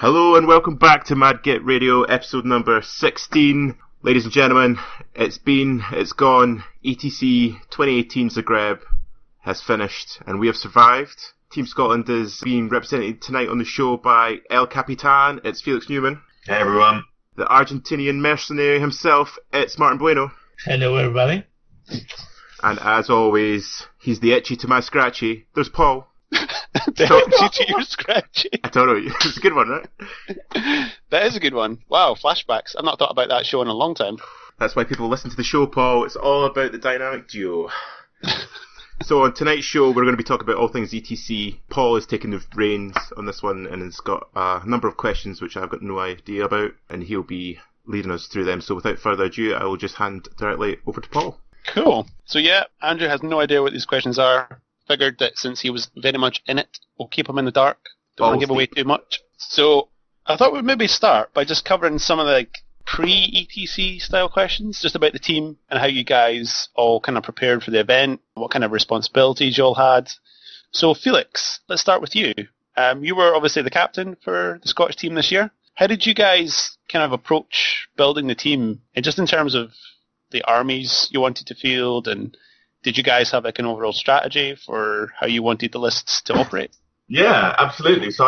[0.00, 3.76] Hello and welcome back to Mad Get Radio, episode number 16.
[4.00, 4.78] Ladies and gentlemen,
[5.14, 6.64] it's been, it's gone.
[6.82, 8.80] ETC 2018 Zagreb
[9.40, 11.20] has finished and we have survived.
[11.52, 16.22] Team Scotland is being represented tonight on the show by El Capitan, it's Felix Newman.
[16.46, 17.04] Hey everyone.
[17.36, 20.32] The Argentinian mercenary himself, it's Martin Bueno.
[20.64, 21.44] Hello everybody.
[22.62, 25.46] And as always, he's the itchy to my scratchy.
[25.54, 26.08] There's Paul.
[26.86, 28.50] the itchy to your scratchy.
[28.62, 29.88] I don't know, it's a good one, right?
[31.10, 31.78] that is a good one.
[31.88, 32.76] Wow, flashbacks.
[32.76, 34.18] I've not thought about that show in a long time.
[34.58, 36.04] That's why people listen to the show, Paul.
[36.04, 37.70] It's all about the dynamic duo.
[39.02, 41.58] so on tonight's show, we're going to be talking about all things ETC.
[41.70, 45.40] Paul is taking the reins on this one and has got a number of questions
[45.40, 48.60] which I've got no idea about, and he'll be leading us through them.
[48.60, 51.40] So without further ado, I will just hand directly over to Paul.
[51.66, 52.06] Cool.
[52.26, 54.60] So yeah, Andrew has no idea what these questions are.
[54.90, 57.78] Figured that since he was very much in it, we'll keep him in the dark.
[58.16, 59.20] Don't want to give away too much.
[59.36, 59.88] So
[60.26, 64.82] I thought we'd maybe start by just covering some of the like, pre-ETC style questions,
[64.82, 68.20] just about the team and how you guys all kind of prepared for the event,
[68.34, 70.10] what kind of responsibilities you all had.
[70.72, 72.34] So Felix, let's start with you.
[72.76, 75.52] Um, you were obviously the captain for the Scottish team this year.
[75.74, 79.70] How did you guys kind of approach building the team, and just in terms of
[80.32, 82.36] the armies you wanted to field, and
[82.82, 86.34] did you guys have like an overall strategy for how you wanted the lists to
[86.34, 86.70] operate?
[87.08, 88.10] Yeah, absolutely.
[88.10, 88.24] So,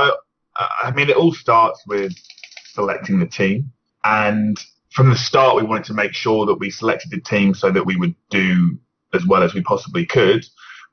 [0.57, 2.13] I, I mean, it all starts with
[2.73, 3.73] selecting the team.
[4.05, 4.59] And
[4.91, 7.87] from the start, we wanted to make sure that we selected the team so that
[7.87, 8.79] we would do
[9.15, 10.45] as well as we possibly could.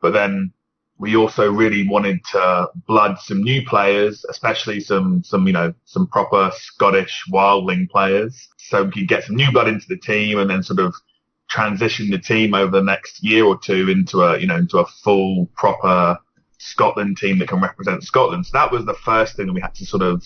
[0.02, 0.54] But then
[0.98, 6.08] we also really wanted to blood some new players, especially some, some, you know, some
[6.08, 8.48] proper Scottish wildling players.
[8.58, 10.94] So we could get some new blood into the team and then sort of
[11.50, 14.86] transition the team over the next year or two into a, you know, into a
[14.86, 16.18] full proper
[16.60, 18.46] Scotland team that can represent Scotland.
[18.46, 20.24] So that was the first thing that we had to sort of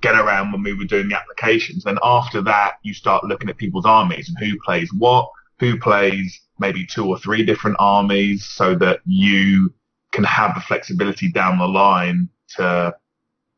[0.00, 1.84] get around when we were doing the applications.
[1.84, 5.28] Then after that, you start looking at people's armies and who plays what,
[5.58, 9.72] who plays maybe two or three different armies so that you
[10.12, 12.94] can have the flexibility down the line to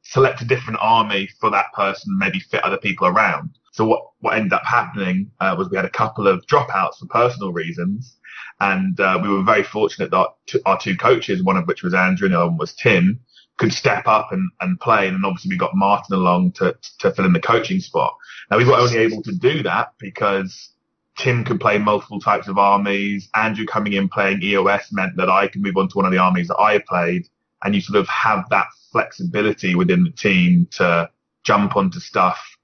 [0.03, 3.51] select a different army for that person, maybe fit other people around.
[3.77, 7.07] So what, what ended up happening uh, was we had a couple of dropouts for
[7.11, 8.17] personal reasons.
[8.59, 11.83] And uh, we were very fortunate that our two, our two coaches, one of which
[11.83, 13.21] was Andrew and the other one was Tim,
[13.59, 15.09] could step up and, and play.
[15.09, 18.17] And obviously we got Martin along to, to fill in the coaching spot.
[18.51, 20.71] Now we were only able to do that because
[21.19, 23.29] Tim could play multiple types of armies.
[23.35, 26.19] Andrew coming in playing EOS meant that I could move on to one of the
[26.19, 27.29] armies that I played.
[27.63, 31.11] And you sort of have that flexibility within the team to
[31.45, 32.56] jump onto stuff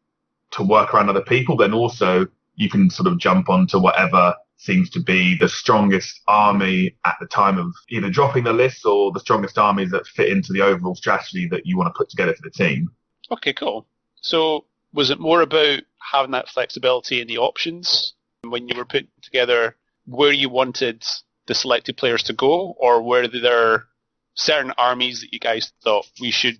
[0.52, 1.56] to work around other people.
[1.56, 2.26] Then also
[2.56, 7.26] you can sort of jump onto whatever seems to be the strongest army at the
[7.26, 10.94] time of either dropping the list or the strongest armies that fit into the overall
[10.94, 12.88] strategy that you want to put together for the team.
[13.30, 13.86] Okay, cool.
[14.20, 15.80] So was it more about
[16.12, 19.76] having that flexibility in the options when you were putting together
[20.06, 21.04] where you wanted
[21.46, 23.86] the selected players to go, or were there
[24.34, 26.56] certain armies that you guys thought we should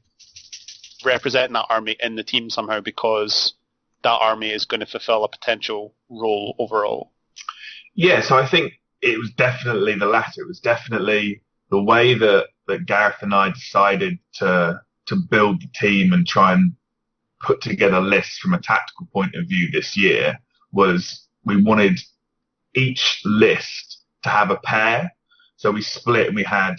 [1.05, 3.55] represent that army in the team somehow because
[4.03, 7.13] that army is going to fulfill a potential role overall?
[7.95, 10.43] Yeah, so I think it was definitely the latter.
[10.43, 15.69] It was definitely the way that, that Gareth and I decided to to build the
[15.75, 16.73] team and try and
[17.43, 20.39] put together lists from a tactical point of view this year
[20.73, 21.99] was we wanted
[22.75, 25.13] each list to have a pair.
[25.57, 26.77] So we split and we had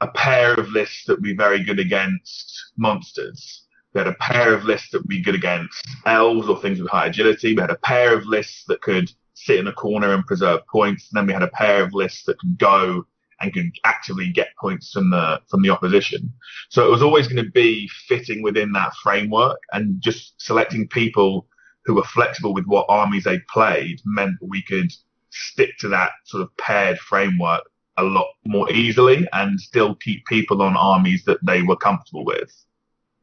[0.00, 3.64] a pair of lists that be very good against monsters.
[3.94, 6.90] We had a pair of lists that would be good against elves or things with
[6.90, 7.54] high agility.
[7.54, 11.08] We had a pair of lists that could sit in a corner and preserve points.
[11.10, 13.06] And then we had a pair of lists that could go
[13.40, 16.32] and could actively get points from the from the opposition.
[16.70, 21.46] So it was always going to be fitting within that framework and just selecting people
[21.84, 24.92] who were flexible with what armies they played meant we could
[25.30, 27.62] stick to that sort of paired framework
[27.96, 32.64] a lot more easily and still keep people on armies that they were comfortable with.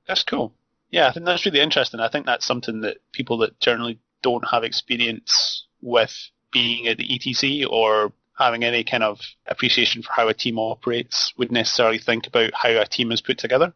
[0.08, 0.54] That's cool.
[0.90, 2.00] Yeah, I think that's really interesting.
[2.00, 6.16] I think that's something that people that generally don't have experience with
[6.52, 11.34] being at the ETC or having any kind of appreciation for how a team operates
[11.38, 13.74] would necessarily think about how a team is put together.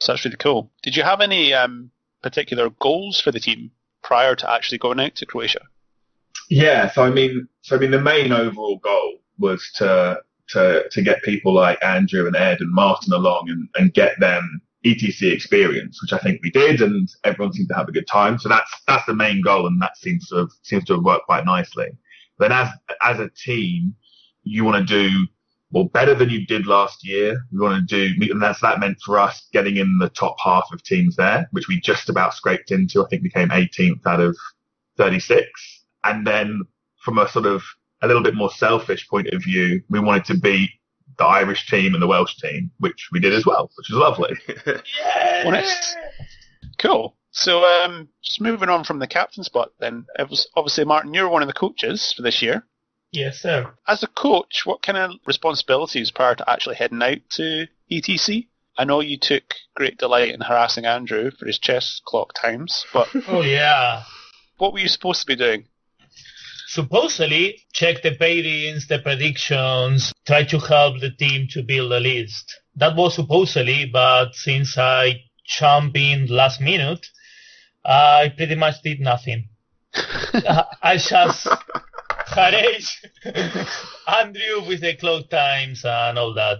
[0.00, 0.70] So that's really cool.
[0.82, 1.90] Did you have any um,
[2.22, 3.70] particular goals for the team
[4.02, 5.62] prior to actually going out to Croatia?
[6.48, 10.20] Yeah, so I mean, so I mean, the main overall goal was to
[10.50, 14.60] to to get people like Andrew and Ed and Martin along and, and get them
[14.86, 18.38] ETC experience, which I think we did, and everyone seemed to have a good time.
[18.38, 21.26] So that's that's the main goal, and that seems to have seems to have worked
[21.26, 21.88] quite nicely.
[22.38, 22.68] Then as
[23.02, 23.94] as a team,
[24.44, 25.26] you want to do
[25.72, 27.44] well, better than you did last year.
[27.52, 30.68] We want to do, and that's that meant for us getting in the top half
[30.72, 33.04] of teams there, which we just about scraped into.
[33.04, 34.36] I think we came 18th out of
[34.96, 35.48] 36.
[36.04, 36.62] And then
[37.02, 37.62] from a sort of
[38.02, 40.70] a little bit more selfish point of view, we wanted to beat
[41.18, 44.34] the Irish team and the Welsh team, which we did as well, which is lovely.
[45.44, 45.96] Honest.
[46.78, 47.16] Cool.
[47.30, 51.28] So, um, just moving on from the captain spot, then, it was obviously Martin, you're
[51.28, 52.64] one of the coaches for this year.
[53.12, 53.72] Yes, sir.
[53.86, 58.48] As a coach, what kind of responsibilities prior to actually heading out to ETC?
[58.78, 63.08] I know you took great delight in harassing Andrew for his chess clock times, but
[63.28, 64.02] Oh yeah.
[64.58, 65.66] what were you supposed to be doing?
[66.68, 72.60] Supposedly, check the pairings, the predictions, try to help the team to build a list.
[72.74, 77.06] That was supposedly, but since I jumped in last minute,
[77.84, 79.48] I pretty much did nothing.
[79.94, 81.46] I just
[82.26, 83.06] harassed
[84.06, 86.58] Andrew with the clock times and all that.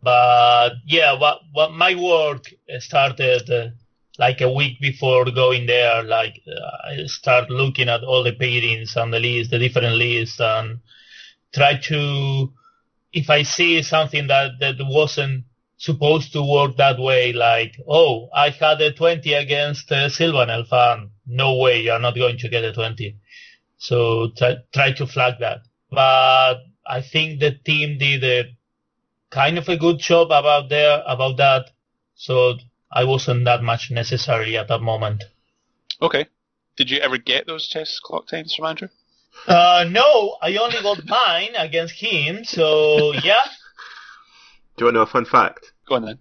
[0.00, 2.44] But yeah, what what my work
[2.78, 3.68] started uh,
[4.18, 6.02] like a week before going there.
[6.02, 10.40] Like uh, I start looking at all the pairings and the list, the different lists,
[10.40, 10.80] and
[11.52, 12.52] try to
[13.12, 15.44] if I see something that that wasn't
[15.76, 21.10] supposed to work that way, like oh I had a 20 against uh, Sylvanelf, and
[21.26, 23.16] no way you're not going to get a 20.
[23.78, 24.32] So
[24.72, 25.62] try to flag that.
[25.90, 28.56] But I think the team did a
[29.30, 31.70] kind of a good job about there about that.
[32.14, 32.56] So
[32.94, 35.24] I wasn't that much necessary at that moment.
[36.00, 36.26] Okay.
[36.76, 38.88] Did you ever get those chess clock times from Andrew?
[39.48, 42.44] Uh, no, I only got mine against him.
[42.44, 43.42] So yeah.
[44.76, 45.72] Do you want to know a fun fact?
[45.88, 46.18] Go on then.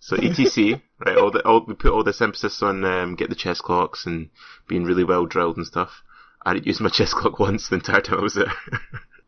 [0.00, 1.16] So ETC, right?
[1.16, 4.30] All the all, we put all this emphasis on um, get the chess clocks and
[4.68, 6.02] being really well drilled and stuff.
[6.44, 8.52] I didn't use my chess clock once the entire time I was there.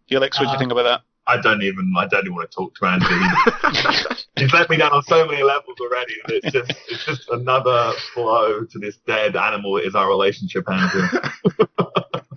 [0.08, 1.00] Felix, what do you Uh, think about that?
[1.28, 4.16] I don't even, I don't even want to talk to Andy.
[4.36, 6.14] He's let me down on so many levels already.
[6.26, 10.68] that It's just, it's just another blow to this dead animal that is our relationship,
[10.68, 11.06] Andrew.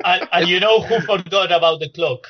[0.04, 2.22] And, and you know who forgot about the clock?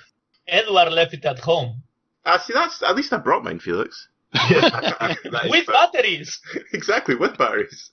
[0.45, 1.81] Edward left it at home
[2.25, 4.07] Ah, see, that's at least I brought mine, Felix.
[4.33, 5.73] That is with fair.
[5.75, 6.39] batteries.
[6.73, 7.91] exactly with batteries.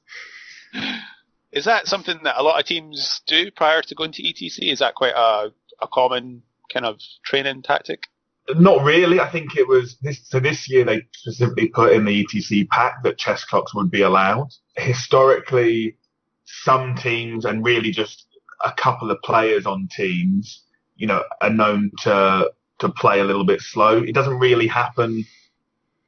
[1.52, 4.70] Is that something that a lot of teams do prior to going to ETC?
[4.70, 5.50] Is that quite a,
[5.80, 6.42] a common
[6.72, 8.06] kind of training tactic?
[8.50, 9.20] Not really.
[9.20, 10.20] I think it was this.
[10.24, 14.02] So this year they specifically put in the ETC pack that chess clocks would be
[14.02, 14.48] allowed.
[14.76, 15.96] Historically,
[16.44, 18.26] some teams and really just
[18.64, 20.64] a couple of players on teams,
[20.96, 23.98] you know, are known to to play a little bit slow.
[24.02, 25.24] It doesn't really happen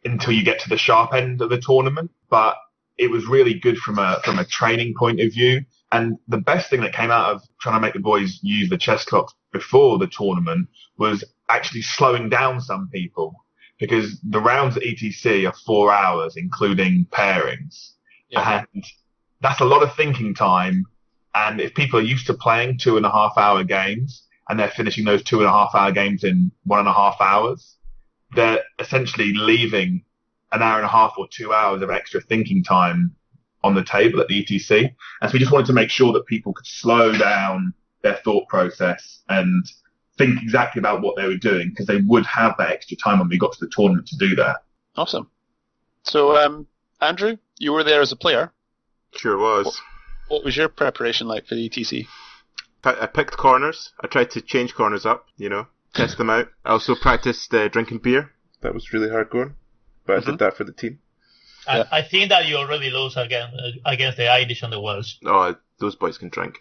[0.04, 2.56] until you get to the sharp end of the tournament, but
[2.96, 5.64] it was really good from a from a training point of view.
[5.92, 8.78] And the best thing that came out of trying to make the boys use the
[8.78, 13.44] chess clocks before the tournament was actually slowing down some people
[13.78, 17.92] because the rounds at ETC are four hours, including pairings.
[18.28, 18.64] Yeah.
[18.74, 18.84] And
[19.40, 20.84] that's a lot of thinking time.
[21.34, 24.68] And if people are used to playing two and a half hour games and they're
[24.68, 27.76] finishing those two and a half hour games in one and a half hours,
[28.34, 30.04] they're essentially leaving
[30.52, 33.14] an hour and a half or two hours of extra thinking time
[33.62, 34.94] on the table at the ETC.
[35.20, 38.48] And so we just wanted to make sure that people could slow down their thought
[38.48, 39.64] process and
[40.20, 43.28] think exactly about what they were doing because they would have that extra time when
[43.28, 44.62] we got to the tournament to do that.
[44.96, 45.30] Awesome.
[46.02, 46.66] So, um,
[47.00, 48.52] Andrew, you were there as a player.
[49.16, 49.80] Sure was.
[50.28, 52.06] What was your preparation like for the ETC?
[52.84, 53.92] I I picked corners.
[54.02, 56.48] I tried to change corners up, you know, test them out.
[56.64, 58.30] I also practiced uh, drinking beer.
[58.62, 59.54] That was really hard going,
[60.06, 60.26] but I Mhm.
[60.26, 61.00] did that for the team.
[61.66, 61.84] I, Yeah.
[61.92, 65.14] I think that you already lose against against the Irish and the Welsh.
[65.26, 66.54] Oh, those boys can drink.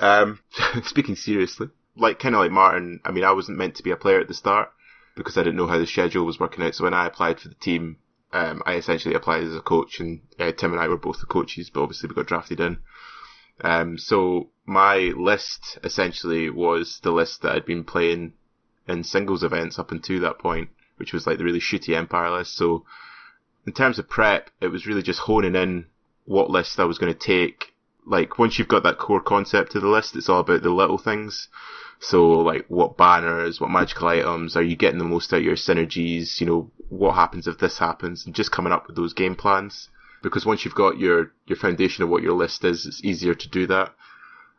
[0.00, 0.40] Um,
[0.84, 3.00] speaking seriously, like kind of like Martin.
[3.04, 4.70] I mean, I wasn't meant to be a player at the start
[5.16, 6.74] because I didn't know how the schedule was working out.
[6.74, 7.98] So when I applied for the team,
[8.32, 11.26] um, I essentially applied as a coach, and uh, Tim and I were both the
[11.26, 12.78] coaches, but obviously we got drafted in.
[13.60, 18.32] Um, so my list essentially was the list that I'd been playing
[18.88, 22.56] in singles events up until that point, which was like the really shitty Empire list.
[22.56, 22.84] So
[23.66, 25.86] in terms of prep, it was really just honing in
[26.24, 27.71] what list I was going to take.
[28.06, 30.98] Like once you've got that core concept of the list, it's all about the little
[30.98, 31.48] things.
[32.00, 35.54] So like what banners, what magical items, are you getting the most out of your
[35.54, 36.40] synergies?
[36.40, 38.26] You know, what happens if this happens?
[38.26, 39.88] And just coming up with those game plans.
[40.22, 43.48] Because once you've got your, your foundation of what your list is, it's easier to
[43.48, 43.94] do that.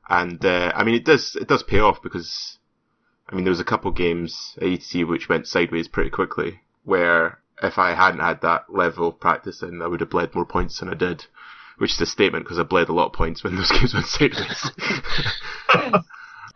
[0.09, 2.57] And, uh, I mean, it does, it does pay off because,
[3.29, 7.39] I mean, there was a couple games at ETC which went sideways pretty quickly, where
[7.61, 10.79] if I hadn't had that level of practice in, I would have bled more points
[10.79, 11.25] than I did.
[11.77, 14.05] Which is a statement because I bled a lot of points when those games went
[14.05, 14.71] sideways.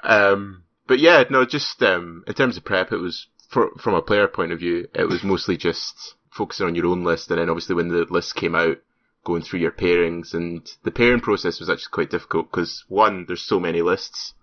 [0.04, 4.02] um, but yeah, no, just um, in terms of prep, it was for, from a
[4.02, 7.50] player point of view, it was mostly just focusing on your own list, and then
[7.50, 8.78] obviously when the list came out,
[9.24, 13.42] going through your pairings, and the pairing process was actually quite difficult because one, there's
[13.42, 14.34] so many lists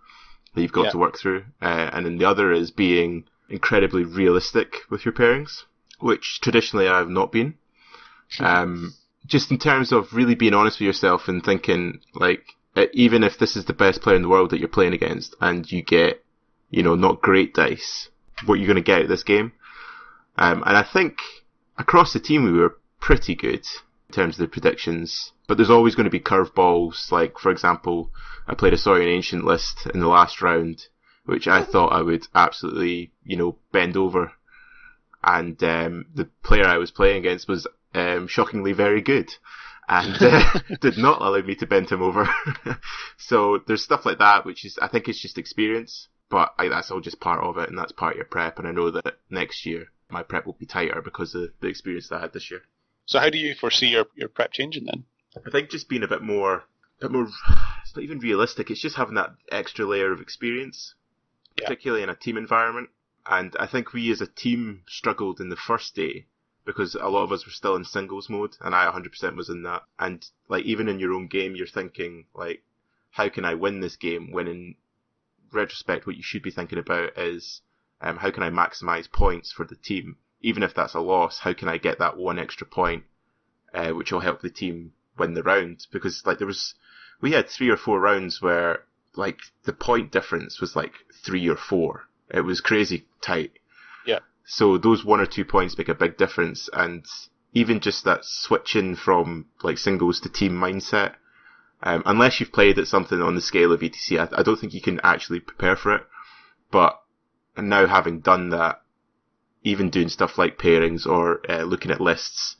[0.54, 0.90] that you've got Yeah.
[0.90, 5.64] to work through, uh, and then the other is being incredibly realistic with your pairings,
[6.00, 7.54] which traditionally I've not been.
[8.40, 8.94] Um,
[9.26, 12.44] just in terms of really being honest with yourself and thinking, like,
[12.92, 15.70] even if this is the best player in the world that you're playing against and
[15.70, 16.24] you get,
[16.70, 18.08] you know, not great dice,
[18.44, 19.52] what you're going to get of this game.
[20.36, 21.18] Um, and I think
[21.78, 23.64] across the team we were pretty good
[24.08, 27.12] in terms of the predictions, but there's always going to be curveballs.
[27.12, 28.10] Like, for example,
[28.46, 30.86] I played a Saurian Ancient list in the last round,
[31.24, 34.32] which I thought I would absolutely, you know, bend over.
[35.22, 39.30] And um, the player I was playing against was um, shockingly very good
[39.88, 42.28] and uh, did not allow me to bend him over.
[43.16, 46.90] so there's stuff like that, which is, I think it's just experience, but I, that's
[46.90, 48.58] all just part of it and that's part of your prep.
[48.58, 52.08] And I know that next year my prep will be tighter because of the experience
[52.08, 52.62] that I had this year.
[53.06, 55.04] So how do you foresee your, your prep changing then?
[55.46, 57.26] I think just being a bit more, a bit more,
[57.82, 58.70] it's not even realistic.
[58.70, 60.94] It's just having that extra layer of experience,
[61.58, 61.68] Yeah.
[61.68, 62.88] particularly in a team environment.
[63.26, 66.26] And I think we as a team struggled in the first day
[66.64, 69.62] because a lot of us were still in singles mode and I 100% was in
[69.64, 69.82] that.
[69.98, 72.62] And like even in your own game, you're thinking like,
[73.10, 74.32] how can I win this game?
[74.32, 74.74] When in
[75.52, 77.60] retrospect, what you should be thinking about is,
[78.00, 80.16] um, how can I maximize points for the team?
[80.40, 83.04] Even if that's a loss, how can I get that one extra point,
[83.72, 85.86] uh, which will help the team win the round?
[85.92, 86.74] Because like there was,
[87.20, 88.84] we had three or four rounds where
[89.16, 90.92] like the point difference was like
[91.24, 92.08] three or four.
[92.30, 93.52] It was crazy tight.
[94.46, 97.04] So those one or two points make a big difference, and
[97.52, 101.14] even just that switching from like singles to team mindset,
[101.82, 104.74] um, unless you've played at something on the scale of ETC, I, I don't think
[104.74, 106.02] you can actually prepare for it.
[106.70, 107.00] But
[107.56, 108.82] now having done that,
[109.62, 112.56] even doing stuff like pairings or uh, looking at lists,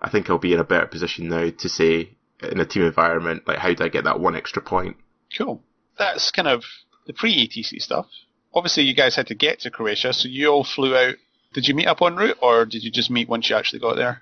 [0.00, 3.46] I think I'll be in a better position now to say in a team environment,
[3.46, 4.96] like how do I get that one extra point?
[5.36, 5.62] Cool.
[5.98, 6.64] That's kind of
[7.06, 8.06] the pre-ETC stuff.
[8.54, 11.16] Obviously, you guys had to get to Croatia, so you all flew out.
[11.56, 13.96] Did you meet up en route, or did you just meet once you actually got
[13.96, 14.20] there?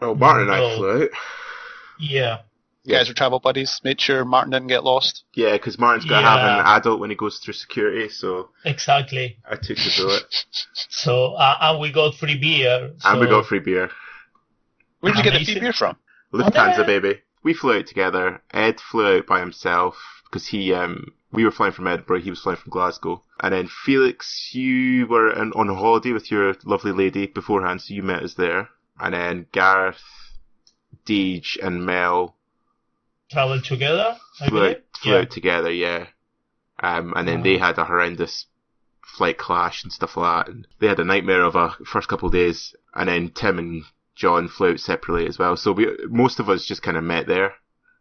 [0.00, 1.08] Oh, Martin and I flew out.
[1.98, 2.38] Yeah.
[2.84, 3.82] You guys were travel buddies.
[3.84, 5.24] Made sure Martin didn't get lost.
[5.34, 9.36] Yeah, because Martin's got to have an adult when he goes through security, so Exactly.
[9.46, 10.22] I took the bullet.
[10.88, 12.92] So uh, and we got free beer.
[13.04, 13.90] and we so- got free beer.
[15.00, 15.54] Where did you get the Amazing.
[15.56, 15.96] free beer from?
[16.32, 17.20] Lufthansa, baby.
[17.42, 18.40] We flew out together.
[18.54, 22.20] Ed flew out by himself because he, um, we were flying from Edinburgh.
[22.20, 23.22] He was flying from Glasgow.
[23.40, 28.02] And then Felix, you were on, on holiday with your lovely lady beforehand, so you
[28.02, 28.68] met us there.
[28.98, 30.02] And then Gareth,
[31.06, 32.34] Deej, and Mel
[33.30, 34.16] traveled together.
[34.40, 35.18] I flew, out, flew Yeah.
[35.20, 36.06] out together, yeah.
[36.82, 38.46] Um, and then they had a horrendous
[39.16, 40.52] flight clash and stuff like that.
[40.52, 42.74] And they had a nightmare of a first couple of days.
[42.94, 43.84] And then Tim and
[44.16, 45.56] John flew out separately as well.
[45.56, 47.54] So we, most of us just kind of met there.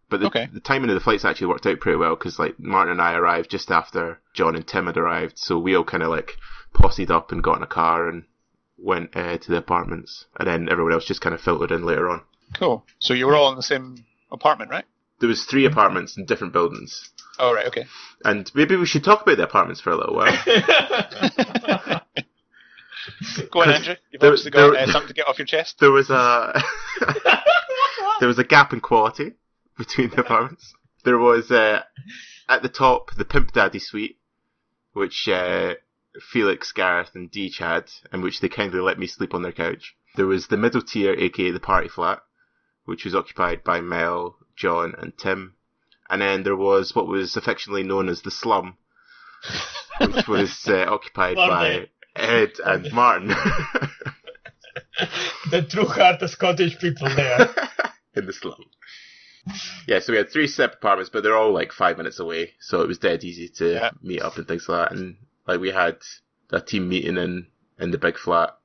[0.09, 0.47] But the, Okay.
[0.51, 3.13] the timing of the flights actually worked out pretty well because like Martin and I
[3.13, 5.37] arrived just after John and Tim had arrived.
[5.37, 6.37] So we all kind of like
[6.73, 8.23] posseed up and got in a car and
[8.77, 10.25] went uh, to the apartments.
[10.39, 12.21] And then everyone else just kind of filtered in later on.
[12.57, 12.83] Cool.
[12.97, 14.85] So you were all in the same apartment, right?
[15.19, 17.09] There was three apartments in different buildings.
[17.37, 17.67] Oh, right.
[17.67, 17.85] Okay.
[18.25, 20.35] And maybe we should talk about the apartments for a little while.
[23.51, 23.95] Go on, Andrew.
[24.11, 25.77] You've there- obviously got there- uh, something to get off your chest.
[25.79, 26.61] there was a
[28.19, 29.33] there was a gap in quality
[29.79, 30.75] between the apartments.
[31.03, 31.81] There was uh,
[32.47, 34.19] at the top the Pimp Daddy suite,
[34.93, 35.73] which uh,
[36.31, 39.95] Felix, Gareth, and Deej had, and which they kindly let me sleep on their couch.
[40.15, 42.21] There was the middle tier, aka the party flat,
[42.85, 45.55] which was occupied by Mel, John, and Tim.
[46.09, 48.77] And then there was what was affectionately known as the slum,
[50.01, 53.27] which was uh, occupied by Ed and Martin.
[55.51, 57.49] the true heart of Scottish people there.
[58.15, 58.65] in the slum.
[59.87, 62.81] Yeah, so we had three separate apartments, but they're all like five minutes away, so
[62.81, 63.91] it was dead easy to Yeah.
[64.01, 64.97] meet up and things like that.
[64.97, 65.97] And like we had
[66.51, 67.47] a team meeting in
[67.79, 68.55] in the big flat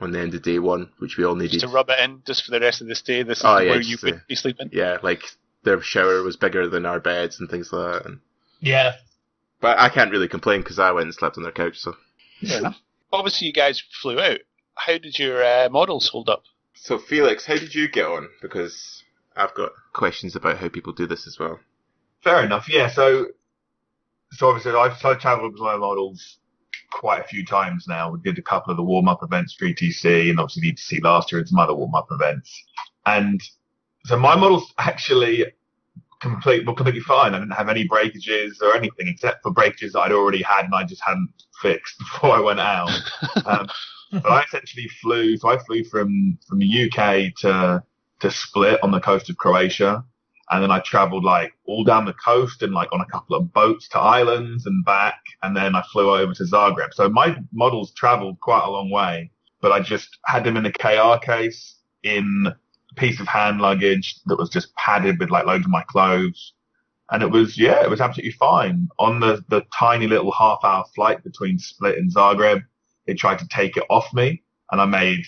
[0.00, 1.52] on the end of day one, which we all needed.
[1.60, 3.58] Just to rub it in, just for the rest of this day, this is Oh,
[3.58, 4.68] yeah, where just, you uh, would be sleeping.
[4.72, 5.22] yeah, like
[5.64, 8.06] their shower was bigger than our beds and things like that.
[8.06, 8.20] And,
[8.60, 8.92] Yeah.
[9.60, 11.78] but I can't really complain because I went and slept on their couch.
[11.78, 11.96] So,
[12.46, 12.76] Fair enough.
[13.12, 14.38] Obviously, you guys flew out.
[14.74, 16.42] How did your uh, models hold up?
[16.74, 18.28] so Felix, how did you get on?
[18.40, 19.01] Because
[19.36, 21.58] I've got questions about how people do this as well.
[22.22, 22.68] Fair enough.
[22.68, 22.88] Yeah.
[22.88, 23.26] So,
[24.32, 26.38] so obviously I've, I've travelled with my models
[26.90, 28.10] quite a few times now.
[28.10, 31.02] We did a couple of the warm up events for ETC and obviously the ETC
[31.02, 32.50] last year and some other warm up events.
[33.06, 33.42] And
[34.04, 35.46] so my models actually
[36.20, 37.34] complete, well, completely fine.
[37.34, 40.74] I didn't have any breakages or anything except for breakages that I'd already had and
[40.74, 42.90] I just hadn't fixed before I went out.
[43.46, 43.66] um,
[44.12, 47.82] but I essentially flew, so I flew from, from the UK to,
[48.22, 50.04] to Split on the coast of Croatia.
[50.50, 53.52] And then I traveled like all down the coast and like on a couple of
[53.52, 55.20] boats to islands and back.
[55.42, 56.94] And then I flew over to Zagreb.
[56.94, 60.72] So my models traveled quite a long way, but I just had them in a
[60.72, 65.64] KR case in a piece of hand luggage that was just padded with like loads
[65.64, 66.52] of my clothes.
[67.10, 68.88] And it was, yeah, it was absolutely fine.
[68.98, 72.62] On the, the tiny little half hour flight between Split and Zagreb,
[73.06, 75.24] they tried to take it off me and I made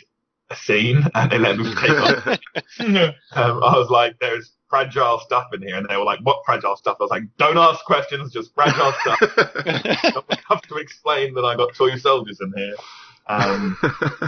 [0.55, 2.27] a scene and they let me take off.
[2.79, 5.77] um, I was like, there's fragile stuff in here.
[5.77, 6.97] And they were like, what fragile stuff?
[7.01, 9.19] I was like, don't ask questions, just fragile stuff.
[9.21, 12.75] I have to explain that I got toy soldiers in here.
[13.27, 13.77] Um,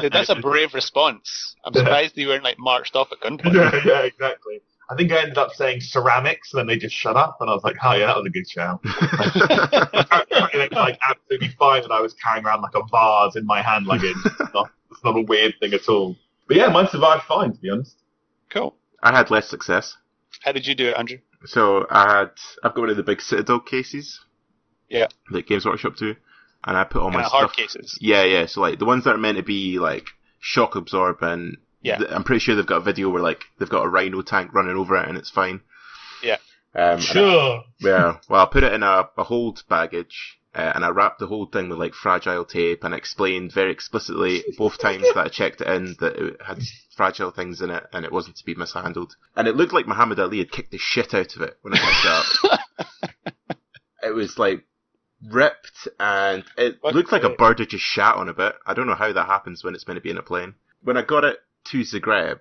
[0.01, 1.55] Dude, that's a brave response.
[1.65, 1.81] I'm Yeah.
[1.83, 3.53] surprised you weren't like marched off at gunpoint.
[3.55, 4.61] yeah, yeah, exactly.
[4.89, 7.55] I think I ended up saying ceramics, and then they just shut up, and I
[7.55, 11.91] was like, "Oh yeah, that was a good shout." Apparently, they like absolutely fine that
[11.91, 14.17] I was carrying around like a vase in my hand luggage.
[14.25, 16.17] It's not, it's not a weird thing at all.
[16.47, 17.97] But yeah, mine survived fine, to be honest.
[18.51, 18.77] Cool.
[19.03, 19.97] I had less success.
[20.43, 21.19] How did you do it, Andrew?
[21.45, 22.31] So I had
[22.63, 24.21] I've got one of the big Citadel cases.
[24.89, 25.09] Yeah.
[25.33, 26.15] That Games Workshop do,
[26.65, 27.57] and I put all my Kind of hard stuff.
[27.57, 27.99] cases.
[28.01, 28.47] Yeah, yeah.
[28.47, 30.07] So like the ones that are meant to be like
[30.39, 31.59] shock absorbent.
[31.87, 32.03] Yeah.
[32.11, 34.77] I'm pretty sure they've got a video where like they've got a rhino tank running
[34.77, 35.61] over it and it's fine.
[36.23, 36.37] Yeah.
[36.75, 37.63] Um, and I- Sure.
[37.81, 38.19] yeah.
[38.29, 40.39] Well, I put it in a, a hold baggage.
[40.55, 44.43] Uh, and I wrapped the whole thing with like fragile tape and explained very explicitly
[44.57, 46.63] both times that I checked it in that it had
[46.97, 49.17] fragile things in it and it wasn't to be mishandled.
[49.37, 51.77] And it looked like Muhammad Ali had kicked the shit out of it when I
[51.77, 53.57] picked it up.
[54.03, 54.65] it was like
[55.31, 58.55] ripped and it What looked like a bird had just shat on a bit.
[58.67, 60.55] I don't know how that happens when it's meant to be in a plane.
[60.83, 62.41] When I got it to Zagreb,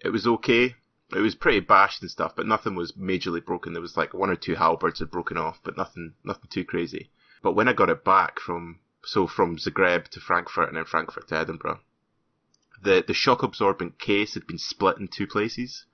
[0.00, 0.74] it was okay.
[1.14, 3.72] It was pretty bashed and stuff, but nothing was majorly broken.
[3.72, 7.10] There was like one or two halberds had broken off, but nothing, nothing too crazy.
[7.42, 11.28] But when I got it back from, so from Zagreb to Frankfurt and then Frankfurt
[11.28, 11.80] to Edinburgh,
[12.82, 15.84] the, the shock absorbent case had been split in two places.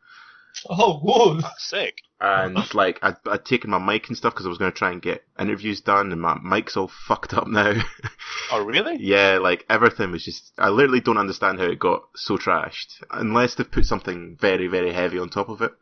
[0.69, 1.01] Oh,
[1.35, 1.43] good.
[1.43, 2.03] That's sick.
[2.21, 4.93] And like, I'd, I'd taken my mic and stuff because I was going to try
[4.93, 7.73] and get interviews done and my mic's all fucked up now.
[8.53, 8.97] Oh, really?
[9.01, 10.53] Yeah, like everything was just.
[10.59, 13.03] I literally don't understand how it got so trashed.
[13.11, 15.73] Unless they've put something very, very heavy on top of it.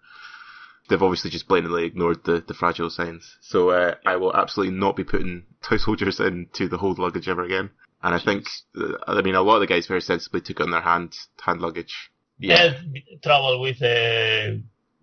[0.89, 3.37] They've obviously just blatantly ignored the, the fragile signs.
[3.43, 7.45] So uh, I will absolutely not be putting toy soldiers into the hold luggage ever
[7.45, 7.71] again.
[8.03, 10.63] And I think, uh, I mean, a lot of the guys very sensibly took it
[10.63, 12.11] on their hand hand luggage.
[12.41, 14.61] Yeah, Ed travel with a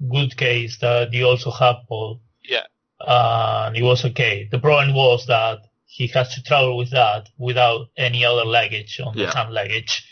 [0.09, 2.19] good case that you also have, Paul.
[2.43, 2.63] Yeah.
[2.99, 4.47] And it was okay.
[4.51, 9.15] The problem was that he has to travel with that without any other luggage on
[9.17, 9.27] Yeah.
[9.27, 10.03] the hand luggage,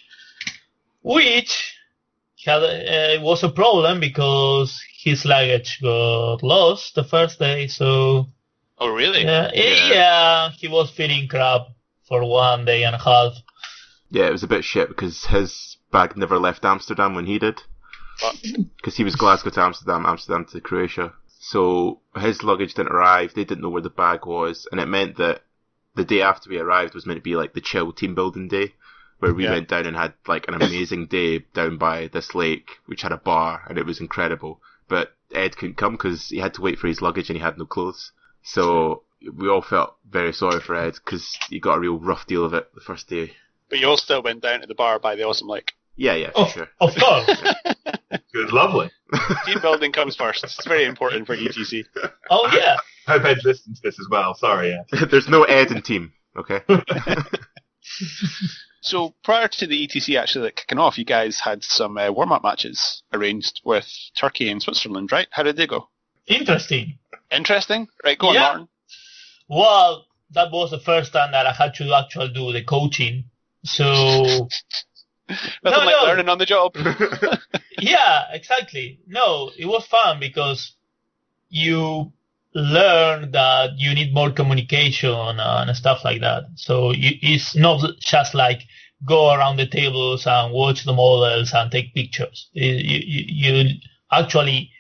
[1.02, 1.74] which
[2.46, 7.68] had uh, was a problem because his luggage got lost the first day.
[7.68, 8.28] So
[8.78, 9.24] Oh, really?
[9.24, 9.90] yeah, Yeah.
[9.90, 11.68] yeah, he was feeling crap
[12.08, 13.34] for one day and a half.
[14.12, 17.62] yeah, it was a bit shit because his bag never left Amsterdam when he did.
[18.23, 18.31] Uh,
[18.77, 21.13] because he was Glasgow to Amsterdam, Amsterdam to Croatia.
[21.39, 23.34] So his luggage didn't arrive.
[23.34, 25.43] They didn't know where the bag was, and it meant that
[25.95, 28.73] the day after we arrived was meant to be like the chill team building day,
[29.19, 29.51] where we Yeah.
[29.51, 33.17] went down and had like an amazing day down by this lake, which had a
[33.17, 34.62] bar, and it was incredible.
[34.88, 37.58] But Ed couldn't come because he had to wait for his luggage and he had
[37.58, 38.12] no clothes.
[38.43, 39.03] So
[39.34, 42.53] we all felt very sorry for Ed because he got a real rough deal of
[42.53, 43.34] it the first day.
[43.69, 45.73] But you all still went down to the bar by the awesome lake.
[45.97, 46.67] Yeah, yeah, for Of, sure.
[46.81, 47.41] of course.
[48.12, 48.91] It was lovely.
[49.45, 50.43] Team building comes first.
[50.43, 51.86] It's very important for ETC.
[52.29, 52.75] oh yeah.
[53.08, 54.36] Hope Ed listens to this as well.
[54.36, 55.08] Sorry, Ed.
[55.12, 56.12] There's no Ed in team.
[56.36, 56.62] Okay.
[58.81, 62.43] So prior to the ETC actually like, kicking off, you guys had some uh, warm-up
[62.43, 65.27] matches arranged with Turkey and Switzerland, right?
[65.31, 65.89] How did they go?
[66.27, 66.99] Interesting.
[67.31, 67.88] Interesting.
[68.03, 68.67] Right, go on, Martin.
[69.49, 73.23] Well, that was the first time that I had to actually do the coaching.
[73.63, 74.47] So
[75.30, 76.08] Nothing No, like no.
[76.08, 76.76] learning on the job.
[77.80, 79.00] yeah, exactly.
[79.08, 80.74] No, it was fun because
[81.50, 82.14] you
[82.56, 86.46] learn that you need more communication and stuff like that.
[86.56, 88.62] So you, it's not just like
[89.06, 92.50] go around the tables and watch the models and take pictures.
[92.54, 93.74] You, you, you
[94.12, 94.72] actually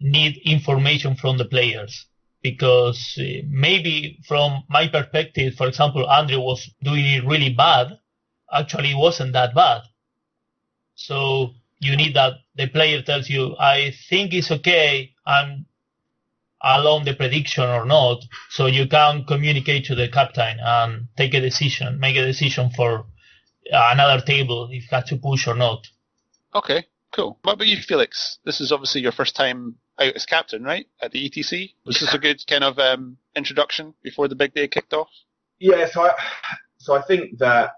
[0.00, 2.06] need information from the players
[2.42, 7.99] because uh, maybe from my perspective, for example, Andrew was doing it really bad.
[8.52, 9.82] Actually, wasn't that bad.
[10.94, 15.12] So you need that the player tells you, I think it's okay.
[15.26, 15.66] I'm
[16.62, 18.22] along the prediction or not.
[18.50, 23.06] So you can communicate to the captain and take a decision, make a decision for
[23.72, 25.86] another table if you have to push or not.
[26.54, 27.38] Okay, cool.
[27.42, 28.38] What about you, Felix?
[28.44, 31.74] This is obviously your first time out as captain, right, at the ETC.
[31.84, 35.08] Was this a good kind of um, introduction before the big day kicked off?
[35.58, 36.12] Yeah, so I,
[36.78, 37.72] so I think that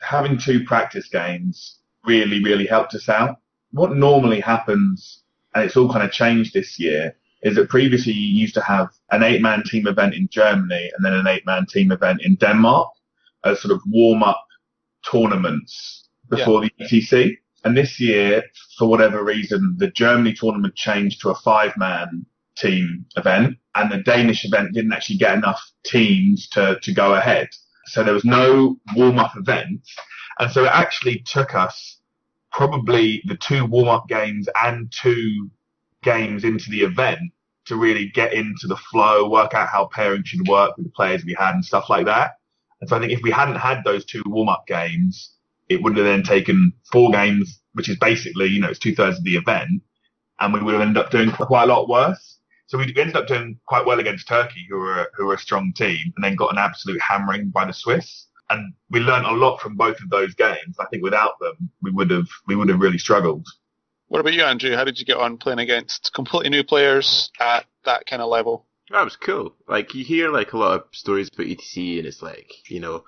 [0.00, 3.38] having two practice games really, really helped us out.
[3.72, 5.22] What normally happens,
[5.54, 8.88] and it's all kind of changed this year, is that previously you used to have
[9.10, 12.88] an eight-man team event in Germany and then an eight-man team event in Denmark
[13.44, 14.44] as sort of warm-up
[15.08, 16.70] tournaments before yeah.
[16.78, 17.36] the ETC.
[17.64, 18.44] And this year,
[18.76, 24.44] for whatever reason, the Germany tournament changed to a five-man team event, and the Danish
[24.44, 27.48] event didn't actually get enough teams to, to go ahead.
[27.88, 29.80] So there was no warm-up event,
[30.38, 31.98] and so it actually took us
[32.52, 35.50] probably the two warm-up games and two
[36.02, 37.20] games into the event
[37.66, 41.24] to really get into the flow, work out how pairing should work with the players
[41.24, 42.32] we had and stuff like that.
[42.80, 45.34] And so I think if we hadn't had those two warm-up games,
[45.68, 49.18] it would have then taken four games, which is basically, you know, it's two thirds
[49.18, 49.82] of the event,
[50.40, 52.37] and we would have ended up doing quite a lot worse.
[52.68, 55.72] So we ended up doing quite well against Turkey, who were who were a strong
[55.72, 58.26] team, and then got an absolute hammering by the Swiss.
[58.50, 60.76] And we learned a lot from both of those games.
[60.78, 63.46] I think without them, we would have we would have really struggled.
[64.08, 64.76] What about you, Andrew?
[64.76, 68.66] How did you get on playing against completely new players at that kind of level?
[68.90, 69.54] That was cool.
[69.66, 73.04] Like you hear like a lot of stories about ETC, and it's like you know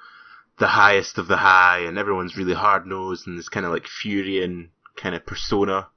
[0.59, 3.85] the highest of the high, and everyone's really hard nosed, and this kind of like
[3.85, 5.89] Furion kind of persona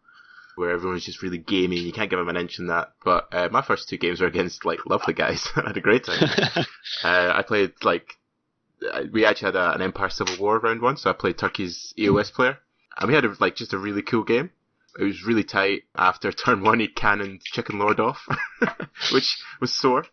[0.56, 1.80] where everyone's just really gamey.
[1.80, 2.94] You can't give them an inch in that.
[3.04, 5.48] But uh, my first two games were against like lovely guys.
[5.56, 6.24] I had a great time.
[7.04, 8.18] uh, I played like
[9.12, 12.32] we actually had a, an Empire Civil War round one, so I played Turkey's EOS
[12.32, 12.58] player,
[12.98, 14.52] and we had a, like just a really cool game.
[15.00, 15.84] It was really tight.
[15.96, 18.28] After turn one, he cannoned Chicken Lord off,
[19.12, 20.06] which was sore.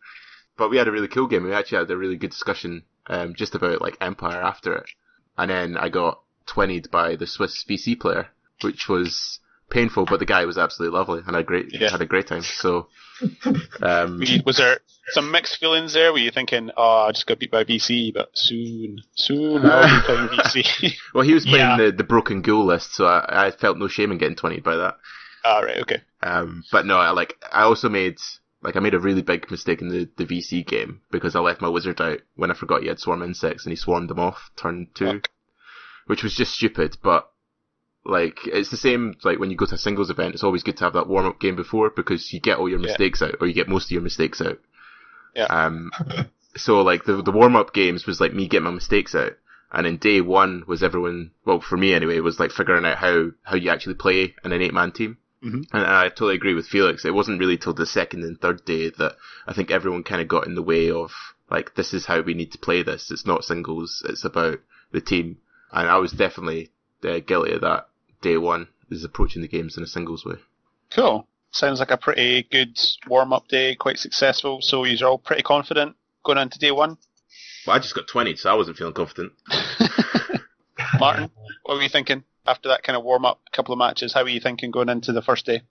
[0.57, 1.45] But we had a really cool game.
[1.45, 4.91] We actually had a really good discussion um, just about like Empire after it.
[5.39, 8.29] And then I got 20'd by the Swiss VC player,
[8.61, 9.41] which was
[9.71, 11.91] painful, but the guy was absolutely lovely and I great yeah.
[11.91, 12.43] had a great time.
[12.43, 12.89] So,
[13.83, 16.13] um, was there some mixed feelings there?
[16.13, 20.07] Were you thinking, "Oh, I just got beat by VC," but soon, soon I'll be
[20.07, 20.93] playing VC?
[21.15, 21.77] well, he was playing yeah.
[21.77, 24.77] the the broken ghoul list, so I, I felt no shame in getting twenty by
[24.77, 24.97] that.
[25.45, 26.03] Ah, right, okay.
[26.23, 28.19] Um, but no, I like I also made
[28.63, 31.63] like I made a really big mistake in the, the VC game because I left
[31.63, 34.51] my wizard out when I forgot he had swarm insects and he swarmed them off
[34.57, 35.31] turn two, okay.
[36.07, 36.97] which was just stupid.
[37.03, 37.30] But
[38.11, 40.77] like it's the same like when you go to a singles event, it's always good
[40.79, 43.29] to have that warm up game before because you get all your mistakes yeah.
[43.29, 44.59] out or you get most of your mistakes out.
[45.35, 45.45] Yeah.
[45.45, 45.91] Um,
[46.57, 49.33] so like the the warm up games was like me getting my mistakes out.
[49.73, 53.31] And in day one was everyone, well, for me anyway, was like figuring out how,
[53.45, 55.19] how you actually play in an eight man team.
[55.45, 55.75] Mm-hmm.
[55.75, 57.05] And I totally agree with Felix.
[57.05, 59.15] It wasn't really till the second and third day that
[59.47, 61.13] I think everyone kind of got in the way of
[61.49, 63.13] like, this is how we need to play this.
[63.13, 64.05] It's not singles.
[64.09, 64.59] It's about
[64.91, 65.39] the team.
[65.73, 66.71] And I was definitely
[67.05, 67.90] uh, guilty of that
[68.21, 70.37] day one is approaching the games in a singles way.
[70.91, 71.27] Cool.
[71.53, 72.79] Sounds like a pretty good
[73.09, 74.61] warm up day, quite successful.
[74.63, 76.97] So you're all pretty confident going into day one?
[77.67, 79.33] Well, I just got 20, so I wasn't feeling confident.
[80.99, 81.31] Martin,
[81.65, 82.25] what were you thinking?
[82.47, 84.13] after that kind of warm up couple of matches?
[84.13, 85.63] How were you thinking going into the first day?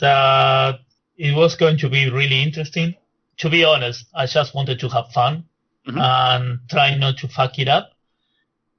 [0.00, 0.80] That
[1.16, 2.94] it was going to be really interesting.
[3.38, 5.44] To be honest, I just wanted to have fun
[5.86, 5.98] mm-hmm.
[5.98, 7.92] and try not to fuck it up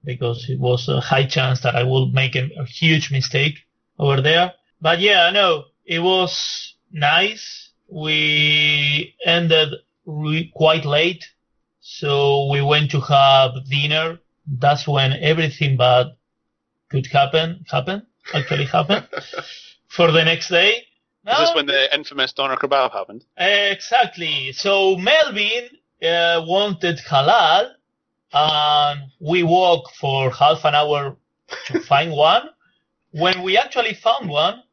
[0.03, 3.59] because it was a high chance that I would make a, a huge mistake
[3.97, 4.53] over there.
[4.81, 7.71] But yeah, no, it was nice.
[7.87, 9.69] We ended
[10.05, 11.25] re- quite late,
[11.81, 14.19] so we went to have dinner.
[14.47, 16.07] That's when everything bad
[16.89, 19.03] could happen, happen, actually happen
[19.87, 20.85] for the next day.
[21.23, 23.25] This is this when the infamous doner kebab happened?
[23.37, 24.51] Exactly.
[24.53, 25.69] So Melvin
[26.01, 27.71] uh, wanted halal,
[28.33, 31.17] and we walked for half an hour
[31.67, 32.49] to find one.
[33.11, 34.63] When we actually found one,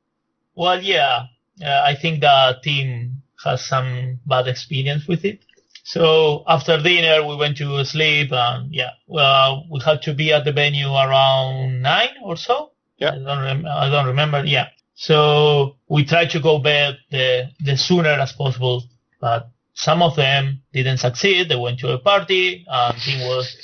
[0.57, 1.25] well, yeah,
[1.65, 5.41] uh, I think the team has some bad experience with it.
[5.85, 10.45] So after dinner, we went to sleep, and yeah, well, we had to be at
[10.45, 12.73] the venue around nine or so.
[12.99, 14.45] Yeah, I don't, rem- I don't remember.
[14.45, 18.85] Yeah, so we tried to go bed the the sooner as possible,
[19.21, 21.49] but some of them didn't succeed.
[21.49, 23.57] They went to a party, and Tim was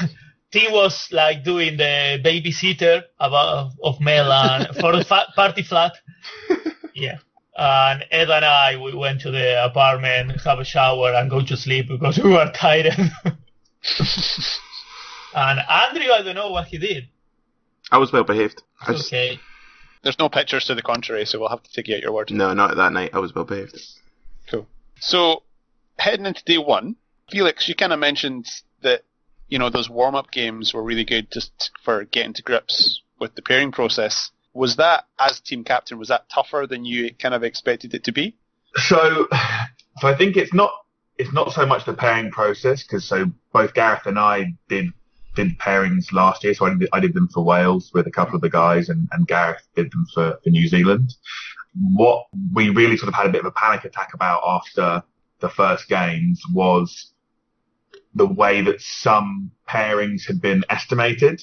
[0.52, 5.92] Tim was like doing the babysitter about of Mel and for the fa- party flat.
[6.94, 7.18] Yeah
[7.60, 11.56] and Ed and I we went to the apartment, have a shower, and go to
[11.56, 12.86] sleep because we were tired.
[12.94, 13.36] and
[15.34, 17.08] Andrew, I don't know what he did.
[17.92, 18.62] I was well behaved.
[18.86, 19.08] Just...
[19.08, 19.38] Okay.
[20.02, 22.30] There's no pictures to the contrary, so we'll have to take you at your word.
[22.30, 23.10] No, not that night.
[23.12, 23.78] I was well behaved.
[24.50, 24.66] Cool.
[24.98, 25.42] So,
[26.00, 26.96] heading into day one,
[27.30, 28.46] Felix, you kind of mentioned
[28.82, 29.02] that
[29.48, 33.34] you know those warm up games were really good just for getting to grips with
[33.34, 34.30] the pairing process.
[34.52, 38.12] Was that, as team captain, was that tougher than you kind of expected it to
[38.12, 38.36] be?
[38.76, 39.28] So,
[39.98, 40.72] so I think it's not
[41.18, 44.86] it's not so much the pairing process because so both Gareth and I did
[45.36, 46.54] did pairings last year.
[46.54, 49.08] So I did, I did them for Wales with a couple of the guys, and,
[49.12, 51.14] and Gareth did them for, for New Zealand.
[51.94, 55.04] What we really sort of had a bit of a panic attack about after
[55.40, 57.12] the first games was
[58.14, 61.42] the way that some pairings had been estimated,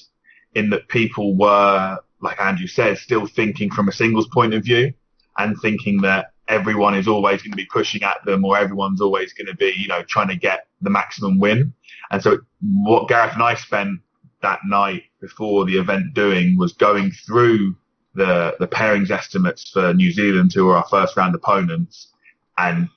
[0.54, 4.92] in that people were, like Andrew said, still thinking from a singles point of view
[5.38, 9.32] and thinking that everyone is always going to be pushing at them or everyone's always
[9.34, 11.72] going to be, you know, trying to get the maximum win.
[12.10, 14.00] And so what Gareth and I spent
[14.42, 17.76] that night before the event doing was going through
[18.14, 22.08] the, the pairings estimates for New Zealand, who were our first round opponents,
[22.56, 22.88] and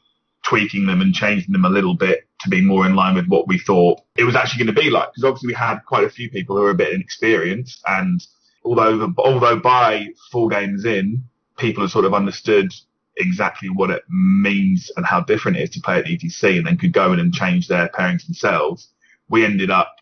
[0.43, 3.47] tweaking them and changing them a little bit to be more in line with what
[3.47, 5.09] we thought it was actually going to be like.
[5.11, 8.25] Because obviously we had quite a few people who were a bit inexperienced, and
[8.63, 11.23] although although by four games in,
[11.57, 12.73] people had sort of understood
[13.17, 16.77] exactly what it means and how different it is to play at ETC, and then
[16.77, 18.89] could go in and change their pairings themselves.
[19.29, 19.95] We ended up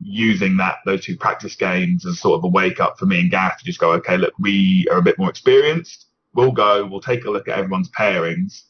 [0.00, 3.30] using that those two practice games as sort of a wake up for me and
[3.30, 6.06] Gareth to just go, okay, look, we are a bit more experienced.
[6.34, 8.64] We'll go, we'll take a look at everyone's pairings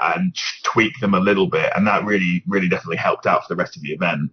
[0.00, 3.56] and tweak them a little bit, and that really, really definitely helped out for the
[3.56, 4.30] rest of the event.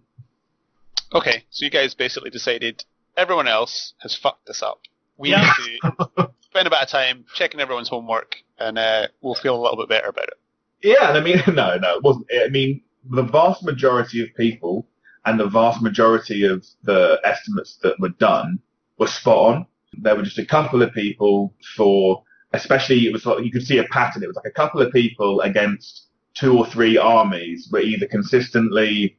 [1.12, 2.84] Okay, so you guys basically decided
[3.16, 4.80] everyone else has fucked this up.
[5.16, 5.52] We yeah.
[5.58, 9.62] need to spend a bit of time checking everyone's homework, and uh, we'll feel a
[9.62, 10.34] little bit better about it.
[10.82, 12.26] Yeah, and I mean, no, no, it wasn't.
[12.32, 14.86] I mean, the vast majority of people
[15.24, 18.60] and the vast majority of the estimates that were done
[18.98, 19.66] were spot on.
[19.98, 23.78] There were just a couple of people for especially it was like you could see
[23.78, 24.22] a pattern.
[24.22, 29.18] It was like a couple of people against two or three armies were either consistently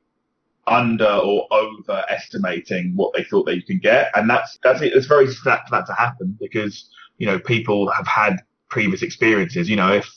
[0.67, 4.93] under or overestimating what they thought they could get, and that's that's it.
[4.93, 8.37] It's very sad for that to happen because you know people have had
[8.69, 9.69] previous experiences.
[9.69, 10.09] You know, if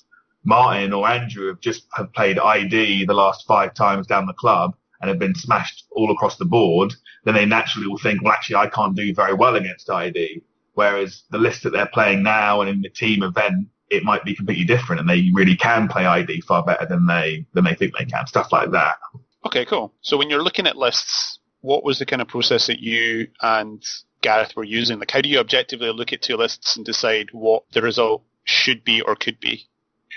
[0.44, 4.74] Martin or Andrew have just have played ID the last five times down the club
[5.00, 6.92] and have been smashed all across the board,
[7.24, 10.42] then they naturally will think, well, actually, I can't do very well against ID.
[10.80, 14.34] Whereas the list that they're playing now and in the team event, it might be
[14.34, 17.92] completely different, and they really can play ID far better than they than they think
[17.98, 18.26] they can.
[18.26, 18.96] Stuff like that.
[19.44, 19.92] Okay, cool.
[20.00, 23.84] So when you're looking at lists, what was the kind of process that you and
[24.22, 24.98] Gareth were using?
[24.98, 28.82] Like, how do you objectively look at two lists and decide what the result should
[28.82, 29.68] be or could be?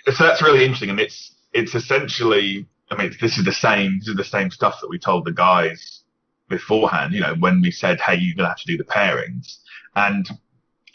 [0.06, 2.66] So that's really interesting, and it's it's essentially.
[2.90, 4.00] I mean, this is the same.
[4.00, 6.04] This is the same stuff that we told the guys
[6.48, 7.14] beforehand.
[7.14, 9.58] You know, when we said, "Hey, you're gonna have to do the pairings,"
[9.98, 10.26] and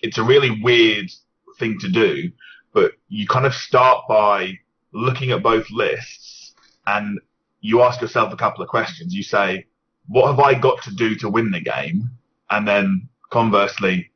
[0.00, 1.10] it's a really weird
[1.58, 2.30] thing to do,
[2.72, 4.58] but you kind of start by
[4.92, 6.54] looking at both lists
[6.86, 7.20] and
[7.60, 9.14] you ask yourself a couple of questions.
[9.14, 9.66] You say,
[10.06, 12.10] what have I got to do to win the game?
[12.50, 14.10] And then conversely,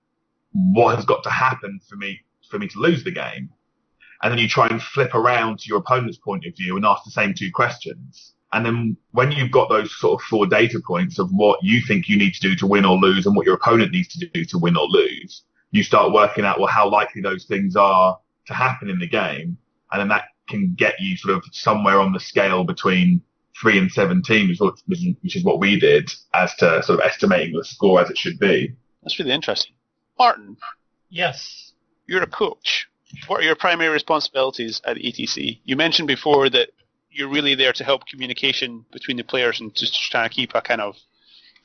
[0.53, 3.51] what has got to happen for me for me to lose the game?
[4.23, 7.05] And then you try and flip around to your opponent's point of view and ask
[7.05, 8.35] the same two questions.
[8.53, 12.09] And then when you've got those sort of four data points of what you think
[12.09, 14.45] you need to do to win or lose and what your opponent needs to do
[14.45, 15.43] to win or lose,
[15.73, 19.57] you start working out well how likely those things are to happen in the game,
[19.91, 23.21] and then that can get you sort of somewhere on the scale between
[23.61, 28.01] three and seventeen, which is what we did as to sort of estimating the score
[28.01, 28.75] as it should be.
[29.03, 29.73] That's really interesting.
[30.19, 30.57] Martin.
[31.11, 31.73] Yes.
[32.07, 32.89] You're a coach.
[33.27, 35.61] What are your primary responsibilities at ETC?
[35.65, 36.71] You mentioned before that
[37.11, 40.63] you're really there to help communication between the players and just trying to keep a
[40.63, 40.97] kind of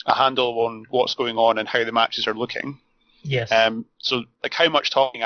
[0.05, 2.79] a handle on what's going on and how the matches are looking.
[3.23, 3.51] Yes.
[3.51, 5.23] Um, so, like, how much talking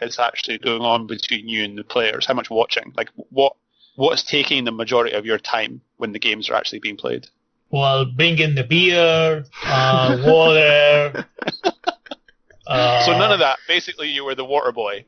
[0.00, 2.26] is actually going on between you and the players?
[2.26, 2.92] How much watching?
[2.96, 3.56] Like, what
[3.96, 7.28] what is taking the majority of your time when the games are actually being played?
[7.70, 11.26] Well, bringing the beer, uh, water.
[12.66, 13.58] uh, so none of that.
[13.68, 15.04] Basically, you were the water boy.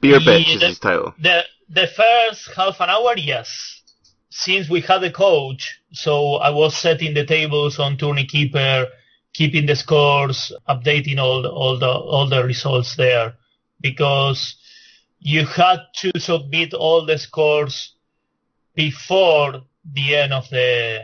[0.00, 1.14] Beer bitch is his title.
[1.18, 3.82] The the first half an hour, yes.
[4.30, 8.88] Since we had a coach, so I was setting the tables on Tourney Keeper
[9.32, 13.34] keeping the scores, updating all the, all the all the results there,
[13.80, 14.56] because
[15.20, 17.94] you had to submit all the scores
[18.74, 21.00] before the end of the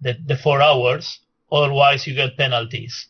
[0.00, 1.20] the, the four hours.
[1.50, 3.08] Otherwise, you get penalties.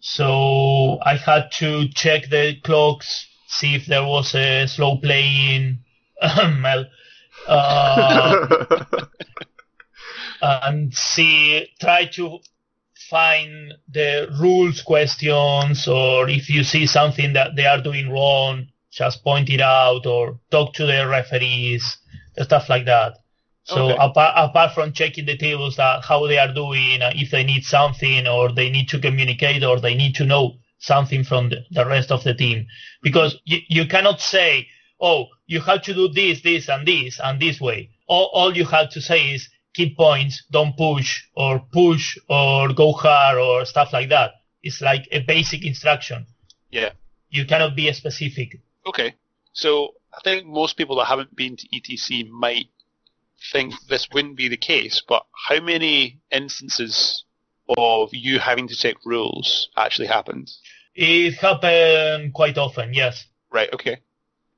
[0.00, 5.80] So I had to check the clocks, see if there was a slow playing,
[6.22, 6.76] uh,
[10.42, 12.38] and see, try to
[13.08, 19.24] find the rules questions or if you see something that they are doing wrong, just
[19.24, 21.98] point it out or talk to the referees,
[22.38, 23.18] stuff like that.
[23.64, 23.96] So okay.
[24.00, 27.64] apart, apart from checking the tables that how they are doing, uh, if they need
[27.64, 31.86] something or they need to communicate or they need to know something from the, the
[31.86, 32.66] rest of the team
[33.02, 34.66] because you, you cannot say,
[35.00, 37.90] oh, you have to do this, this, and this, and this way.
[38.06, 42.92] All, all you have to say is keep points, don't push, or push, or go
[42.92, 44.32] hard, or stuff like that.
[44.62, 46.26] It's like a basic instruction.
[46.70, 46.90] Yeah.
[47.30, 48.60] You cannot be specific.
[48.86, 49.14] Okay.
[49.52, 52.66] So I think most people that haven't been to ETC might
[53.52, 57.24] think this wouldn't be the case, but how many instances
[57.76, 60.50] of you having to take rules actually happened?
[60.94, 63.26] It happened quite often, yes.
[63.50, 63.98] Right, okay.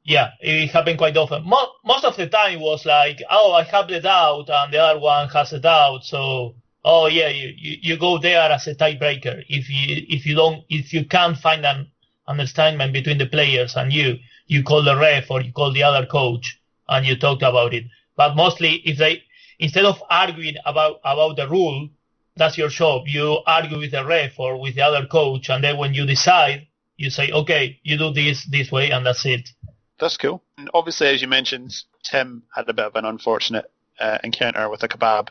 [0.04, 1.44] Yeah, it happened quite often.
[1.44, 4.78] Mo- most of the time it was like, oh, I have the doubt and the
[4.78, 8.74] other one has a doubt, so oh yeah, you, you, you go there as a
[8.74, 9.44] tiebreaker.
[9.48, 11.88] If you if you don't if you can't find an
[12.26, 16.04] understanding between the players and you, you call the ref or you call the other
[16.06, 17.84] coach and you talk about it.
[18.16, 19.22] But mostly if they
[19.60, 21.88] instead of arguing about about the rule,
[22.36, 23.06] that's your job.
[23.06, 26.66] You argue with the ref or with the other coach, and then when you decide,
[26.96, 29.48] you say, okay, you do this this way, and that's it.
[29.98, 30.42] That's cool.
[30.58, 34.82] And obviously, as you mentioned, Tim had a bit of an unfortunate uh, encounter with
[34.82, 35.28] a kebab.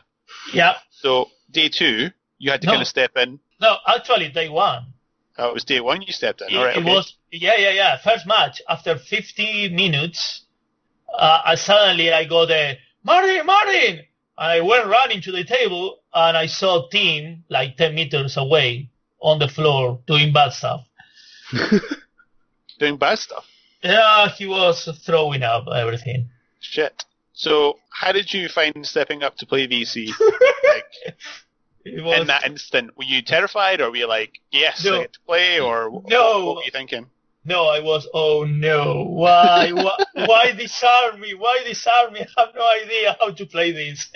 [0.52, 0.76] Yeah.
[0.90, 2.72] So day two, you had to No.
[2.72, 3.38] kind of step in.
[3.60, 4.86] No, actually, day one.
[5.38, 6.48] Oh, it was day one you stepped in.
[6.48, 6.90] It, All right, it okay.
[6.94, 7.96] was yeah, yeah, yeah.
[7.98, 10.42] First match after 50 minutes,
[11.12, 14.00] uh, I suddenly I got a Martin, Martin.
[14.38, 18.88] I went running to the table and I saw Tim like 10 meters away
[19.20, 20.84] on the floor doing bad stuff.
[22.78, 23.46] doing bad stuff.
[23.82, 26.30] Yeah, he was throwing up everything.
[26.60, 27.04] Shit.
[27.32, 30.08] So, how did you find stepping up to play VC?
[30.64, 31.16] like,
[32.04, 34.96] was in that instant, were you terrified, or were you like, "Yes, No.
[34.96, 36.44] I get to play," or No.
[36.46, 37.06] what were you thinking?
[37.44, 41.34] No, I was, oh no, why, why, why this army?
[41.34, 42.20] Why this army?
[42.36, 44.10] I have no idea how to play this.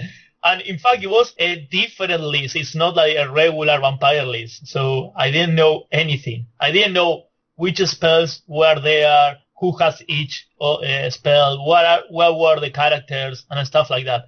[0.45, 2.55] And in fact, it was a different list.
[2.55, 4.69] It's not like a regular vampire list.
[4.69, 6.47] So I didn't know anything.
[6.61, 7.25] I didn't know
[7.57, 13.45] which spells were there, who has each uh, spell, what are, what were the characters
[13.51, 14.27] and stuff like that.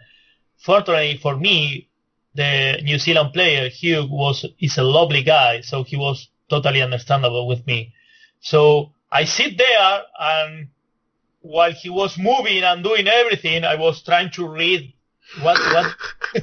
[0.56, 1.88] Fortunately for me,
[2.34, 5.60] the New Zealand player, Hugh, was, is a lovely guy.
[5.60, 7.92] So he was totally understandable with me.
[8.40, 10.68] So I sit there and
[11.40, 14.92] while he was moving and doing everything, I was trying to read
[15.42, 15.96] what what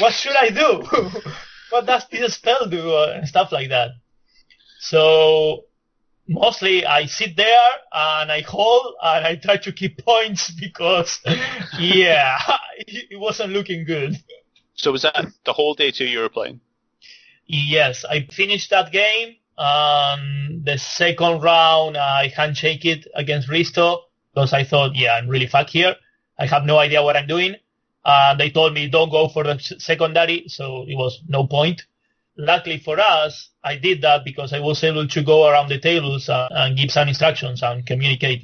[0.00, 0.84] what should I do?
[1.70, 3.92] what does this spell do uh, and stuff like that.
[4.80, 5.65] So
[6.28, 11.20] mostly I sit there and I hold and I try to keep points because
[11.78, 12.38] yeah,
[12.78, 14.16] it wasn't looking good.
[14.74, 16.60] So was that the whole day too you were playing?
[17.46, 19.36] Yes, I finished that game.
[19.56, 24.00] Um, the second round, I handshake it against Risto
[24.34, 25.94] because I thought, yeah, I'm really fucked here.
[26.38, 27.56] I have no idea what I'm doing.
[28.04, 31.86] Uh, they told me don't go for the secondary, so it was no point.
[32.36, 36.28] Luckily for us, I did that because I was able to go around the tables
[36.28, 38.42] uh, and give some instructions and communicate.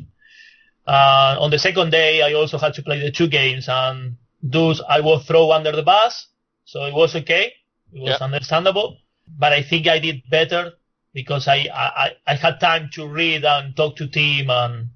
[0.86, 4.80] Uh, on the second day, I also had to play the two games, and those
[4.88, 6.26] I was thrown under the bus,
[6.64, 7.52] so it was okay.
[7.92, 8.24] It was Yeah.
[8.24, 8.98] understandable,
[9.38, 10.72] but I think I did better
[11.14, 14.88] because I, I, I had time to read and talk to team and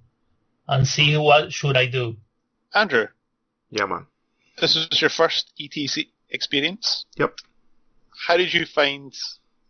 [0.68, 2.16] and see what should I do.
[2.74, 3.06] Andrew,
[3.70, 4.06] yeah, man.
[4.58, 7.04] this was your first ETC experience.
[7.16, 7.36] Yep.
[8.26, 9.12] How did you find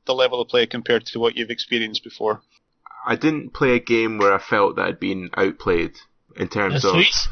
[0.04, 2.42] the level of play compared to what you've experienced before?
[3.06, 5.96] I didn't play a game where I felt that I'd been outplayed
[6.36, 7.28] in The terms of Swiss,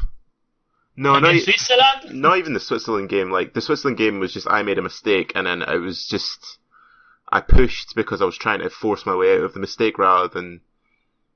[0.95, 2.21] no, not, e- Switzerland.
[2.21, 3.29] not even the Switzerland game.
[3.31, 6.57] Like the Switzerland game was just I made a mistake, and then it was just
[7.31, 10.27] I pushed because I was trying to force my way out of the mistake rather
[10.27, 10.61] than.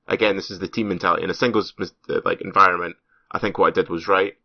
[0.08, 1.72] Again, this is the team mentality in a singles
[2.10, 2.96] uh, like environment.
[3.32, 4.36] I think what I did was right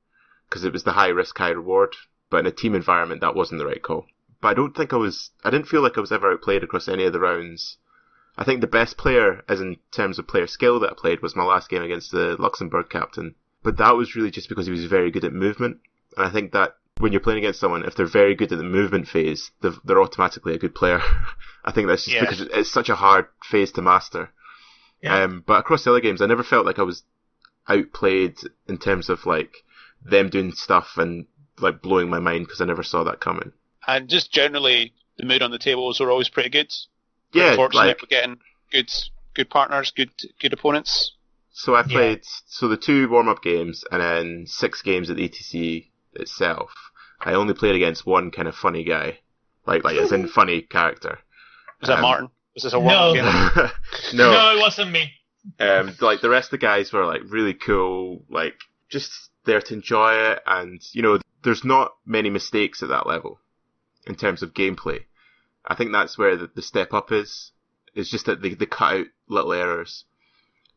[0.49, 1.97] because it was the high risk, high reward.
[2.29, 4.05] But in a team environment, that wasn't the right call.
[4.45, 5.31] But I don't think I was.
[5.43, 7.79] I didn't feel like I was ever outplayed across any of the rounds.
[8.37, 11.35] I think the best player, as in terms of player skill that I played, was
[11.35, 13.37] my last game against the Luxembourg captain.
[13.63, 15.79] But that was really just because he was very good at movement.
[16.19, 18.65] And I think that when you're playing against someone, if they're very good at the
[18.65, 21.01] movement phase, they're, they're automatically a good player.
[21.65, 22.21] I think that's just Yeah.
[22.21, 24.29] because it's such a hard phase to master.
[25.01, 25.23] Yeah.
[25.23, 27.03] Um, but across the other games, I never felt like I was
[27.67, 28.37] outplayed
[28.69, 29.55] in terms of like
[30.05, 31.25] them doing stuff and
[31.59, 33.53] like blowing my mind because I never saw that coming.
[33.87, 36.73] And just generally, the mood on the tables were always pretty good.
[37.33, 38.39] Yeah, Fortunate like for getting
[38.71, 38.91] good,
[39.35, 40.11] good partners, good,
[40.41, 41.13] good opponents.
[41.53, 41.93] So I Yeah.
[41.93, 46.73] played so the two warm up games and then six games at the ETC itself.
[47.21, 49.19] I only played against one kind of funny guy,
[49.67, 51.19] like like as in funny character.
[51.81, 52.31] Was that Um, Martin?
[52.55, 52.85] Was this a No.
[52.85, 53.25] warm game?
[54.15, 55.13] no, no, it wasn't me.
[55.61, 58.55] um, like the rest of the guys were like really cool, like
[58.89, 59.13] just
[59.45, 63.41] there to enjoy it, and you know, there's not many mistakes at that level
[64.07, 65.05] in terms of gameplay.
[65.67, 67.53] I think that's where the, the step up is.
[67.95, 70.05] It's just that they, they cut out little errors.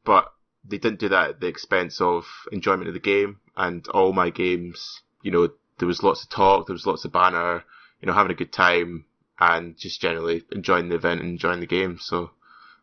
[0.05, 0.31] But
[0.63, 3.39] they didn't do that at the expense of enjoyment of the game.
[3.55, 5.49] And all my games, you know,
[5.79, 7.63] there was lots of talk, there was lots of banter,
[8.01, 9.05] you know, having a good time,
[9.39, 11.97] and just generally enjoying the event and enjoying the game.
[11.99, 12.31] So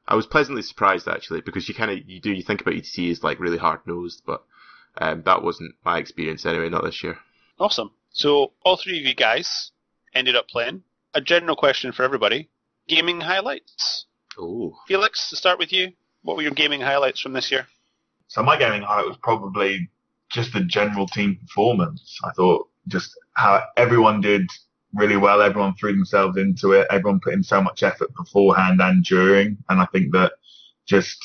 [0.06, 3.10] I was pleasantly surprised actually because you kind of you do you think about ETC
[3.10, 4.44] as like really hard nosed, but
[4.98, 7.18] um, that wasn't my experience anyway, not this year.
[7.58, 7.90] Awesome.
[8.12, 9.72] So all three of you guys
[10.14, 10.82] ended up playing.
[11.14, 12.48] A general question for everybody:
[12.88, 14.06] gaming highlights.
[14.38, 15.92] Oh, Felix, to start with you,
[16.22, 17.66] what were your gaming highlights from this year?
[18.28, 19.88] So my gaming highlight was probably
[20.30, 22.18] just the general team performance.
[22.24, 24.46] I thought just how everyone did
[24.94, 25.42] really well.
[25.42, 26.86] Everyone threw themselves into it.
[26.90, 29.58] Everyone put in so much effort beforehand and during.
[29.68, 30.32] And I think that
[30.86, 31.18] just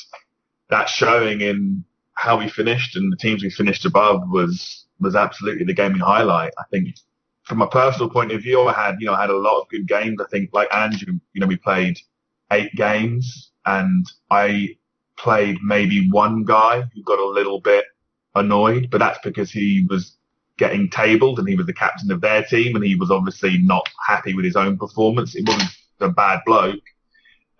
[0.68, 1.84] that showing in
[2.14, 6.52] how we finished and the teams we finished above was was absolutely the gaming highlight.
[6.58, 6.94] I think
[7.50, 9.68] from a personal point of view, I had you know I had a lot of
[9.68, 10.20] good games.
[10.20, 11.98] I think like Andrew, you know, we played
[12.52, 14.76] eight games and I
[15.16, 17.86] played maybe one guy who got a little bit
[18.36, 20.16] annoyed, but that's because he was
[20.58, 23.88] getting tabled and he was the captain of their team and he was obviously not
[24.06, 25.34] happy with his own performance.
[25.34, 26.84] It wasn't a bad bloke.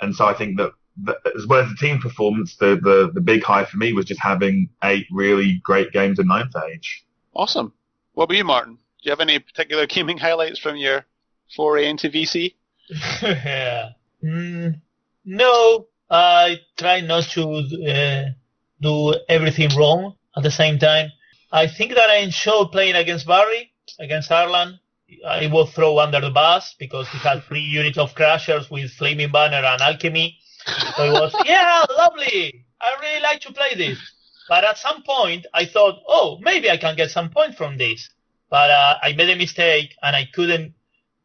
[0.00, 0.70] And so I think that,
[1.02, 4.04] that as well as the team performance, the, the, the big high for me was
[4.04, 7.04] just having eight really great games in ninth age.
[7.34, 7.72] Awesome.
[8.12, 8.78] What about you, Martin?
[9.02, 11.06] Do you have any particular gaming highlights from your
[11.56, 12.54] foray into VC?
[13.22, 13.90] yeah.
[14.22, 14.80] Mm,
[15.24, 17.42] no, I try not to
[17.88, 18.24] uh,
[18.82, 21.10] do everything wrong at the same time.
[21.50, 24.78] I think that I enjoyed playing against Barry, against Ireland.
[25.26, 29.32] I was throw under the bus because he had three units of Crushers with Flaming
[29.32, 30.36] Banner and Alchemy.
[30.96, 32.66] So it was, yeah, lovely.
[32.80, 33.98] I really like to play this.
[34.48, 38.08] But at some point, I thought, oh, maybe I can get some points from this.
[38.50, 40.74] But uh, I made a mistake and I couldn't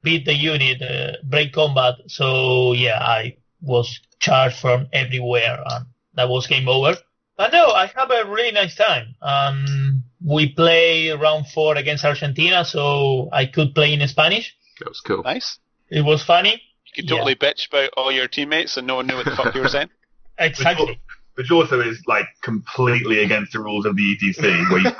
[0.03, 1.95] beat the unit, uh, break combat.
[2.07, 6.95] So yeah, I was charged from everywhere and that was game over.
[7.37, 9.15] But no, I have a really nice time.
[9.21, 14.55] Um, we play round four against Argentina, so I could play in Spanish.
[14.79, 15.23] that was cool.
[15.23, 15.59] Nice.
[15.89, 16.61] It was funny.
[16.85, 19.53] You could totally bitch about all your teammates and no one knew what the fuck
[19.53, 19.89] you were saying.
[20.37, 20.99] Exactly.
[21.35, 24.91] Which also is like completely against the rules of the ETC where you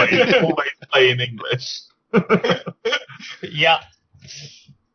[0.00, 1.80] always, always play in English.
[3.42, 3.80] yeah.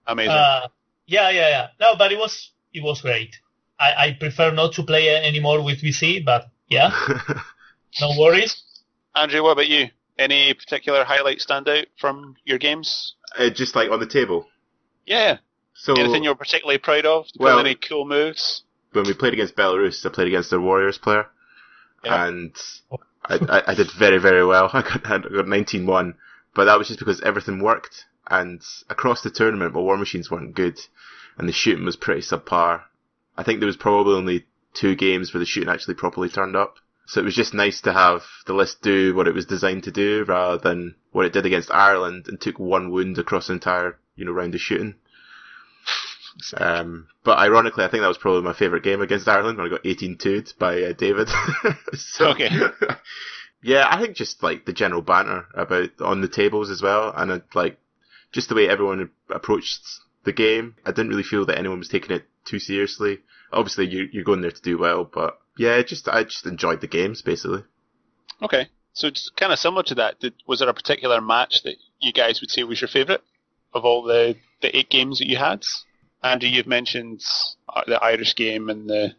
[0.08, 0.32] Amazing.
[0.32, 0.68] Uh,
[1.06, 1.68] yeah, yeah, yeah.
[1.80, 3.36] No, but it was it was great.
[3.80, 6.92] I, I prefer not to play anymore with VC, but yeah,
[8.02, 8.62] no worries.
[9.16, 9.88] Andrew, what about you?
[10.18, 13.16] Any particular highlight stand out from your games?
[13.38, 14.48] uh, just like on the table.
[15.06, 15.38] Yeah.
[15.74, 17.26] So Anything you're particularly proud of?
[17.40, 18.64] Well- any cool moves?
[18.94, 21.28] When we played against Belarus, I played against their Warriors player,
[22.04, 22.26] Yeah.
[22.28, 22.56] and
[23.26, 24.70] I, I, I did very, very well.
[24.74, 26.16] I got, I got 19-1,
[26.56, 30.56] but that was just because everything worked, and across the tournament, my war machines weren't
[30.56, 30.80] good,
[31.38, 32.84] and the shooting was pretty subpar.
[33.38, 36.76] I think there was probably only two games where the shooting actually properly turned up.
[37.08, 39.92] So it was just nice to have the list do what it was designed to
[39.92, 43.98] do, rather than what it did against Ireland and took one wound across the entire,
[44.16, 44.96] you know, round of shooting.
[46.56, 49.70] Um, but ironically, I think that was probably my favourite game against Ireland when I
[49.70, 51.30] got 18-2'd by uh, David.
[51.94, 52.50] so, Okay.
[53.62, 57.32] yeah, I think just like the general banter about on the tables as well, and
[57.32, 57.78] uh, like
[58.32, 59.82] just the way everyone approached
[60.24, 60.76] the game.
[60.86, 63.20] I didn't really feel that anyone was taking it too seriously.
[63.52, 66.88] Obviously, you, you're going there to do well, but yeah, just I just enjoyed the
[66.88, 67.64] games basically.
[68.42, 68.68] Okay.
[68.94, 70.20] So it's kind of similar to that.
[70.20, 73.22] Did, was there a particular match that you guys would say was your favourite
[73.74, 75.64] of all the, the eight games that you had?
[76.22, 77.22] Andrew, you've mentioned
[77.68, 79.14] uh, the Irish game and the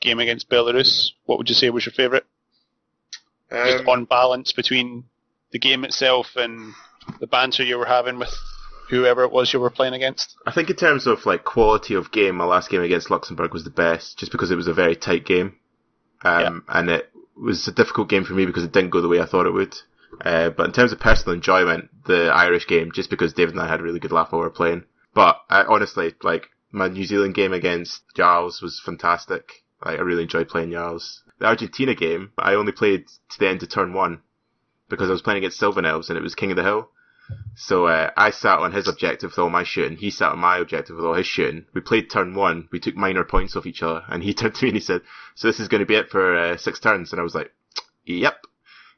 [0.00, 1.10] game against Belarus.
[1.26, 2.24] What would you say was your favourite?
[3.50, 5.04] Just Um, on balance between
[5.52, 6.74] the game itself and
[7.20, 8.34] the banter you were having with
[8.90, 10.34] whoever it was you were playing against.
[10.46, 13.64] I think in terms of like quality of game, my last game against Luxembourg was
[13.64, 15.56] the best, just because it was a very tight game,
[16.22, 19.20] um, and it was a difficult game for me because it didn't go the way
[19.20, 19.74] I thought it would.
[20.22, 23.68] Uh, but in terms of personal enjoyment, the Irish game, just because David and I
[23.68, 24.84] had a really good laugh while we were playing.
[25.14, 29.64] But I, honestly, like my New Zealand game against Jarls was fantastic.
[29.84, 31.22] Like, I really enjoyed playing Jarls.
[31.38, 34.22] The Argentina game, I only played to the end of turn one
[34.88, 36.90] because I was playing against Sylvan Elves and it was King of the Hill.
[37.54, 39.98] So uh, I sat on his objective with all my shooting.
[39.98, 41.66] He sat on my objective with all his shooting.
[41.74, 42.68] We played turn one.
[42.72, 45.02] We took minor points off each other, and he turned to me and he said,
[45.34, 47.52] "So this is going to be it for uh, six turns." And I was like,
[48.06, 48.46] "Yep."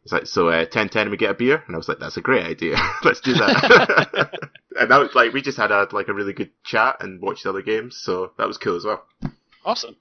[0.03, 2.17] He's like, "So uh, 10-10 and we get a beer?" And I was like, "That's
[2.17, 2.77] a great idea.
[3.05, 4.31] Let's do that."
[4.81, 7.45] and that was like we just had a, like a really good chat and watched
[7.45, 9.05] the other games, so that was cool as well.
[9.65, 9.97] Awesome.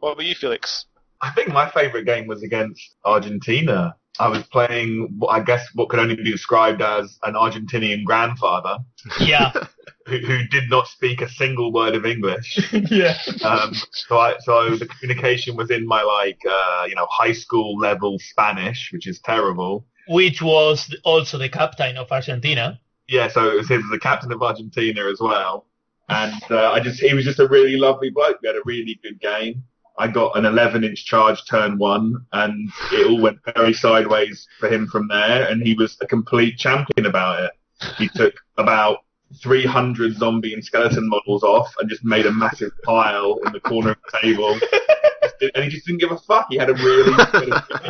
[0.00, 0.86] What about you, Felix?
[1.20, 3.96] I think my favourite game was against Argentina.
[4.20, 8.78] I was playing, I guess, what could only be described as an Argentinian grandfather.
[9.20, 9.52] Yeah.
[10.06, 12.58] who, who, did not speak a single word of English.
[12.90, 13.16] yeah.
[13.44, 17.78] Um, so, I, so the communication was in my like, uh, you know, high school
[17.78, 19.86] level Spanish, which is terrible.
[20.08, 22.80] Which was also the captain of Argentina.
[23.06, 25.66] Yeah, so it was him, the captain of Argentina as well.
[26.08, 28.38] And uh, I just, he was just a really lovely bloke.
[28.42, 29.62] We had a really good game.
[29.98, 34.68] I got an 11 inch charge turn one, and it all went very sideways for
[34.68, 35.48] him from there.
[35.48, 37.50] And he was a complete champion about it.
[37.96, 38.98] He took about
[39.42, 43.90] 300 zombie and skeleton models off and just made a massive pile in the corner
[43.90, 44.52] of the table.
[45.54, 46.46] and he just didn't give a fuck.
[46.48, 47.12] He had a really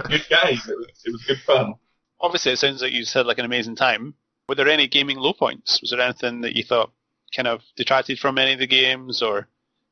[0.09, 0.59] good game.
[0.68, 1.74] It was, it was good fun.
[2.20, 4.14] Obviously, it sounds like you had like an amazing time.
[4.48, 5.80] Were there any gaming low points?
[5.80, 6.90] Was there anything that you thought
[7.34, 9.46] kind of detracted from any of the games or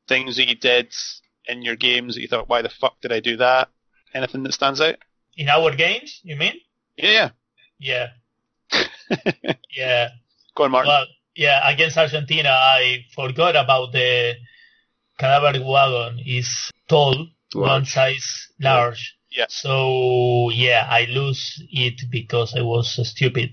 [0.07, 0.91] things that you did
[1.47, 3.69] in your games that you thought, why the fuck did I do that?
[4.13, 4.95] Anything that stands out?
[5.35, 6.53] In our games, you mean?
[6.97, 7.29] Yeah.
[7.79, 8.07] Yeah.
[9.75, 10.09] yeah.
[10.55, 10.89] Go on, Martin.
[10.89, 14.33] Well, yeah, against Argentina, I forgot about the
[15.19, 17.69] cadaver wagon is tall, large.
[17.69, 19.15] one size large.
[19.29, 19.45] Yeah.
[19.49, 23.51] So yeah, I lose it because I was stupid.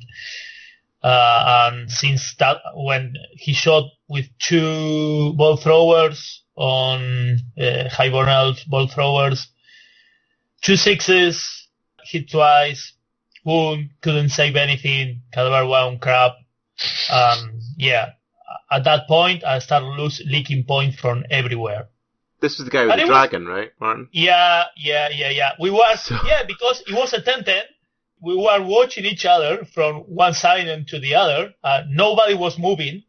[1.03, 8.59] Uh, and since that, when he shot with two ball throwers on uh, Highborn Elf
[8.67, 9.49] ball throwers,
[10.63, 11.69] two sixes,
[12.05, 12.93] hit twice,
[13.45, 16.33] boom, couldn't save anything, cadaver one crap.
[17.11, 18.13] Um, yeah,
[18.71, 21.89] at that point, I started losing leaking points from everywhere.
[22.41, 24.09] This was the guy with and the dragon, was, right, Martin?
[24.13, 25.53] Yeah, yeah, yeah, yeah.
[25.61, 26.19] We was, so.
[26.27, 27.63] yeah, because it was a 10-10
[28.25, 31.55] we were watching each other from one side and to the other.
[31.63, 33.03] Uh, nobody was moving.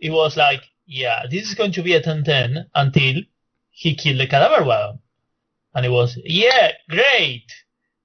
[0.00, 3.22] It was like, yeah, this is going to be a 10-10 until
[3.70, 5.00] he killed the cadaver wagon.
[5.74, 7.46] And it was, yeah, great.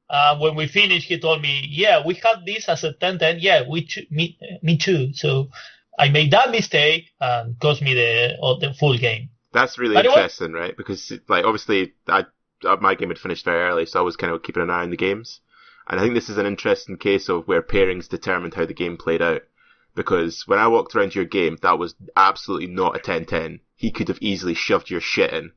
[0.09, 3.37] Uh, when we finished, he told me, yeah, we had this as a 10-10.
[3.39, 5.13] Yeah, we me, me too.
[5.13, 5.47] So
[5.97, 9.29] I made that mistake and cost me the uh, the full game.
[9.53, 10.75] That's really but interesting, was, right?
[10.75, 12.25] Because like obviously, I
[12.65, 14.81] uh, my game had finished very early, so I was kind of keeping an eye
[14.81, 15.39] on the games.
[15.87, 18.97] And I think this is an interesting case of where pairings determined how the game
[18.97, 19.43] played out.
[19.95, 23.59] Because when I walked around your game, that was absolutely not a 10-10.
[23.75, 25.51] He could have easily shoved your shit in.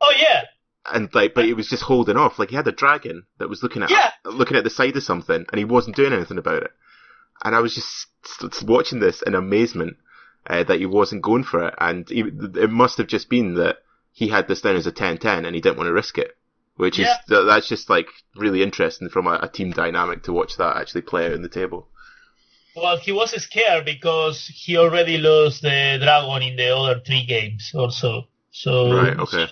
[0.00, 0.44] Oh yeah.
[0.86, 2.38] And like, but he was just holding off.
[2.38, 4.12] Like he had a dragon that was looking at yeah.
[4.24, 6.70] looking at the side of something, and he wasn't doing anything about it.
[7.44, 9.98] And I was just watching this in amazement
[10.46, 13.76] uh, that he wasn't going for it, and he, it must have just been that
[14.12, 16.36] he had this down as a 10-10 and he didn't want to risk it
[16.80, 17.16] which yeah.
[17.28, 21.02] is that's just like really interesting from a, a, team dynamic to watch that actually
[21.02, 21.86] play out in the table.
[22.80, 27.72] Well, he was scared because he already lost the dragon in the other three games
[27.74, 28.28] also.
[28.50, 29.46] So right, okay.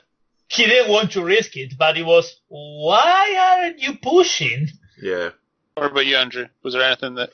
[0.48, 4.68] He didn't want to risk it, but it was why aren't you pushing?
[5.00, 5.30] Yeah.
[5.74, 6.46] What about you, Andrew?
[6.62, 7.30] Was there anything that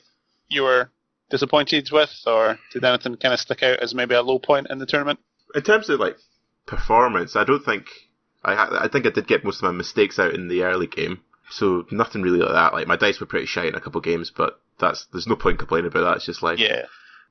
[0.49, 0.89] you were
[1.29, 4.79] disappointed with, or did anything kind of stick out as maybe a low point in
[4.79, 5.19] the tournament?
[5.55, 6.17] In terms of like
[6.65, 7.87] performance, I don't think
[8.43, 11.21] I I think I did get most of my mistakes out in the early game,
[11.49, 12.73] so nothing really like that.
[12.73, 15.35] Like my dice were pretty shy in a couple of games, but that's there's no
[15.35, 16.17] point complaining about that.
[16.17, 16.85] It's just like yeah.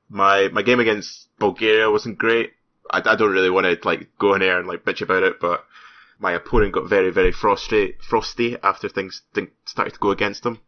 [0.09, 2.51] My my game against Bulgaria wasn't great.
[2.91, 5.39] I, I don't really want to like go in there and like bitch about it,
[5.39, 5.65] but
[6.19, 9.21] my opponent got very very frosty frosty after things
[9.65, 10.59] started to go against him.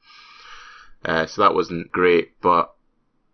[1.06, 2.74] Uh, so that wasn't great, but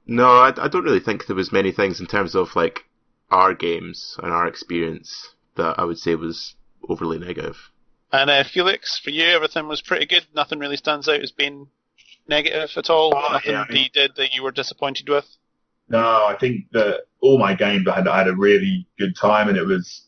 [0.06, 2.84] no, I, I don't really think there was many things in terms of like
[3.32, 6.56] our games and our experience that I would say was
[6.88, 7.58] overly negative.
[8.12, 10.26] And uh, Felix, for you, everything was pretty good.
[10.36, 11.70] Nothing really stands out as being
[12.28, 13.14] negative at all.
[13.16, 15.26] Oh, Nothing yeah, that you did that you were disappointed with.
[15.90, 19.50] No, I think that all my games I had, I had a really good time,
[19.50, 20.08] and it was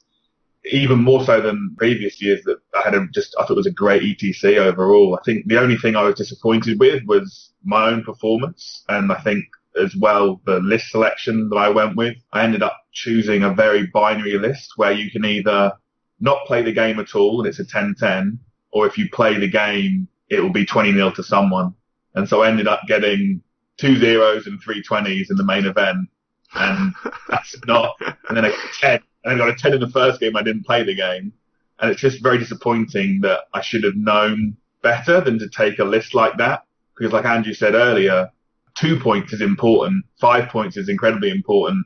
[0.71, 3.67] even more so than previous years that I had a, just I thought it was
[3.67, 5.17] a great ETC overall.
[5.19, 9.21] I think the only thing I was disappointed with was my own performance, and I
[9.21, 9.45] think
[9.81, 12.15] as well the list selection that I went with.
[12.31, 15.73] I ended up choosing a very binary list where you can either
[16.19, 18.37] not play the game at all and it's a 10-10,
[18.71, 21.73] or if you play the game, it will be 20 0 to someone.
[22.15, 23.41] And so I ended up getting
[23.77, 26.07] two zeros and three 20s in the main event.
[26.55, 26.93] And
[27.29, 27.95] that's not,
[28.29, 30.35] and then a 10, and I got a 10 in the first game.
[30.35, 31.33] I didn't play the game.
[31.79, 35.83] And it's just very disappointing that I should have known better than to take a
[35.83, 36.63] list like that.
[36.97, 38.31] Because like Andrew said earlier,
[38.75, 40.05] two points is important.
[40.21, 41.85] Five points is incredibly important.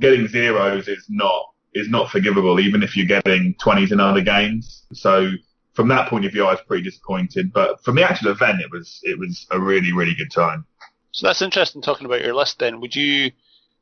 [0.00, 4.86] Getting zeros is not is not forgivable, even if you're getting 20s in other games.
[4.92, 5.30] So
[5.72, 7.52] from that point of view, I was pretty disappointed.
[7.52, 10.64] But from the actual event, it was it was a really really good time.
[11.12, 11.82] So that's interesting.
[11.82, 13.32] Talking about your list, then, would you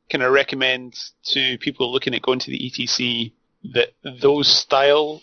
[0.09, 3.31] kind of recommend to people looking at going to the ETC
[3.73, 3.89] that
[4.21, 5.21] those style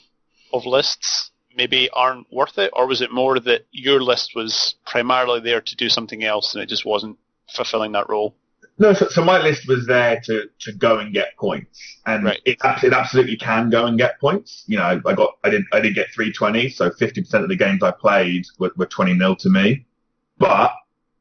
[0.53, 5.41] of lists maybe aren't worth it, or was it more that your list was primarily
[5.41, 8.35] there to do something else and it just wasn't fulfilling that role?
[8.79, 12.41] No, so, so my list was there to, to go and get points, and Right.
[12.45, 14.65] it, it absolutely can go and get points.
[14.67, 17.83] You know, I got I did I did get 320, so 50% of the games
[17.83, 19.87] I played were, were 20 nil to me.
[20.39, 20.75] But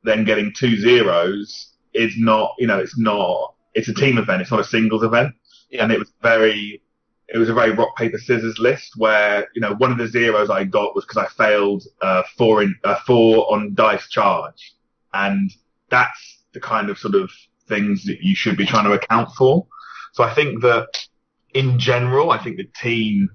[0.03, 3.53] then getting two zeros is not, you know, it's not.
[3.73, 4.41] It's a team event.
[4.41, 5.33] It's not a singles event,
[5.69, 5.83] Yeah.
[5.83, 6.81] and it was very.
[7.27, 10.49] It was a very rock paper scissors list where you know one of the zeros
[10.49, 14.75] I got was because I failed uh, four in uh, four on dice charge,
[15.13, 15.51] and
[15.89, 17.29] that's the kind of sort of
[17.67, 19.67] things that you should be trying to account for.
[20.13, 20.87] So I think that
[21.53, 23.29] in general, I think the team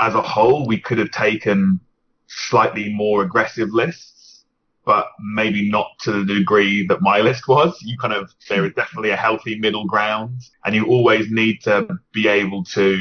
[0.00, 1.80] as a whole, we could have taken
[2.26, 4.44] slightly more aggressive lists,
[4.84, 7.78] but maybe not to the degree that my list was.
[7.82, 11.86] You kind of, there is definitely a healthy middle ground and you always need to
[12.12, 12.98] be able to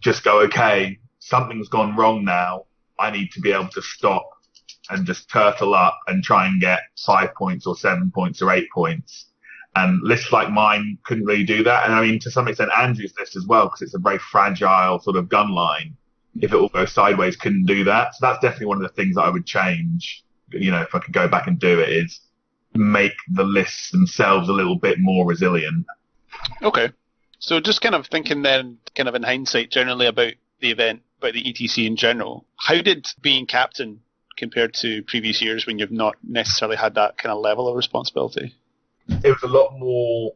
[0.00, 2.64] just go, okay, something's gone wrong now.
[2.98, 4.31] I need to be able to stop
[4.90, 8.68] and just turtle up and try and get five points or seven points or eight
[8.74, 9.26] points.
[9.74, 11.84] And lists like mine couldn't really do that.
[11.84, 15.00] And I mean, to some extent, Andrew's list as well, because it's a very fragile
[15.00, 15.96] sort of gun line.
[16.40, 18.14] If it all goes sideways, couldn't do that.
[18.14, 20.24] So that's definitely one of the things that I would change.
[20.50, 22.20] You know, if I could go back and do it, is
[22.74, 25.86] make the lists themselves a little bit more resilient.
[26.62, 26.90] Okay.
[27.38, 31.34] So just kind of thinking then, kind of in hindsight, generally about the event, about
[31.34, 34.00] the ETC in general, how did being captain
[34.36, 38.54] compared to previous years when you've not necessarily had that kind of level of responsibility?
[39.08, 40.32] it was a lot more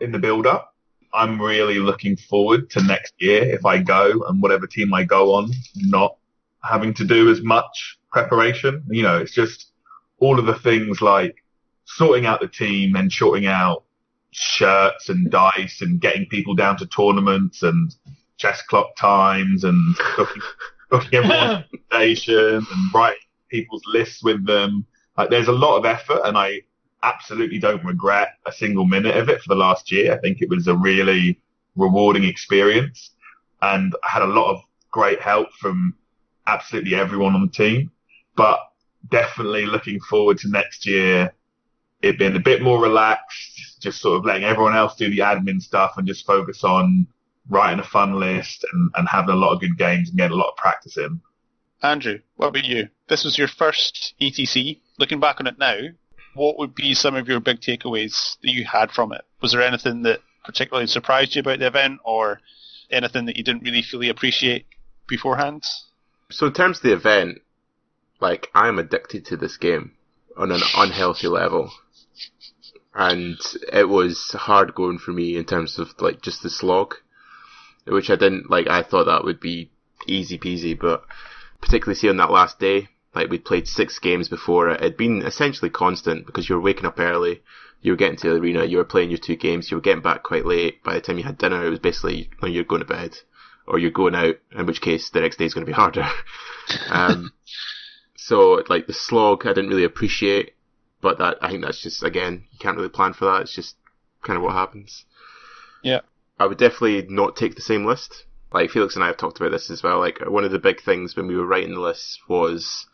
[0.00, 0.74] in the build up.
[1.12, 5.34] I'm really looking forward to next year if I go and whatever team I go
[5.34, 6.16] on, not
[6.62, 8.84] having to do as much preparation.
[8.88, 9.72] You know, it's just
[10.18, 11.42] all of the things like
[11.84, 13.84] sorting out the team and sorting out
[14.30, 17.92] shirts and dice and getting people down to tournaments and
[18.36, 20.42] chess clock times and booking,
[20.90, 23.18] booking everyone's station and writing
[23.50, 24.86] people's lists with them.
[25.16, 26.62] Like there's a lot of effort and I
[27.02, 30.12] absolutely don't regret a single minute of it for the last year.
[30.12, 31.38] I think it was a really
[31.76, 33.10] rewarding experience
[33.62, 35.94] and I had a lot of great help from
[36.46, 37.90] absolutely everyone on the team,
[38.36, 38.60] but
[39.10, 41.32] definitely looking forward to next year.
[42.02, 45.60] It being a bit more relaxed, just sort of letting everyone else do the admin
[45.60, 47.06] stuff and just focus on
[47.48, 50.40] writing a fun list and, and having a lot of good games and getting a
[50.40, 51.20] lot of practice in.
[51.82, 52.88] Andrew, what about you?
[53.08, 54.80] This was your first ETC.
[54.98, 55.78] Looking back on it now,
[56.34, 59.22] what would be some of your big takeaways that you had from it?
[59.40, 62.40] Was there anything that particularly surprised you about the event or
[62.90, 64.66] anything that you didn't really fully appreciate
[65.06, 65.64] beforehand?
[66.30, 67.40] So in terms of the event,
[68.20, 69.92] like I'm addicted to this game
[70.36, 71.72] on an unhealthy level,
[72.94, 73.38] and
[73.72, 76.94] it was hard going for me in terms of like just the slog,
[77.86, 78.68] which I didn't like.
[78.68, 79.70] I thought that would be
[80.06, 81.04] easy peasy, but
[81.60, 84.80] particularly see on that last day, like we'd played six games before it.
[84.80, 87.42] It'd been essentially constant because you were waking up early,
[87.82, 90.02] you were getting to the arena, you were playing your two games, you were getting
[90.02, 90.82] back quite late.
[90.82, 93.16] By the time you had dinner, it was basically when you're going to bed
[93.66, 96.08] or you're going out, in which case the next day is going to be harder.
[96.90, 97.32] um,
[98.16, 100.54] so like the slog, I didn't really appreciate,
[101.00, 103.42] but that I think that's just again you can't really plan for that.
[103.42, 103.76] It's just
[104.22, 105.04] kind of what happens.
[105.82, 106.00] Yeah.
[106.38, 108.24] I would definitely not take the same list.
[108.52, 109.98] Like Felix and I have talked about this as well.
[109.98, 112.86] Like one of the big things when we were writing the list was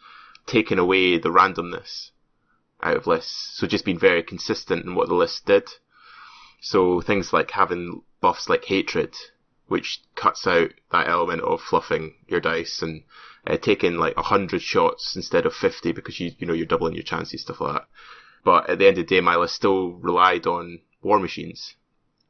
[0.46, 2.10] taking away the randomness
[2.82, 3.58] out of lists.
[3.58, 5.68] So just being very consistent in what the list did.
[6.60, 9.14] So things like having buffs like hatred,
[9.66, 13.04] which cuts out that element of fluffing your dice and
[13.46, 16.94] uh, taking like a hundred shots instead of fifty because you you know you're doubling
[16.94, 17.88] your chances stuff like that.
[18.44, 21.74] But at the end of the day, my list still relied on war machines,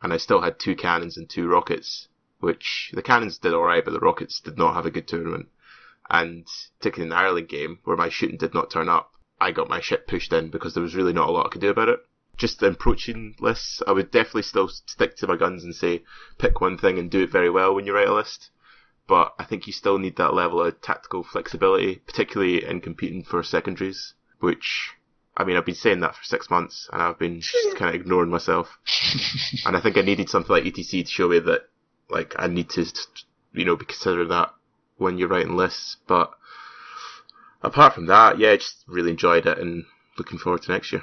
[0.03, 2.09] and I still had two cannons and two rockets,
[2.41, 5.49] which the cannons did alright, but the rockets did not have a good tournament.
[6.09, 6.47] And
[6.79, 9.81] particularly in the Ireland game, where my shooting did not turn up, I got my
[9.81, 12.01] shit pushed in because there was really not a lot I could do about it.
[12.37, 16.05] Just the approaching lists, I would definitely still stick to my guns and say
[16.39, 18.51] pick one thing and do it very well when you write a list.
[19.09, 23.43] But I think you still need that level of tactical flexibility, particularly in competing for
[23.43, 24.91] secondaries, which
[25.37, 28.01] I mean, I've been saying that for six months and I've been just kind of
[28.01, 28.79] ignoring myself.
[29.67, 31.69] and I think I needed something like ETC to show me that,
[32.09, 32.87] like, I need to,
[33.53, 34.53] you know, be considering that
[34.97, 35.97] when you're writing lists.
[36.07, 36.33] But
[37.63, 39.85] apart from that, yeah, I just really enjoyed it and
[40.19, 41.03] looking forward to next year.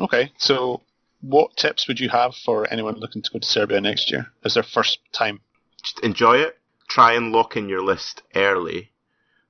[0.00, 0.82] Okay, so
[1.20, 4.54] what tips would you have for anyone looking to go to Serbia next year as
[4.54, 5.40] their first time?
[5.82, 6.58] Just enjoy it.
[6.88, 8.92] Try and lock in your list early,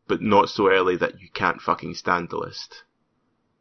[0.07, 2.83] but not so early that you can't fucking stand the list.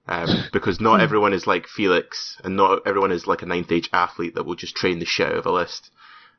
[0.08, 3.89] Um, because not everyone is like Felix, and not everyone is like a ninth age
[3.93, 5.91] athlete that will just train the shit out of a list.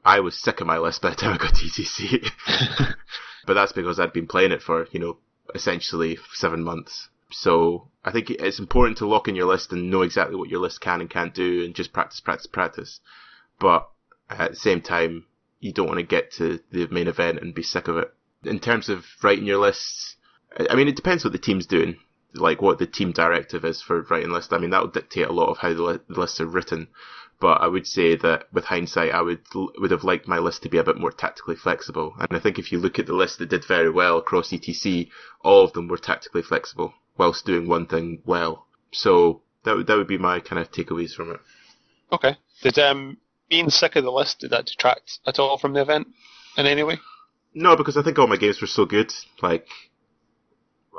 [0.09, 2.31] I was sick of my list by the time I got to ETC.
[3.47, 5.19] but that's because I'd been playing it for, you know,
[5.55, 7.11] essentially seven months.
[7.31, 10.61] So I think it's important to lock in your list and know exactly what your
[10.61, 13.01] list can and can't do and just practice, practice, practice.
[13.61, 13.87] But
[14.31, 15.27] at the same time,
[15.61, 18.11] you don't want to get to the main event and be sick of it.
[18.45, 20.17] In terms of writing your lists,
[20.71, 21.99] I mean, it depends what the team's doing,
[22.33, 24.55] like what the team directive is for writing lists.
[24.55, 26.89] I mean, that will dictate a lot of how the, the lists are written.
[27.41, 30.69] But I would say that with hindsight, I would would have liked my list to
[30.69, 32.15] be a bit more tactically flexible.
[32.19, 35.09] And I think if you look at the list that did very well across ETC,
[35.43, 38.67] all of them were tactically flexible whilst doing one thing well.
[38.91, 41.41] So that would that would be my kind of takeaways from it.
[42.11, 42.37] Okay.
[42.63, 43.19] Did um
[43.49, 46.09] being sick of the list did that detract at all from the event
[46.57, 46.99] in any way?
[47.55, 49.13] No, because I think all my games were so good.
[49.41, 49.69] Like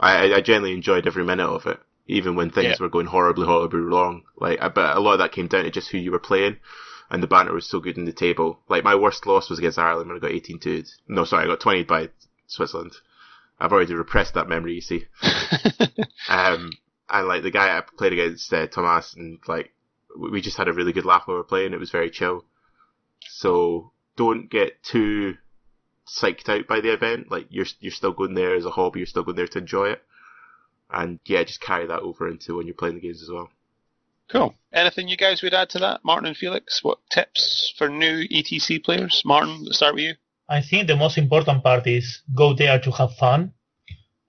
[0.01, 1.79] I, I genuinely enjoyed every minute of it
[2.09, 2.75] even when things yeah.
[2.79, 4.23] were going horribly, horribly wrong.
[4.35, 6.57] Like, but a lot of that came down to just who you were playing,
[7.09, 8.59] and the banter was so good in the table.
[8.67, 11.47] Like, my worst loss was against Ireland when I got 18 2 No, sorry, I
[11.47, 12.09] got 20 by
[12.47, 12.93] Switzerland.
[13.59, 15.05] I've already repressed that memory, you see.
[16.29, 16.71] um,
[17.09, 19.71] and like the guy I played against, uh, Thomas, and like,
[20.17, 21.73] we just had a really good laugh while we were playing.
[21.73, 22.43] It was very chill.
[23.29, 25.35] So, don't get too
[26.07, 27.29] psyched out by the event.
[27.29, 29.89] Like, you're, you're still going there as a hobby, you're still going there to enjoy
[29.89, 30.01] it
[30.91, 33.49] and yeah, just carry that over into when you're playing the games as well.
[34.29, 34.53] Cool.
[34.71, 36.83] Anything you guys would add to that, Martin and Felix?
[36.83, 39.23] What tips for new ETC players?
[39.25, 40.13] Martin, let's start with you.
[40.47, 43.53] I think the most important part is go there to have fun.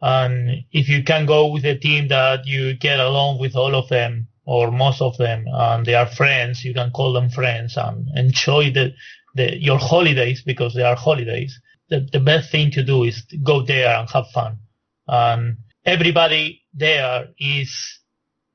[0.01, 3.89] And if you can go with a team that you get along with all of
[3.89, 8.09] them or most of them and they are friends, you can call them friends and
[8.17, 8.95] enjoy the,
[9.35, 11.61] the your holidays because they are holidays.
[11.91, 14.59] The, the best thing to do is to go there and have fun.
[15.07, 15.59] And
[15.91, 17.71] everybody there is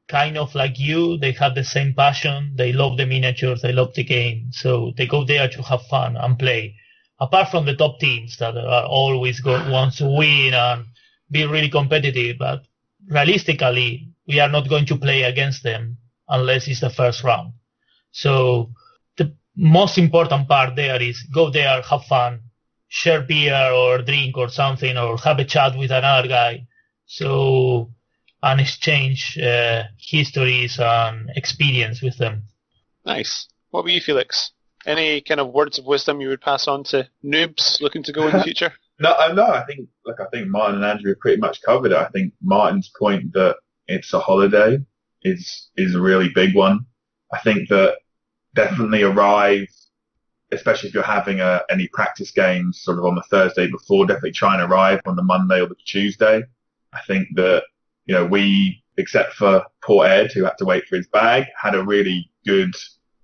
[0.07, 1.17] kind of like you.
[1.17, 2.53] They have the same passion.
[2.55, 3.61] They love the miniatures.
[3.61, 4.51] They love the game.
[4.51, 6.75] So they go there to have fun and play.
[7.19, 10.85] Apart from the top teams that are always go, wants to win and
[11.29, 12.65] be really competitive, but
[13.09, 15.97] realistically, we are not going to play against them
[16.29, 17.53] unless it's the first round.
[18.11, 18.71] So
[19.17, 22.41] the most important part there is go there, have fun,
[22.87, 26.67] share beer or drink or something, or have a chat with another guy
[27.05, 27.91] so
[28.45, 32.43] and exchange uh, histories and experience with them.
[33.05, 33.47] Nice.
[33.71, 34.51] What about you, Felix?
[34.85, 38.27] Any kind of words of wisdom you would pass on to noobs looking to go
[38.27, 38.71] in the future?
[38.99, 39.47] no, no.
[39.47, 41.97] I think, like, I think Martin and Andrew pretty much covered it.
[41.97, 44.77] I think Martin's point that it's a holiday
[45.23, 46.85] is is a really big one.
[47.33, 47.97] I think that
[48.53, 49.67] definitely arrive,
[50.51, 54.05] especially if you're having a, any practice games sort of on the Thursday before.
[54.05, 56.43] Definitely try and arrive on the Monday or the Tuesday
[56.95, 57.63] I think that,
[58.05, 61.75] you know, we, except for poor Ed, who had to wait for his bag, had
[61.75, 62.73] a really good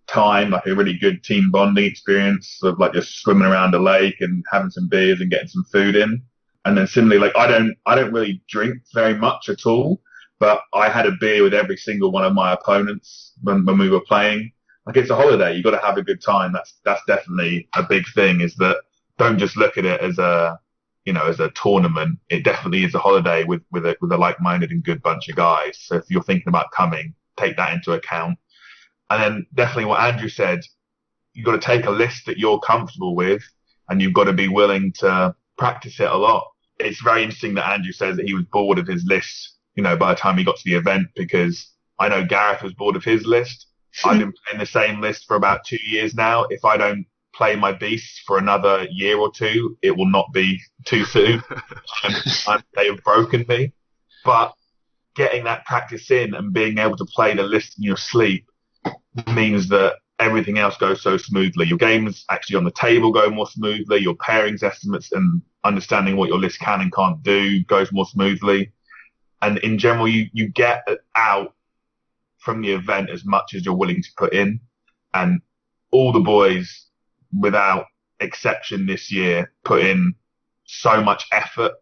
[0.07, 4.19] time, like a really good team bonding experience, of like just swimming around a lake
[4.19, 6.21] and having some beers and getting some food in.
[6.65, 10.01] And then similarly, like I don't, I don't really drink very much at all,
[10.39, 13.89] but I had a beer with every single one of my opponents when, when we
[13.89, 14.51] were playing.
[14.85, 15.55] Like it's a holiday.
[15.55, 16.51] You've got to have a good time.
[16.51, 18.77] That's, that's definitely a big thing is that
[19.17, 20.59] don't just look at it as a,
[21.05, 24.17] you know, as a tournament, it definitely is a holiday with, with a, with a
[24.17, 25.77] like-minded and good bunch of guys.
[25.79, 28.37] So if you're thinking about coming, take that into account.
[29.09, 30.61] And then definitely what Andrew said,
[31.33, 33.43] you've got to take a list that you're comfortable with
[33.89, 36.47] and you've got to be willing to practice it a lot.
[36.79, 39.97] It's very interesting that Andrew says that he was bored of his list, you know,
[39.97, 43.03] by the time he got to the event because I know Gareth was bored of
[43.03, 43.67] his list.
[44.05, 46.45] I've been playing the same list for about two years now.
[46.49, 50.59] If I don't play my beasts for another year or two, it will not be
[50.85, 51.41] too soon.
[52.75, 53.73] they have broken me.
[54.25, 54.53] But
[55.15, 58.45] getting that practice in and being able to play the list in your sleep
[59.33, 61.67] means that everything else goes so smoothly.
[61.67, 63.99] Your games actually on the table go more smoothly.
[63.99, 68.71] Your pairings estimates and understanding what your list can and can't do goes more smoothly.
[69.41, 71.55] And in general, you, you get out
[72.37, 74.59] from the event as much as you're willing to put in.
[75.13, 75.41] And
[75.91, 76.87] all the boys
[77.37, 77.85] without
[78.19, 80.15] exception this year, put in
[80.65, 81.73] so much effort,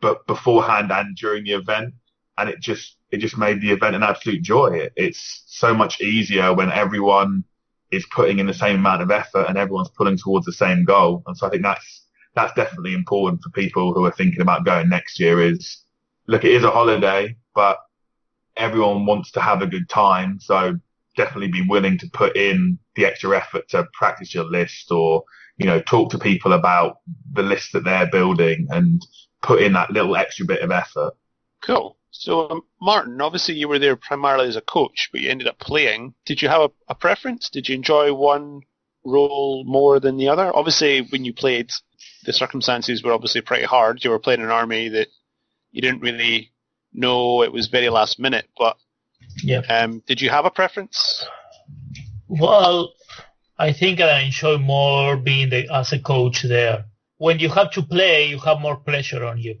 [0.00, 1.94] but beforehand and during the event,
[2.38, 4.88] and it just it just made the event an absolute joy.
[4.96, 7.44] it's so much easier when everyone
[7.92, 11.22] is putting in the same amount of effort and everyone's pulling towards the same goal.
[11.26, 14.88] And so I think that's that's definitely important for people who are thinking about going
[14.88, 15.40] next year.
[15.40, 15.82] Is
[16.26, 17.78] look, it is a holiday, but
[18.56, 20.38] everyone wants to have a good time.
[20.40, 20.78] So
[21.16, 25.24] definitely be willing to put in the extra effort to practice your list or,
[25.56, 26.98] you know, talk to people about
[27.32, 29.04] the list that they're building and
[29.42, 31.14] put in that little extra bit of effort.
[31.62, 31.96] Cool.
[32.10, 35.58] So, um, Martin, obviously you were there primarily as a coach, but you ended up
[35.58, 36.14] playing.
[36.24, 37.50] Did you have a, a preference?
[37.50, 38.62] Did you enjoy one
[39.04, 40.54] role more than the other?
[40.54, 41.70] Obviously, when you played,
[42.24, 44.02] the circumstances were obviously pretty hard.
[44.02, 45.08] You were playing an army that
[45.70, 46.52] you didn't really
[46.92, 48.76] know it was very last minute, but
[49.42, 49.60] Yeah.
[49.68, 51.26] um, did you have a preference?
[52.28, 52.92] Well,
[53.58, 56.84] I think I enjoy more being the, as a coach there.
[57.18, 59.56] When you have to play, you have more pressure on you.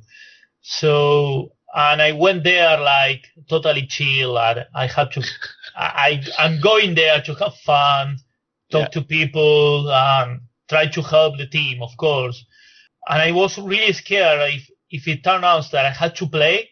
[0.60, 4.38] So, and I went there like totally chill.
[4.38, 5.22] And I had to,
[5.76, 8.18] I, I'm going there to have fun,
[8.70, 9.00] talk Yeah.
[9.00, 12.44] to people, and try to help the team, of course.
[13.08, 16.68] And I was really scared if, if it turned out that I had to play,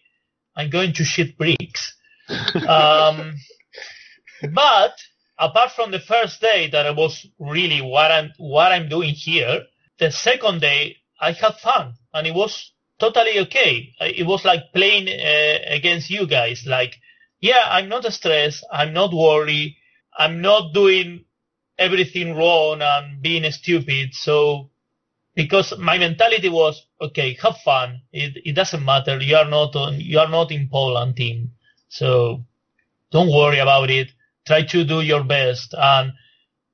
[0.56, 1.63] I'm going to shit bricks.
[2.68, 3.34] Um,
[4.52, 4.94] but
[5.38, 9.62] apart from the first day that it was really what I'm what I'm doing here,
[9.98, 13.94] the second day I had fun and it was totally okay.
[14.00, 16.64] It was like playing uh, against you guys.
[16.66, 16.96] Like,
[17.40, 18.64] yeah, I'm not stressed.
[18.72, 19.76] I'm not worried.
[20.16, 21.24] I'm not doing
[21.78, 24.14] everything wrong and being stupid.
[24.14, 24.70] So,
[25.34, 28.02] because my mentality was okay, have fun.
[28.12, 29.20] It it doesn't matter.
[29.20, 30.00] You are not on.
[30.00, 31.53] You are not in Poland team.
[31.94, 32.44] So,
[33.10, 34.08] don't worry about it
[34.46, 35.74] try to do your best.
[35.76, 36.12] And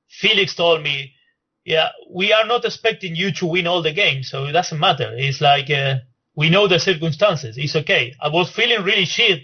[0.09, 1.13] Felix told me,
[1.63, 5.11] yeah, we are not expecting you to win all the games, so it doesn't matter.
[5.15, 5.97] It's like uh,
[6.35, 7.57] we know the circumstances.
[7.57, 8.13] It's okay.
[8.19, 9.41] I was feeling really shit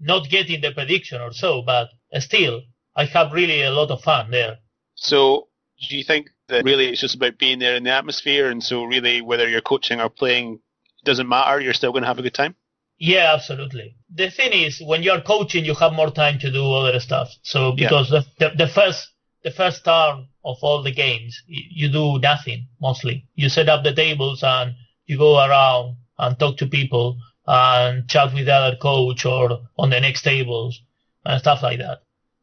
[0.00, 1.88] not getting the prediction or so, but
[2.20, 2.62] still,
[2.96, 4.58] I have really a lot of fun there.
[4.94, 5.48] So,
[5.88, 8.84] do you think that really it's just about being there in the atmosphere, and so
[8.84, 10.60] really whether you're coaching or playing
[11.04, 12.56] doesn't matter, you're still going to have a good time?
[12.98, 13.96] Yeah, absolutely.
[14.12, 17.28] The thing is, when you're coaching, you have more time to do other stuff.
[17.42, 17.88] So Yeah.
[17.88, 19.08] because the, the the first
[19.44, 23.26] the first turn of all the games, you do nothing mostly.
[23.36, 24.74] You set up the tables and
[25.06, 29.90] you go around and talk to people and chat with the other coach or on
[29.90, 30.82] the next tables
[31.24, 32.02] and stuff like that.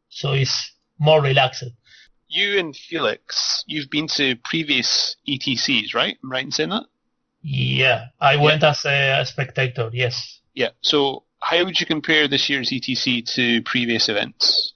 [0.09, 1.65] So it's more relaxed.
[2.27, 6.17] You and Felix, you've been to previous ETCs, right?
[6.23, 6.85] I'm right in saying that?
[7.41, 9.89] Yeah, I went as a spectator.
[9.93, 10.39] Yes.
[10.55, 10.69] Yeah.
[10.81, 14.73] So, how would you compare this year's ETC to previous events?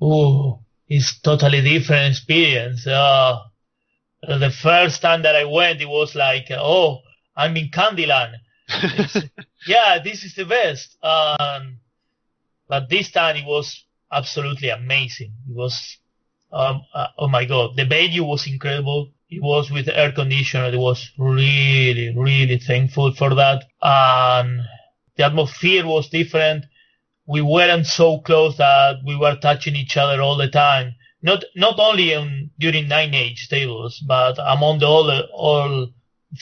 [0.00, 2.86] Oh, it's totally different experience.
[2.86, 3.38] Uh,
[4.22, 7.02] the first time that I went, it was like, oh,
[7.36, 8.34] I'm in Candyland.
[9.66, 10.96] Yeah, this is the best.
[11.02, 11.78] Um,
[12.68, 15.32] but this time it was absolutely amazing.
[15.48, 15.98] It was,
[16.52, 19.10] um, uh, oh my god, the venue was incredible.
[19.36, 20.72] It was with air conditioner.
[20.72, 23.64] It was really, really thankful for that.
[23.82, 24.60] And
[25.16, 26.64] the atmosphere was different
[27.26, 30.94] we weren't so close that we were touching each other all the time.
[31.22, 35.88] Not not only on, during nine age tables, but among the all all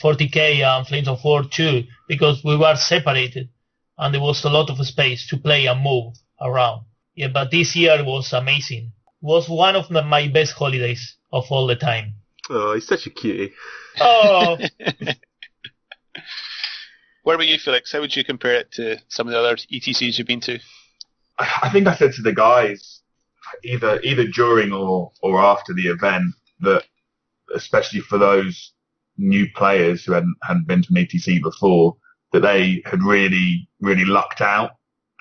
[0.01, 3.49] 40k and Flames of War too, because we were separated,
[3.97, 6.85] and there was a lot of space to play and move around.
[7.15, 8.91] Yeah, but this year was amazing.
[9.21, 12.15] It was one of my best holidays of all the time.
[12.49, 13.53] Oh, he's such a cutie.
[13.99, 14.57] Oh,
[17.23, 17.91] Where were you, Felix?
[17.91, 20.59] How would you compare it to some of the other ETCs you've been to?
[21.39, 23.01] I I think I said to the guys
[23.63, 26.83] either either during or or after the event that
[27.55, 28.73] especially for those
[29.17, 31.95] new players who hadn't hadn't been to an ETC before
[32.31, 34.71] that they had really really lucked out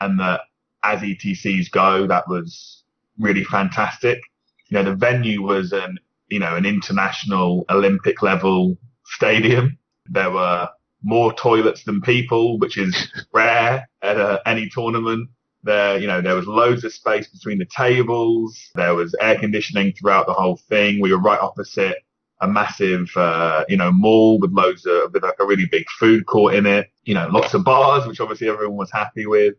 [0.01, 0.41] and that
[0.83, 2.83] as ETCs go that was
[3.19, 4.21] really fantastic.
[4.69, 5.99] You know the venue was an
[6.33, 9.79] you know an international Olympic level stadium.
[10.07, 10.69] There were
[11.03, 12.95] more toilets than people, which is
[13.35, 15.29] rare at uh, any tournament.
[15.65, 18.59] There, you know, there was loads of space between the tables.
[18.75, 21.01] There was air conditioning throughout the whole thing.
[21.01, 21.99] We were right opposite
[22.43, 26.27] a massive, uh, you know, mall with loads of, with like a really big food
[26.27, 26.89] court in it.
[27.05, 29.55] You know, lots of bars, which obviously everyone was happy with.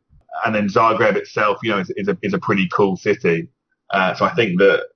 [0.46, 3.48] And then Zagreb itself, you know, is, is a is a pretty cool city.
[3.92, 4.88] Uh, so I think that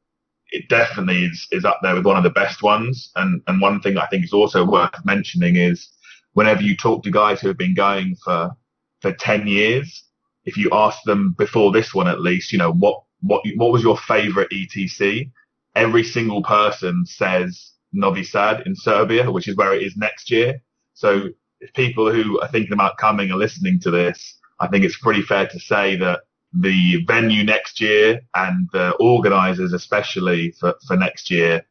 [0.50, 3.12] it definitely is, is up there with one of the best ones.
[3.16, 5.90] And and one thing I think is also worth mentioning is
[6.34, 8.52] whenever you talk to guys who have been going for
[9.02, 10.04] for 10 years,
[10.46, 13.84] if you ask them before this one at least, you know, what what what was
[13.84, 15.32] your favorite ETC?
[15.76, 20.62] Every single person says Novi Sad in Serbia, which is where it is next year.
[20.94, 21.30] So
[21.60, 25.22] if people who are thinking about coming are listening to this, I think it's pretty
[25.22, 26.22] fair to say that
[26.54, 31.66] the venue next year and the organisers, especially for, for next year,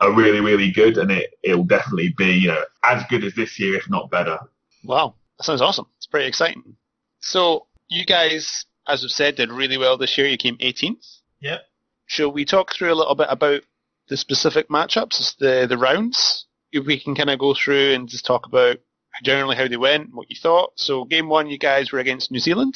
[0.00, 3.58] are really, really good, and it it'll definitely be you know as good as this
[3.58, 4.38] year, if not better.
[4.84, 5.86] Wow, that sounds awesome.
[5.98, 6.76] It's pretty exciting.
[7.20, 10.26] So, you guys, as we've said, did really well this year.
[10.26, 11.20] You came 18th.
[11.40, 11.58] yeah.
[12.06, 13.62] Shall we talk through a little bit about
[14.08, 16.46] the specific matchups, the the rounds?
[16.72, 18.78] If we can kind of go through and just talk about
[19.22, 20.72] generally how they went, what you thought.
[20.76, 22.74] So, game one, you guys were against New Zealand,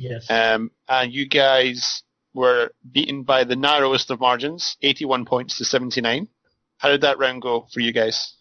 [0.00, 0.30] Yes.
[0.30, 6.26] um, and you guys were beaten by the narrowest of margins, 81 points to 79.
[6.78, 8.34] How did that round go for you guys?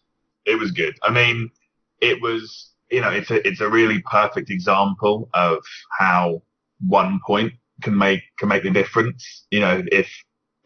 [0.45, 0.97] It was good.
[1.03, 1.51] I mean,
[1.99, 5.59] it was, you know, it's a, it's a really perfect example of
[5.97, 6.41] how
[6.87, 7.51] one point
[7.81, 9.45] can make, can make the difference.
[9.51, 10.09] You know, if,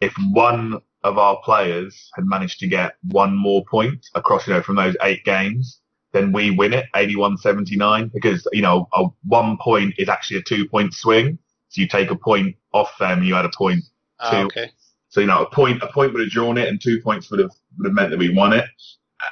[0.00, 4.62] if one of our players had managed to get one more point across, you know,
[4.62, 5.80] from those eight games,
[6.14, 10.66] then we win it 81-79 because, you know, a one point is actually a two
[10.66, 11.38] point swing.
[11.68, 13.84] So you take a point off them, you add a point
[14.20, 14.70] Ah, to okay.
[15.08, 17.40] so you know, a point a point would have drawn it, and two points would
[17.40, 18.64] have would have meant that we won it.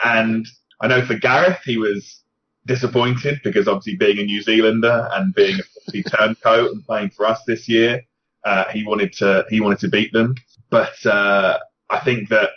[0.05, 0.45] And
[0.81, 2.23] I know for Gareth, he was
[2.67, 5.59] disappointed because obviously being a New Zealander and being
[5.95, 8.03] a turncoat and playing for us this year,
[8.45, 10.35] uh, he wanted to he wanted to beat them.
[10.71, 11.59] But uh,
[11.91, 12.51] I think that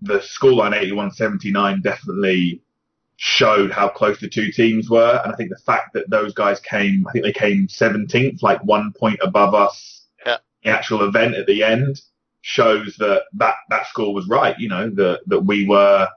[0.00, 2.60] the scoreline 81-79 definitely
[3.24, 6.58] showed how close the two teams were, and I think the fact that those guys
[6.58, 10.08] came, I think they came 17th, like one point above us.
[10.26, 10.38] Yeah.
[10.64, 12.00] The actual event at the end
[12.40, 14.58] shows that that, that score was right.
[14.58, 16.08] You know that that we were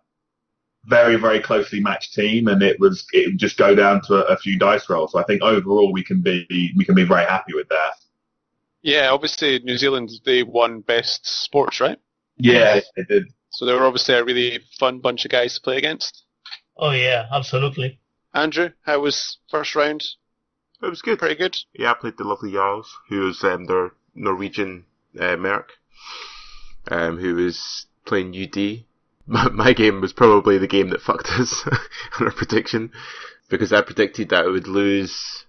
[0.85, 4.33] very very closely matched team, and it was it would just go down to a,
[4.33, 5.11] a few dice rolls.
[5.11, 7.97] So I think overall we can be we can be very happy with that.
[8.81, 11.99] Yeah, obviously New Zealand, they won best sports, right?
[12.37, 13.27] Yeah, it did.
[13.51, 16.24] So they were obviously a really fun bunch of guys to play against.
[16.77, 17.99] Oh yeah, absolutely.
[18.33, 20.03] Andrew, how was first round?
[20.81, 21.19] It was good.
[21.19, 21.55] Pretty good.
[21.73, 24.85] Yeah, I played the lovely Jarls, who was um, their Norwegian
[25.19, 25.71] uh, merc,
[26.89, 28.83] um, who was playing UD.
[29.27, 31.65] My, my game was probably the game that fucked us
[32.19, 32.91] on our prediction,
[33.49, 35.45] because I predicted that I would lose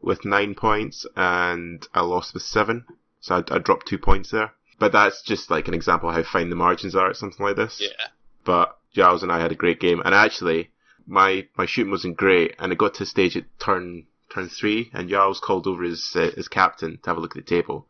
[0.00, 2.86] with nine points, and I lost with seven,
[3.20, 4.52] so I, I dropped two points there.
[4.78, 7.56] But that's just like an example of how fine the margins are at something like
[7.56, 7.78] this.
[7.78, 8.08] Yeah.
[8.42, 10.70] But Giles and I had a great game, and actually,
[11.06, 14.90] my my shooting wasn't great, and it got to a stage at turn turn three,
[14.94, 17.88] and Giles called over his uh, his captain to have a look at the table,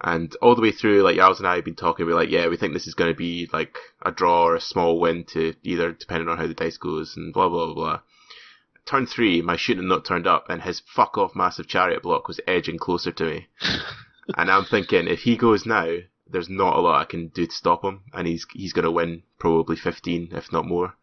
[0.00, 2.30] and all the way through, like Giles and I had been talking, we are like,
[2.30, 5.24] yeah, we think this is going to be like a draw or a small win
[5.32, 8.00] to either, depending on how the dice goes, and blah blah blah blah.
[8.86, 12.40] Turn three, my shooting not turned up, and his fuck off massive chariot block was
[12.46, 13.48] edging closer to me,
[14.36, 15.98] and I'm thinking if he goes now,
[16.30, 18.90] there's not a lot I can do to stop him, and he's he's going to
[18.90, 20.94] win probably 15, if not more.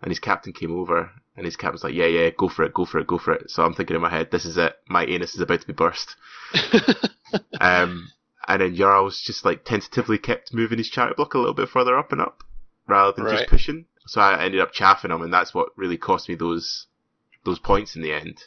[0.00, 2.84] And his captain came over, and his captain's like, yeah, yeah, go for it, go
[2.84, 3.50] for it, go for it.
[3.50, 4.74] So I'm thinking in my head, this is it.
[4.88, 6.16] My anus is about to be burst.
[7.60, 8.08] um,
[8.48, 11.96] and then Jarl's just like tentatively kept moving his chariot block a little bit further
[11.96, 12.42] up and up,
[12.86, 13.38] rather than Right.
[13.38, 13.86] just pushing.
[14.06, 16.86] So I ended up chaffing him, and that's what really cost me those
[17.44, 18.42] those points in the end.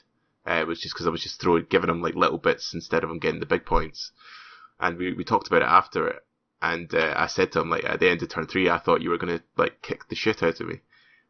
[0.48, 3.04] Uh, it was just because I was just throwing, giving him like little bits instead
[3.04, 4.12] of him getting the big points.
[4.80, 6.26] And we, we talked about it after it,
[6.62, 9.02] and uh, I said to him like at the end of turn three, I thought
[9.02, 10.82] you were gonna like kick the shit out of me.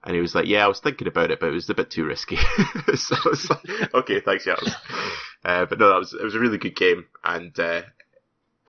[0.03, 1.89] And he was like, "Yeah, I was thinking about it, but it was a bit
[1.89, 2.35] too risky."
[2.95, 4.69] so I was like, "Okay, thanks, Charles."
[5.43, 7.81] Uh, but no, that was it was a really good game, and uh,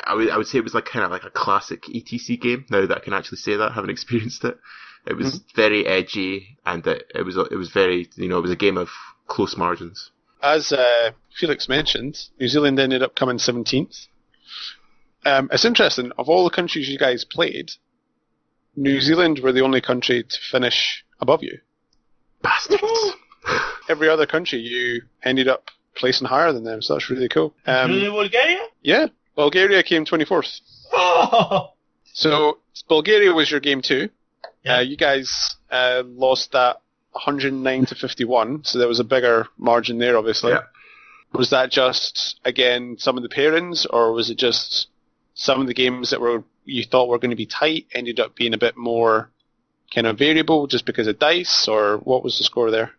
[0.05, 2.64] I would I would say it was like kind of like a classic ETC game.
[2.70, 4.59] Now that I can actually say that, having experienced it,
[5.07, 8.51] it was very edgy, and it, it was it was very you know it was
[8.51, 8.89] a game of
[9.27, 10.11] close margins.
[10.43, 14.07] As uh, Felix mentioned, New Zealand ended up coming 17th.
[15.24, 17.72] Um, it's interesting, of all the countries you guys played,
[18.76, 21.59] New Zealand were the only country to finish above you.
[22.42, 22.82] Bastards.
[23.88, 27.55] Every other country you ended up placing higher than them, so that's really cool.
[27.66, 28.66] Um, Including Bulgaria?
[28.82, 30.61] yeah, Bulgaria came 24th.
[30.92, 31.72] Oh!
[32.12, 34.09] So Bulgaria was your game two.
[34.64, 34.76] Yeah.
[34.76, 36.80] Uh, you guys uh, lost that
[37.12, 40.53] 109 to 51, so there was a bigger margin there, obviously.
[40.53, 40.61] Yeah.
[41.33, 44.89] Was that just again some of the pairings, or was it just
[45.35, 48.35] some of the games that were you thought were going to be tight ended up
[48.35, 49.31] being a bit more
[49.95, 52.93] kind of variable just because of dice, or what was the score there?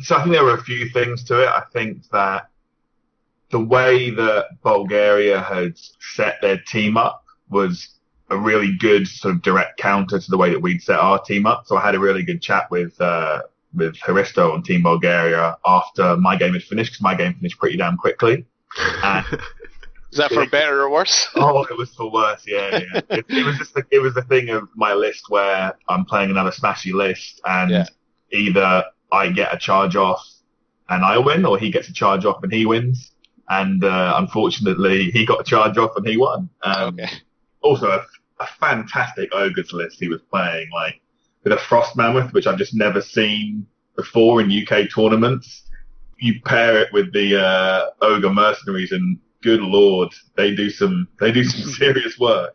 [0.00, 1.48] so I think there were a few things to it.
[1.48, 2.48] I think that
[3.50, 5.74] the way that Bulgaria had
[6.14, 7.88] set their team up was
[8.30, 11.46] a really good sort of direct counter to the way that we'd set our team
[11.46, 11.66] up.
[11.66, 13.42] So I had a really good chat with uh,
[13.78, 17.76] with Haristo on Team Bulgaria after my game had finished because my game finished pretty
[17.76, 18.44] damn quickly.
[19.02, 19.24] And
[20.10, 21.28] Is that for better or worse?
[21.36, 22.42] oh, it was for worse.
[22.46, 23.00] Yeah, yeah.
[23.10, 26.30] It, it was just the, it was the thing of my list where I'm playing
[26.30, 27.84] another smashy list, and Yeah.
[28.32, 30.26] either I get a charge off
[30.88, 33.12] and I win, or he gets a charge off and he wins.
[33.50, 36.48] And uh, unfortunately, he got a charge off and he won.
[36.62, 37.10] Um, okay.
[37.60, 38.04] Also, a,
[38.40, 41.00] a fantastic ogres list he was playing, like
[41.48, 45.62] with a frost mammoth, which I've just never seen before in UK tournaments.
[46.18, 51.32] You pair it with the uh, ogre mercenaries, and good lord, they do some they
[51.32, 52.54] do some serious work.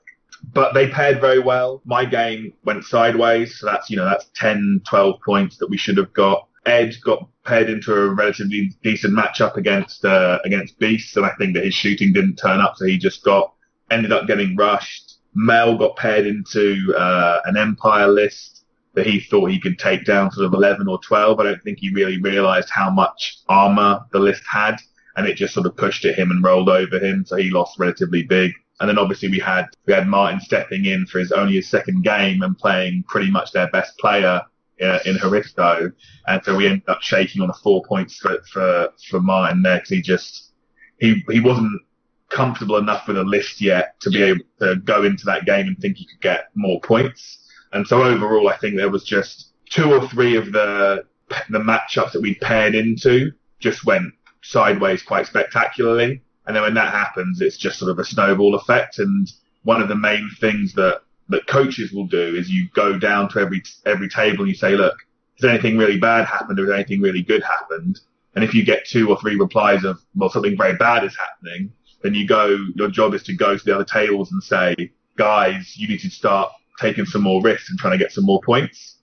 [0.54, 1.82] But they paired very well.
[1.86, 5.98] My game went sideways, so that's you know that's 10, 12 points that we should
[5.98, 6.48] have got.
[6.66, 11.56] Ed got paired into a relatively decent matchup against uh, against Beast, and I think
[11.56, 13.54] that his shooting didn't turn up, so he just got
[13.90, 15.16] ended up getting rushed.
[15.34, 18.54] Mel got paired into uh, an Empire list
[18.94, 21.40] that he thought he could take down sort of 11 or 12.
[21.40, 24.78] I don't think he really realized how much armor the list had,
[25.16, 27.80] and it just sort of pushed at him and rolled over him, so he lost
[27.80, 28.54] relatively big.
[28.80, 32.04] And then obviously we had we had Martin stepping in for his only his second
[32.04, 34.42] game and playing pretty much their best player
[34.82, 35.94] uh, in Haristo,
[36.28, 39.78] and so we ended up shaking on a four point split for for Martin there
[39.78, 40.54] because he just
[41.00, 41.82] he he wasn't
[42.30, 45.78] comfortable enough with a list yet to be able to go into that game and
[45.78, 47.43] think he could get more points.
[47.74, 51.06] And so overall, I think there was just two or three of the
[51.50, 56.22] the matchups that we paired into just went sideways quite spectacularly.
[56.46, 59.00] And then when that happens, it's just sort of a snowball effect.
[59.00, 59.32] And
[59.64, 63.40] one of the main things that that coaches will do is you go down to
[63.40, 64.96] every every table and you say, look,
[65.42, 68.00] has anything really bad happened or has anything really good happened?
[68.36, 71.72] And if you get two or three replies of, well, something very bad is happening,
[72.02, 75.78] then you go, your job is to go to the other tables and say, guys,
[75.78, 78.98] you need to start taking some more risks and trying to get some more points.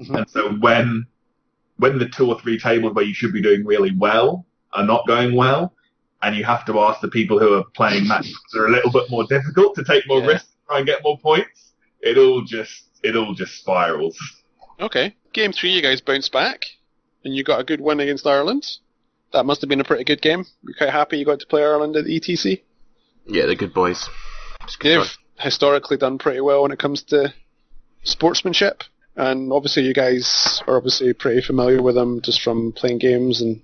[0.00, 0.14] Mm-hmm.
[0.14, 1.06] And so when,
[1.76, 5.06] when the two or three tables where you should be doing really well are not
[5.06, 5.74] going well,
[6.22, 8.90] and you have to ask the people who are playing matches that are a little
[8.90, 10.26] bit more difficult to take more yeah.
[10.26, 14.18] risks, try and get more points, it all just, it all just spirals.
[14.80, 15.14] Okay.
[15.32, 16.64] Game three, you guys bounced back,
[17.24, 18.78] and you got a good win against Ireland
[19.32, 20.46] that must have been a pretty good game.
[20.62, 22.62] You're quite happy you got to play Ireland at the ETC.
[23.26, 24.08] Yeah, they're good boys.
[24.78, 25.16] Good They've fun.
[25.38, 27.32] Historically done pretty well when it comes to
[28.02, 28.84] sportsmanship,
[29.16, 33.62] and obviously you guys are obviously pretty familiar with them just from playing games in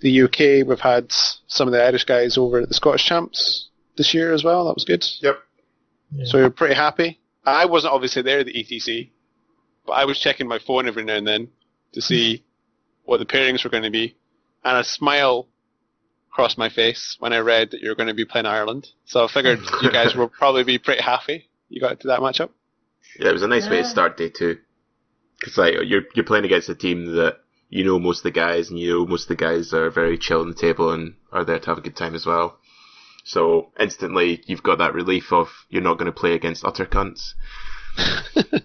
[0.00, 0.66] the UK.
[0.66, 1.12] We've had
[1.46, 4.66] some of the Irish guys over at the Scottish Champs this year as well.
[4.66, 5.06] That was good.
[5.20, 5.38] Yep.
[6.12, 6.24] Yeah.
[6.26, 7.20] So you're pretty happy.
[7.44, 9.10] I wasn't obviously there at the ETC,
[9.86, 11.48] but I was checking my phone every now and then
[11.92, 12.44] to see
[13.04, 14.16] what the pairings were going to be
[14.64, 15.48] and a smile
[16.30, 18.88] crossed my face when I read that you were going to be playing Ireland.
[19.04, 22.50] So I figured you guys will probably be pretty happy you got to that matchup.
[23.18, 23.70] Yeah, it was a nice yeah.
[23.70, 24.58] way to start day two.
[25.38, 27.38] Because like you're you're playing against a team that
[27.70, 30.18] you know most of the guys, and you know most of the guys are very
[30.18, 32.58] chill on the table and are there to have a good time as well.
[33.24, 37.34] So instantly you've got that relief of you're not going to play against utter cunts.
[38.36, 38.62] and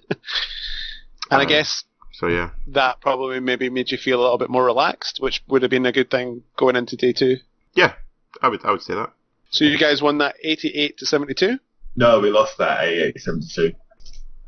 [1.31, 4.65] uh, I guess so yeah, that probably maybe made you feel a little bit more
[4.65, 7.37] relaxed, which would have been a good thing going into day two.
[7.75, 7.93] Yeah,
[8.41, 9.11] I would I would say that.
[9.49, 11.59] So you guys won that eighty-eight to seventy-two.
[11.95, 13.73] No, we lost that eighty-eight to seventy-two.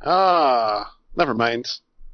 [0.03, 1.67] Ah, never mind.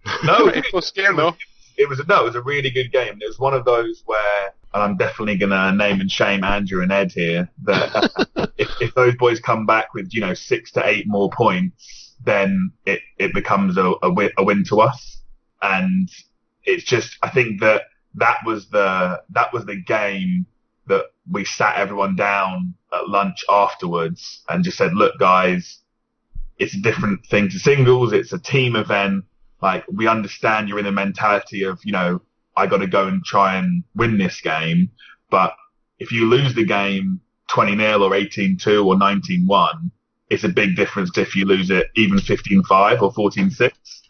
[0.25, 1.33] No, it was game though.
[1.77, 3.19] It was no, it was a really good game.
[3.21, 6.91] It was one of those where, and I'm definitely gonna name and shame Andrew and
[6.91, 7.49] Ed here.
[7.63, 12.15] That if, if those boys come back with you know six to eight more points,
[12.25, 15.13] then it it becomes a, a, win, a win to us
[15.63, 16.09] and
[16.65, 17.83] it's just I think that
[18.15, 20.45] that was the that was the game
[20.87, 25.79] that we sat everyone down at lunch afterwards and just said, look, guys,
[26.57, 28.13] it's a different thing to singles.
[28.13, 29.25] It's a team event.
[29.61, 32.21] Like we understand you're in the mentality of, you know,
[32.55, 34.91] I got to go and try and win this game.
[35.29, 35.55] But
[35.99, 39.91] if you lose the game 20 0 or 18 2 or 19 1,
[40.29, 44.01] it's a big difference if you lose it even 15 5 or 14 6.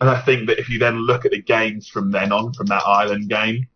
[0.00, 2.66] And I think that if you then look at the games from then on, from
[2.66, 3.66] that Ireland game,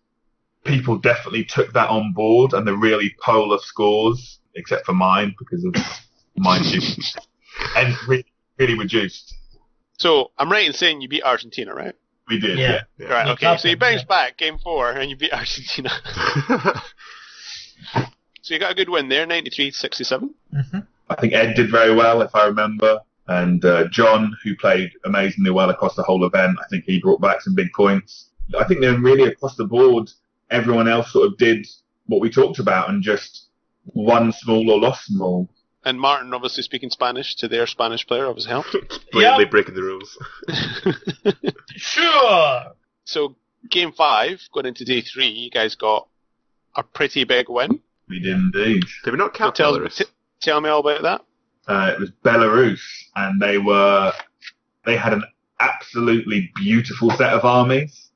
[0.64, 5.64] people definitely took that on board and the really polar scores, except for mine because
[5.64, 5.74] of
[6.36, 6.62] mine
[7.76, 8.26] and really,
[8.58, 9.34] really reduced.
[9.98, 11.94] So I'm right in saying you beat Argentina, right?
[12.28, 12.82] We did, yeah.
[12.96, 13.06] yeah.
[13.08, 13.56] Right, okay.
[13.58, 15.90] So you bounced back game four and you beat Argentina.
[18.42, 20.34] so you got a good win there, 93 67.
[20.54, 20.78] Mm-hmm.
[21.08, 23.00] I think Ed did very well, if I remember.
[23.26, 27.20] And uh, John, who played amazingly well across the whole event, I think he brought
[27.20, 28.30] back some big points.
[28.58, 30.10] I think then really across the board,
[30.50, 31.66] everyone else sort of did
[32.06, 33.48] what we talked about and just
[33.86, 35.48] won small or lost small.
[35.84, 38.72] And Martin, obviously speaking Spanish to their Spanish player, obviously helped.
[39.12, 39.50] Blatantly yep.
[39.50, 40.18] breaking the rules.
[41.76, 42.72] sure.
[43.04, 43.36] So
[43.70, 46.08] game five, going into day three, you guys got
[46.76, 47.80] a pretty big win.
[48.08, 48.84] We did indeed.
[49.04, 50.04] Did we not count so tell, t-
[50.40, 51.24] tell me all about that.
[51.66, 52.80] Uh, it was Belarus,
[53.16, 54.12] and they were
[54.84, 55.22] they had an
[55.60, 58.09] absolutely beautiful set of armies.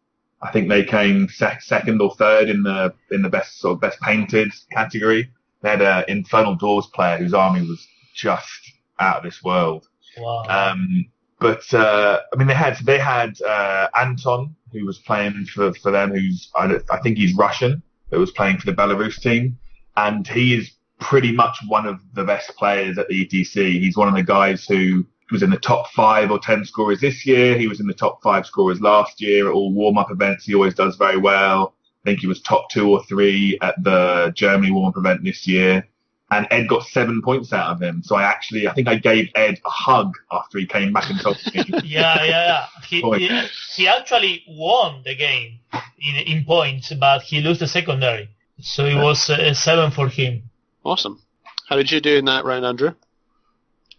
[0.45, 3.81] I think they came sec- second or third in the in the best sort of
[3.81, 5.31] best painted category.
[5.63, 9.89] They had an Infernal Dwarves player whose army was just out of this world.
[10.19, 10.45] Wow.
[10.49, 11.07] Um,
[11.41, 15.91] but uh, I mean, they had they had uh, Anton who was playing for for
[15.91, 16.11] them.
[16.11, 17.83] Who's I, I think he's Russian.
[18.11, 19.59] Who was playing for the Belarus team,
[19.97, 23.81] and he is pretty much one of the best players at the ETC.
[23.81, 27.27] He's one of the guys who was in the top five or ten scorers this
[27.27, 27.57] year.
[27.57, 30.45] He was in the top five scorers last year at all warm up events.
[30.45, 31.75] He always does very well.
[32.05, 35.47] I think he was top two or three at the Germany warm up event this
[35.47, 35.89] year.
[36.31, 38.03] And Ed got seven points out of him.
[38.03, 41.21] So I actually, I think I gave Ed a hug after he came back and
[41.21, 41.65] told me.
[41.85, 42.67] yeah, yeah, yeah.
[42.89, 43.41] He, he,
[43.77, 45.61] he, actually won the game
[45.99, 48.29] in, in points, but he lost the secondary.
[48.61, 50.43] So it was uh, seven for him.
[50.85, 51.21] Awesome.
[51.69, 52.95] How did you do in that round, Andrew?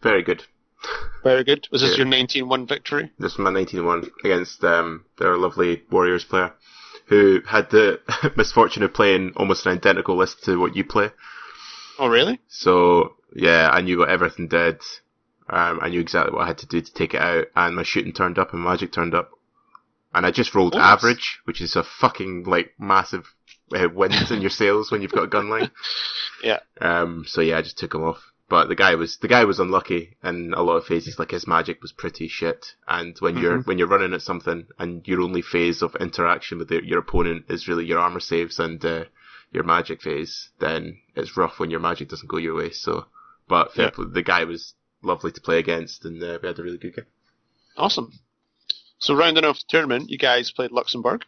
[0.01, 0.43] Very good.
[1.25, 1.67] Very good.
[1.71, 2.05] Was this yeah.
[2.05, 3.11] your 19-1 victory?
[3.17, 6.53] This was my 19-1 against um, their lovely Warriors player,
[7.07, 7.99] who had the
[8.37, 11.09] misfortune of playing almost an identical list to what you play.
[11.97, 12.39] Oh, really?
[12.47, 14.81] So yeah, I knew what everything did.
[15.49, 17.81] Um, I knew exactly what I had to do to take it out, and my
[17.81, 19.31] shooting turned up and magic turned up,
[20.13, 23.33] and I just rolled average, which is a fucking like massive
[23.75, 25.71] uh, wins in your sails when you've got a gun line.
[26.43, 26.59] yeah.
[26.79, 27.25] Um.
[27.27, 28.21] So yeah, I just took him off.
[28.47, 31.17] But the guy was the guy was unlucky in a lot of phases.
[31.17, 32.75] Like his magic was pretty shit.
[32.87, 33.43] And when mm-hmm.
[33.43, 36.99] you're when you're running at something and your only phase of interaction with the, your
[36.99, 39.05] opponent is really your armor saves and uh,
[39.51, 42.69] your magic phase, then it's rough when your magic doesn't go your way.
[42.69, 43.05] So,
[43.47, 43.89] but yeah.
[43.97, 47.05] the guy was lovely to play against, and uh, we had a really good game.
[47.77, 48.11] Awesome.
[48.99, 51.25] So rounding off the tournament, you guys played Luxembourg.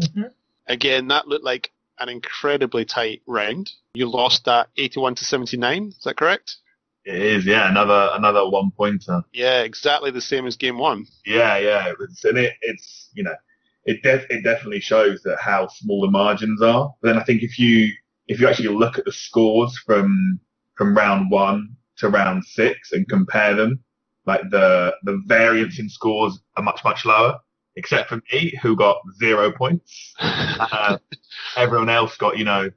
[0.00, 0.22] Mm-hmm.
[0.66, 3.72] Again, that looked like an incredibly tight round.
[3.94, 5.88] You lost that 81 to 79.
[5.88, 6.56] Is that correct?
[7.04, 7.70] It is, yeah.
[7.70, 9.22] Another another one pointer.
[9.32, 11.06] Yeah, exactly the same as game one.
[11.24, 11.88] Yeah, yeah.
[11.88, 13.36] It was, and it, it's you know,
[13.84, 16.92] it def- it definitely shows that how small the margins are.
[17.00, 17.92] But then I think if you
[18.26, 20.40] if you actually look at the scores from
[20.74, 23.84] from round one to round six and compare them,
[24.26, 27.38] like the the variance in scores are much much lower
[27.76, 30.14] except for me, who got zero points.
[30.18, 30.98] Uh,
[31.56, 32.70] everyone else got, you know,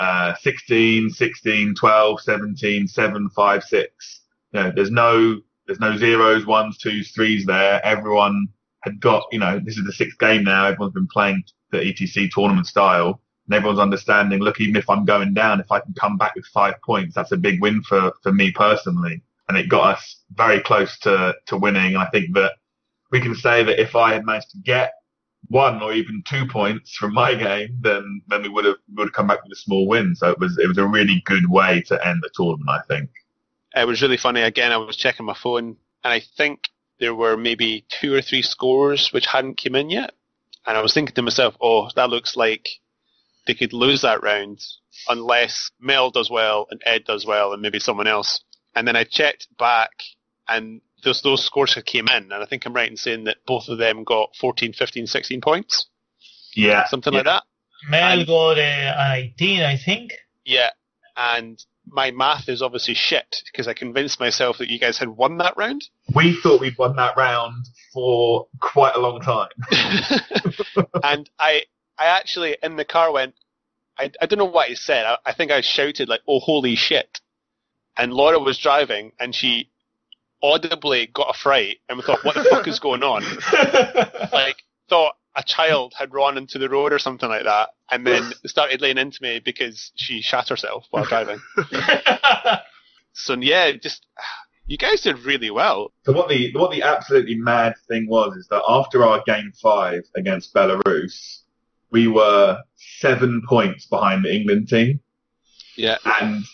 [0.00, 4.20] uh, 16, 16, 12, 17, 7, 5, 6.
[4.52, 7.84] You know, there's no, there's no zeros, ones, twos, threes there.
[7.84, 8.48] Everyone
[8.82, 10.66] had got, you know, this is the sixth game now.
[10.66, 15.34] Everyone's been playing the ETC tournament style and everyone's understanding, look, even if I'm going
[15.34, 18.32] down, if I can come back with five points, that's a big win for, for
[18.32, 19.22] me personally.
[19.48, 21.94] And it got us very close to, to winning.
[21.94, 22.52] And I think that
[23.14, 24.92] we can say that if I had managed to get
[25.46, 29.12] one or even two points from my game, then then we would have would have
[29.12, 30.16] come back with a small win.
[30.16, 32.68] So it was it was a really good way to end the tournament.
[32.68, 33.10] I think
[33.76, 34.42] it was really funny.
[34.42, 38.42] Again, I was checking my phone, and I think there were maybe two or three
[38.42, 40.12] scores which hadn't come in yet,
[40.66, 42.68] and I was thinking to myself, "Oh, that looks like
[43.46, 44.58] they could lose that round
[45.08, 48.40] unless Mel does well and Ed does well and maybe someone else."
[48.74, 49.92] And then I checked back,
[50.48, 53.68] and those, those scores came in, and I think I'm right in saying that both
[53.68, 55.86] of them got 14, 15, 16 points.
[56.54, 56.86] Yeah.
[56.86, 57.18] Something yeah.
[57.18, 57.42] like that.
[57.88, 60.12] Mel and, got uh, 18, I think.
[60.44, 60.70] Yeah.
[61.16, 65.38] And my math is obviously shit because I convinced myself that you guys had won
[65.38, 65.84] that round.
[66.14, 69.48] We thought we'd won that round for quite a long time.
[71.02, 71.62] and I,
[71.98, 73.34] I actually in the car went,
[73.98, 75.04] I, I don't know what he said.
[75.06, 77.20] I, I think I shouted like, "Oh holy shit!"
[77.96, 79.70] And Laura was driving, and she
[80.44, 83.22] audibly got a fright and we thought, what the fuck is going on?
[84.32, 84.56] like,
[84.88, 88.80] thought a child had run into the road or something like that, and then started
[88.80, 91.40] laying into me because she shat herself while driving.
[93.12, 94.06] so yeah, just
[94.66, 95.92] you guys did really well.
[96.04, 100.02] So what the what the absolutely mad thing was is that after our game five
[100.14, 101.40] against Belarus,
[101.90, 105.00] we were seven points behind the England team.
[105.76, 106.44] Yeah, and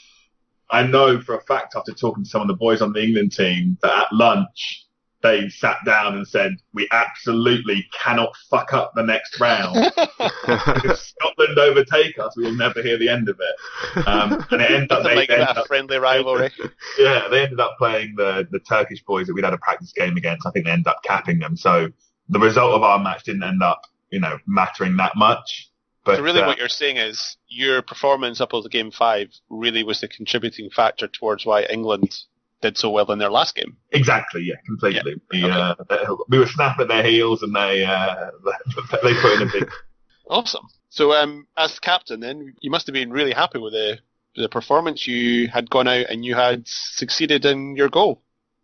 [0.70, 3.32] I know for a fact after talking to some of the boys on the England
[3.32, 4.86] team that at lunch
[5.22, 9.76] they sat down and said, "We absolutely cannot fuck up the next round.
[10.18, 14.70] if Scotland overtake us, we will never hear the end of it." Um, and it
[14.70, 16.51] ended up they, like ended a friendly rivalry.
[16.98, 20.16] Yeah, they ended up playing the the Turkish boys that we'd had a practice game
[20.16, 20.47] against.
[20.47, 21.56] I think they ended up capping them.
[21.56, 21.88] So
[22.28, 25.69] the result of our match didn't end up, you know, mattering that much.
[26.05, 29.82] But, so really, uh, what you're saying is your performance up until game five really
[29.82, 32.14] was the contributing factor towards why England
[32.62, 33.77] did so well in their last game.
[33.93, 35.20] Exactly, yeah, completely.
[35.32, 35.44] Yeah.
[35.44, 36.05] We, okay.
[36.05, 38.31] uh, we were snapping at their heels, and they uh,
[39.02, 39.70] they put in a big.
[40.31, 40.66] awesome.
[40.89, 43.98] So, um, as captain, then you must have been really happy with the
[44.36, 45.06] the performance.
[45.06, 48.22] You had gone out and you had succeeded in your goal.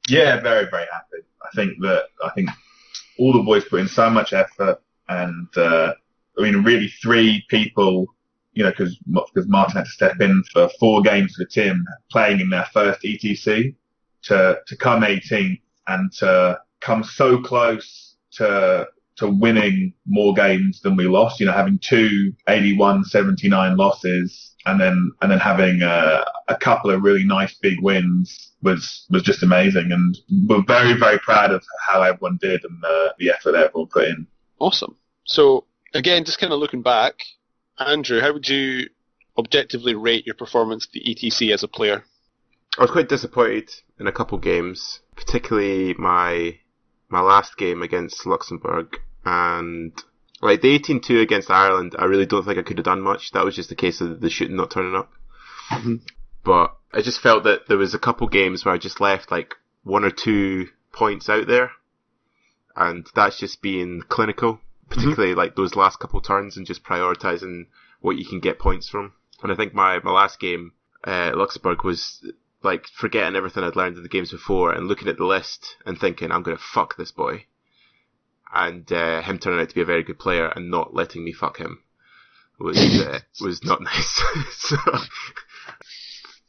[0.09, 1.25] Yeah, very very happy.
[1.43, 2.51] I think that I think
[3.19, 5.95] all the boys put in so much effort, and uh,
[6.39, 8.07] I mean, really three people,
[8.53, 8.99] you know, because
[9.35, 13.03] because Martin had to step in for four games for Tim, playing in their first
[13.03, 13.75] ETC,
[14.25, 18.87] to to come 18th and to come so close to
[19.17, 21.41] to winning more games than we lost.
[21.41, 26.91] You know, having two 81, 79 losses and then and then having a, a couple
[26.91, 29.91] of really nice big wins was was just amazing.
[29.91, 30.19] And
[30.49, 34.27] we're very very proud of how everyone did and the, the effort everyone put in.
[34.59, 34.97] Awesome.
[35.25, 35.65] So
[35.97, 37.15] again, just kind of looking back,
[37.79, 38.89] Andrew, how would you
[39.39, 42.05] objectively rate your performance at the ETC as a player?
[42.79, 46.59] I was quite disappointed in a couple games, particularly my
[47.09, 49.93] my last game against Luxembourg and
[50.43, 51.95] like the 18-2 against Ireland.
[51.99, 53.31] I really don't think I could have done much.
[53.31, 55.13] That was just a case of the shooting not turning up.
[55.71, 56.01] Mhm.
[56.45, 59.55] But I just felt that there was a couple games where I just left like
[59.85, 61.71] one or two points out there,
[62.75, 67.67] and that's just being clinical, particularly like those last couple turns and just prioritizing
[68.01, 69.13] what you can get points from.
[69.43, 70.73] And I think my my last game,
[71.05, 72.25] uh, Luxembourg was
[72.63, 75.99] like forgetting everything I'd learned in the games before and looking at the list and
[75.99, 77.45] thinking I'm gonna fuck this boy,
[78.53, 81.33] and uh, him turning out to be a very good player and not letting me
[81.33, 81.83] fuck him
[82.59, 84.23] was uh, was not nice.
[84.53, 84.77] so,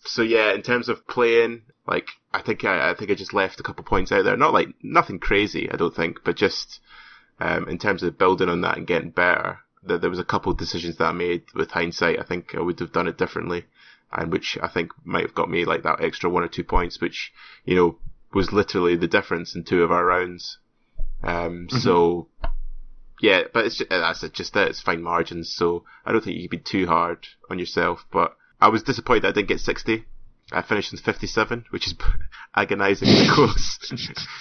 [0.05, 3.59] so yeah, in terms of playing, like I think I, I think I just left
[3.59, 4.37] a couple points out there.
[4.37, 6.79] Not like nothing crazy, I don't think, but just
[7.39, 9.59] um, in terms of building on that and getting better.
[9.83, 12.19] There, there was a couple of decisions that I made with hindsight.
[12.19, 13.65] I think I would have done it differently,
[14.11, 16.99] and which I think might have got me like that extra one or two points,
[16.99, 17.31] which
[17.65, 17.97] you know
[18.33, 20.57] was literally the difference in two of our rounds.
[21.23, 22.27] Um, So
[23.21, 25.53] yeah, but it's just, that's it, just that it's fine margins.
[25.53, 28.05] So I don't think you can be too hard on yourself.
[28.11, 30.05] But I was disappointed that I didn't get 60.
[30.51, 31.95] I finished in 57, which is
[32.55, 33.77] agonizingly close.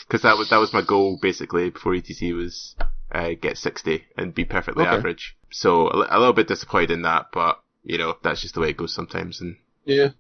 [0.07, 2.77] Because that was that was my goal basically before ETC was
[3.13, 4.97] uh, get 60 and be perfectly Okay.
[4.97, 5.37] average.
[5.51, 8.71] So a, a little bit disappointed in that, but you know that's just the way
[8.71, 9.41] it goes sometimes.
[9.41, 10.11] And Yeah.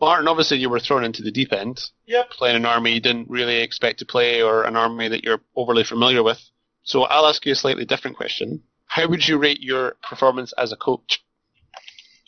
[0.00, 2.30] Martin, obviously you were thrown into the deep end, Yep.
[2.30, 5.82] playing an army you didn't really expect to play or an army that you're overly
[5.84, 6.40] familiar with.
[6.84, 8.62] So I'll ask you a slightly different question.
[8.86, 11.22] How would you rate your performance as a coach?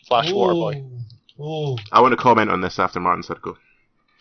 [0.07, 0.85] Flash Waterboy.
[1.41, 1.45] Ooh.
[1.45, 1.77] Ooh.
[1.93, 3.57] I want to comment on this after Martin said go.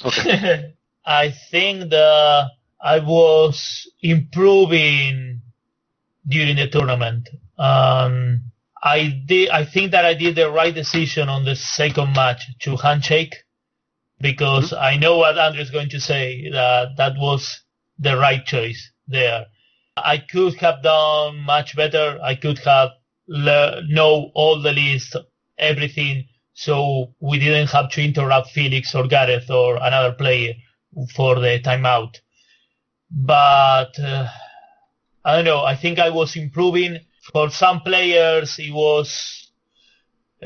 [1.05, 2.51] I think that
[2.81, 5.41] I was improving
[6.27, 7.29] during the tournament.
[7.57, 8.43] Um,
[8.81, 9.49] I did.
[9.49, 13.35] I think that I did the right decision on the second match to handshake
[14.21, 17.61] because I know what Andrew is going to say that that was
[17.97, 19.47] the right choice there.
[19.97, 22.17] I could have done much better.
[22.23, 22.91] I could have
[23.27, 25.17] le- know all the list,
[25.57, 26.25] everything,
[26.59, 30.55] so we didn't have to interrupt Felix or Gareth or another player
[31.15, 32.17] for the timeout.
[33.09, 34.27] But uh,
[35.23, 35.63] I don't know.
[35.63, 36.99] I think I was improving.
[37.31, 39.49] For some players, it was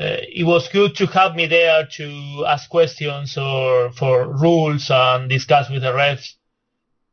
[0.00, 5.28] uh, it was good to have me there to ask questions or for rules and
[5.28, 6.34] discuss with the refs.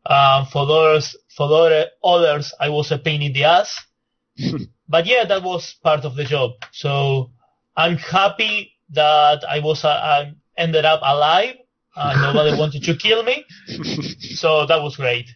[0.05, 3.79] Um, for others, for other, others, I was a pain in the ass.
[4.87, 6.51] but yeah, that was part of the job.
[6.71, 7.31] So
[7.75, 11.55] I'm happy that I was uh, I ended up alive.
[11.95, 13.43] Uh, nobody wanted to kill me,
[14.35, 15.27] so that was great.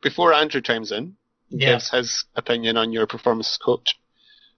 [0.00, 1.16] Before Andrew chimes in,
[1.48, 1.72] Yeah.
[1.72, 3.98] gives his opinion on your performance as coach,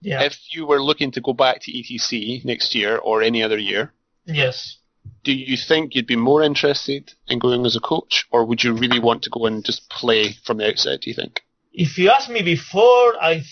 [0.01, 0.21] Yeah.
[0.21, 3.93] if you were looking to go back to ETC next year or any other year,
[4.25, 4.77] yes.
[5.23, 8.73] do you think you'd be more interested in going as a coach, or would you
[8.73, 11.01] really want to go and just play from the outset?
[11.01, 11.41] Do you think?
[11.73, 13.43] If you asked me before, I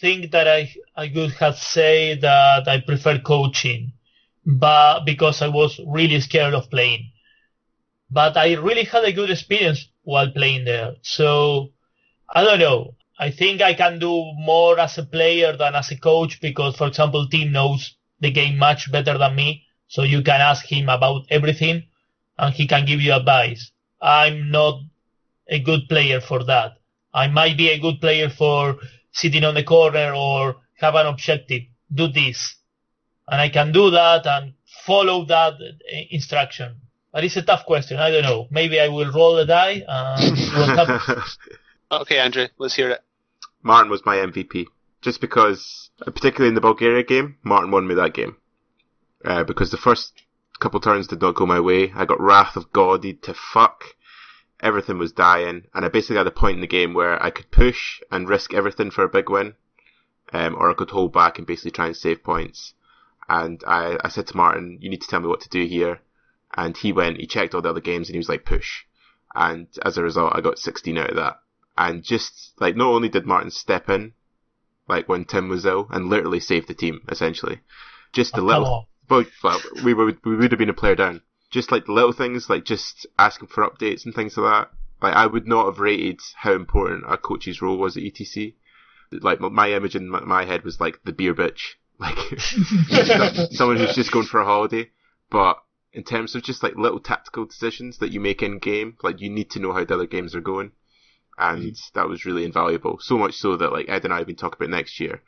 [0.00, 3.92] think that I I would have said that I prefer coaching,
[4.46, 7.10] but because I was really scared of playing.
[8.10, 10.94] But I really had a good experience while playing there.
[11.02, 11.72] So
[12.34, 12.94] I don't know.
[13.18, 16.86] I think I can do more as a player than as a coach because, for
[16.88, 19.64] example, Tim knows the game much better than me.
[19.88, 21.84] So you can ask him about everything
[22.38, 23.70] and he can give you advice.
[24.00, 24.80] I'm not
[25.48, 26.78] a good player for that.
[27.12, 28.78] I might be a good player for
[29.12, 31.62] sitting on the corner or have an objective.
[31.92, 32.56] Do this.
[33.28, 34.54] And I can do that and
[34.86, 36.76] follow that uh, instruction.
[37.12, 37.98] But it's a tough question.
[37.98, 38.46] I don't know.
[38.50, 41.00] Maybe I will roll a die and we'll
[42.02, 43.00] Okay, Andrew, let's hear it.
[43.62, 44.66] Martin was my MVP.
[45.02, 48.36] Just because, uh, particularly in the Bulgaria game, Martin won me that game.
[49.24, 50.22] Uh, because the first
[50.60, 51.90] couple turns did not go my way.
[51.94, 53.84] I got Wrath of God to fuck.
[54.62, 55.64] Everything was dying.
[55.74, 58.54] And I basically had a point in the game where I could push and risk
[58.54, 59.54] everything for a big win.
[60.32, 62.74] Um, or I could hold back and basically try and save points.
[63.28, 66.00] And I, I said to Martin, you need to tell me what to do here.
[66.56, 68.84] And he went, he checked all the other games and he was like, push.
[69.34, 71.40] And as a result, I got 16 out of that
[71.80, 74.12] and just like not only did Martin step in,
[74.86, 77.60] like when Tim was ill, and literally saved the team essentially,
[78.12, 78.88] just a little.
[79.42, 81.22] well, we would we would have been a player down.
[81.50, 84.70] Just like the little things, like just asking for updates and things like that.
[85.02, 88.54] like I would not have rated how important a coach's role was at ETC.
[89.12, 92.16] Like my image in my head was like the beer bitch, like
[93.52, 94.90] someone who's just going for a holiday.
[95.30, 95.60] But
[95.92, 99.28] in terms of just like little tactical decisions that you make in game, like you
[99.28, 100.72] need to know how the other games are going,
[101.38, 101.98] and mm-hmm.
[101.98, 102.98] that was really invaluable.
[103.00, 105.22] So much so that like Ed and I have been talking about next year,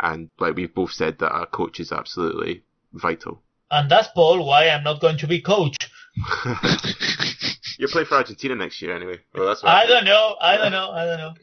[0.00, 3.42] and like we've both said that a coach is absolutely vital.
[3.70, 5.76] And that's Paul why I'm not going to be coach.
[7.78, 9.20] You're playing for Argentina next year anyway.
[9.34, 10.36] Well, that's I, I don't know.
[10.40, 10.90] I don't know.
[10.90, 11.34] I don't know.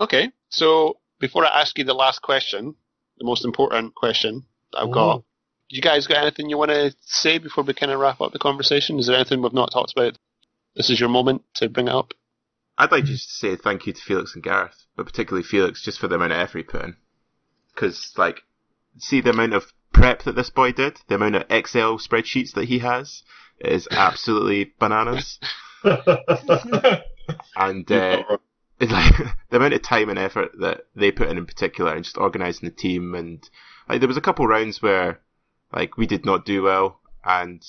[0.00, 2.74] Okay, so before I ask you the last question,
[3.18, 4.44] the most important question
[4.74, 4.92] I've Ooh.
[4.92, 5.24] got,
[5.68, 8.38] you guys got anything you want to say before we kind of wrap up the
[8.38, 8.98] conversation?
[8.98, 10.16] Is there anything we've not talked about?
[10.74, 12.14] This is your moment to bring it up.
[12.78, 15.98] I'd like just to say thank you to Felix and Gareth, but particularly Felix just
[15.98, 16.96] for the amount of effort he put in.
[17.74, 18.42] Because, like,
[18.98, 19.66] see the amount of
[19.98, 23.22] prep that this boy did, the amount of Excel spreadsheets that he has,
[23.60, 25.38] is absolutely bananas.
[25.84, 28.22] and uh,
[28.80, 29.14] it's like
[29.50, 32.68] the amount of time and effort that they put in in particular, and just organising
[32.68, 33.48] the team, and
[33.88, 35.20] like there was a couple rounds where
[35.72, 37.64] like we did not do well, and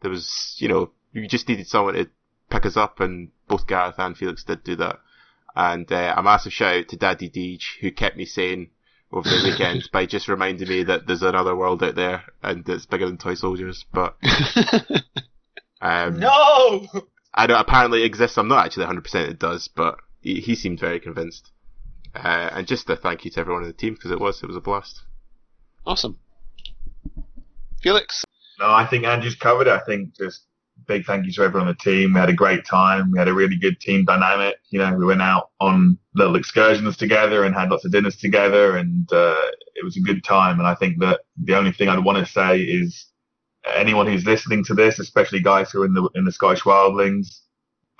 [0.00, 2.08] there was you know we just needed someone to
[2.50, 5.00] pick us up, and both Gareth and Felix did do that.
[5.56, 8.70] And uh, a massive shout out to Daddy Deej who kept me sane
[9.12, 12.86] over the weekend by just reminding me that there's another world out there and it's
[12.86, 13.84] bigger than toy soldiers.
[13.92, 14.16] But
[15.80, 16.86] um, no,
[17.34, 18.36] I know apparently it exists.
[18.36, 21.50] I'm not actually 100 percent it does, but he, he seemed very convinced.
[22.14, 24.46] Uh, and just a thank you to everyone in the team because it was it
[24.46, 25.02] was a blast.
[25.86, 26.18] Awesome,
[27.80, 28.24] Felix.
[28.58, 29.72] No, I think Andrew's covered it.
[29.72, 30.42] I think just
[30.88, 32.14] big thank you to everyone on the team.
[32.14, 33.12] We had a great time.
[33.12, 34.56] We had a really good team dynamic.
[34.70, 38.76] You know, we went out on little excursions together and had lots of dinners together,
[38.76, 39.36] and uh,
[39.76, 40.58] it was a good time.
[40.58, 43.06] And I think that the only thing I'd want to say is
[43.76, 47.42] anyone who's listening to this, especially guys who are in the in the Scottish Wildlings,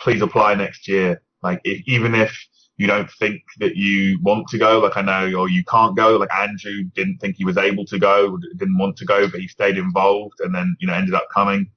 [0.01, 1.23] please apply next year.
[1.43, 2.37] Like, if, even if
[2.79, 6.17] you don't think that you want to go, like I know, or you can't go,
[6.17, 9.49] like Andrew didn't think he was able to go, didn't want to go, but he
[9.49, 11.69] stayed involved and then, you know, ended up coming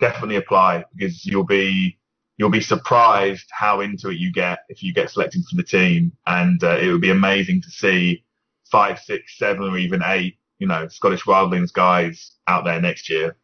[0.00, 1.98] definitely apply because you'll be
[2.40, 6.10] you'll be surprised how into it you get if you get selected for the team,
[6.26, 8.24] and uh, it would be amazing to see
[8.70, 13.36] five, six, seven, or even eight, you know, Scottish Wildlings guys out there next year.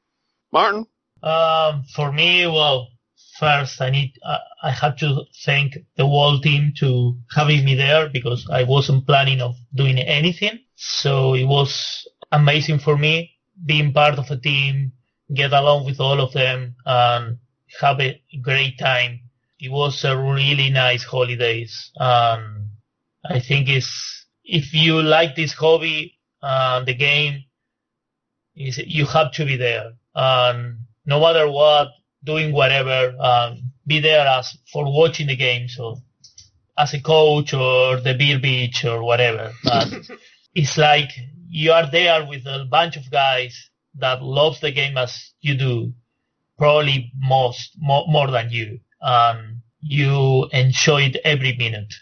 [0.53, 0.87] Martin,
[1.23, 2.89] um, for me, well,
[3.39, 8.09] first I need uh, I have to thank the whole team to having me there
[8.09, 13.33] because I wasn't planning of doing anything, so it was amazing for me
[13.65, 14.93] being part of a team
[15.35, 17.39] get along with all of them and
[17.81, 19.21] have a great time.
[19.59, 21.91] It was a really nice holidays.
[21.99, 22.71] Um,
[23.25, 27.45] I think it's, if you like this hobby, uh, the game,
[28.55, 29.93] is you have to be there.
[30.15, 31.89] Um, no matter what,
[32.25, 35.69] doing whatever, um, be there as for watching the game.
[35.69, 35.99] So
[36.79, 39.53] as a coach or the beer beach or whatever.
[39.65, 39.89] But
[40.55, 41.11] it's like
[41.49, 45.93] you are there with a bunch of guys that loves the game as you do,
[46.59, 48.81] probably most more, more than you.
[49.03, 51.95] Um, you enjoyed every minute.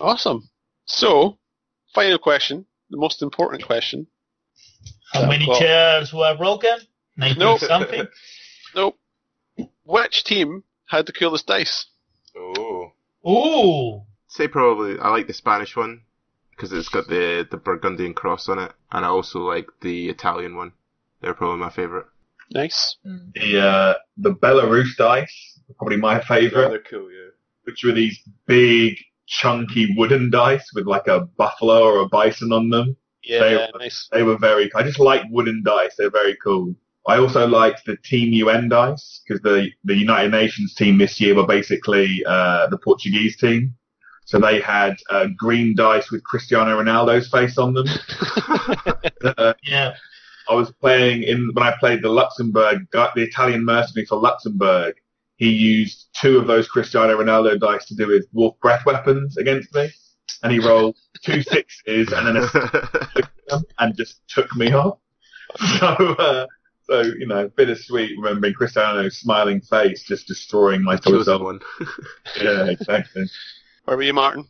[0.00, 0.48] Awesome.
[0.84, 1.38] So,
[1.94, 4.06] final question, the most important question.
[5.12, 6.78] How many well, chairs were broken?
[7.16, 7.60] 90 nope.
[7.60, 8.06] something?
[8.74, 8.96] nope.
[9.84, 11.86] Which team had the coolest dice?
[12.36, 12.92] Oh.
[13.28, 14.02] Ooh.
[14.28, 16.02] Say probably I like the Spanish one
[16.50, 20.56] because it's got the the Burgundian cross on it, and I also like the Italian
[20.56, 20.72] one.
[21.20, 22.06] They're probably my favorite.
[22.52, 22.96] Nice.
[23.04, 26.68] The uh, the Belarus dice, probably my favorite.
[26.68, 27.30] they're cool, yeah.
[27.64, 32.68] Which were these big, chunky wooden dice with like a buffalo or a bison on
[32.68, 32.96] them.
[33.22, 34.08] Yeah, they, were, nice.
[34.12, 34.70] They were very.
[34.74, 35.94] I just like wooden dice.
[35.96, 36.74] They're very cool.
[37.06, 41.34] I also liked the Team UN dice because the the United Nations team this year
[41.34, 43.74] were basically uh, the Portuguese team.
[44.24, 47.86] So they had uh, green dice with Cristiano Ronaldo's face on them.
[49.24, 49.94] uh, yeah.
[50.50, 54.96] I was playing in when I played the Luxembourg, the Italian mercenary for Luxembourg.
[55.36, 59.72] He used two of those Cristiano Ronaldo dice to do his wolf breath weapons against
[59.74, 59.90] me,
[60.42, 64.98] and he rolled two sixes and then a and just took me off.
[65.78, 66.46] So, uh,
[66.82, 71.60] so you know, bittersweet remembering Cristiano's smiling face just destroying my total one.
[72.42, 73.24] yeah, exactly.
[73.84, 74.48] Where were you, Martin?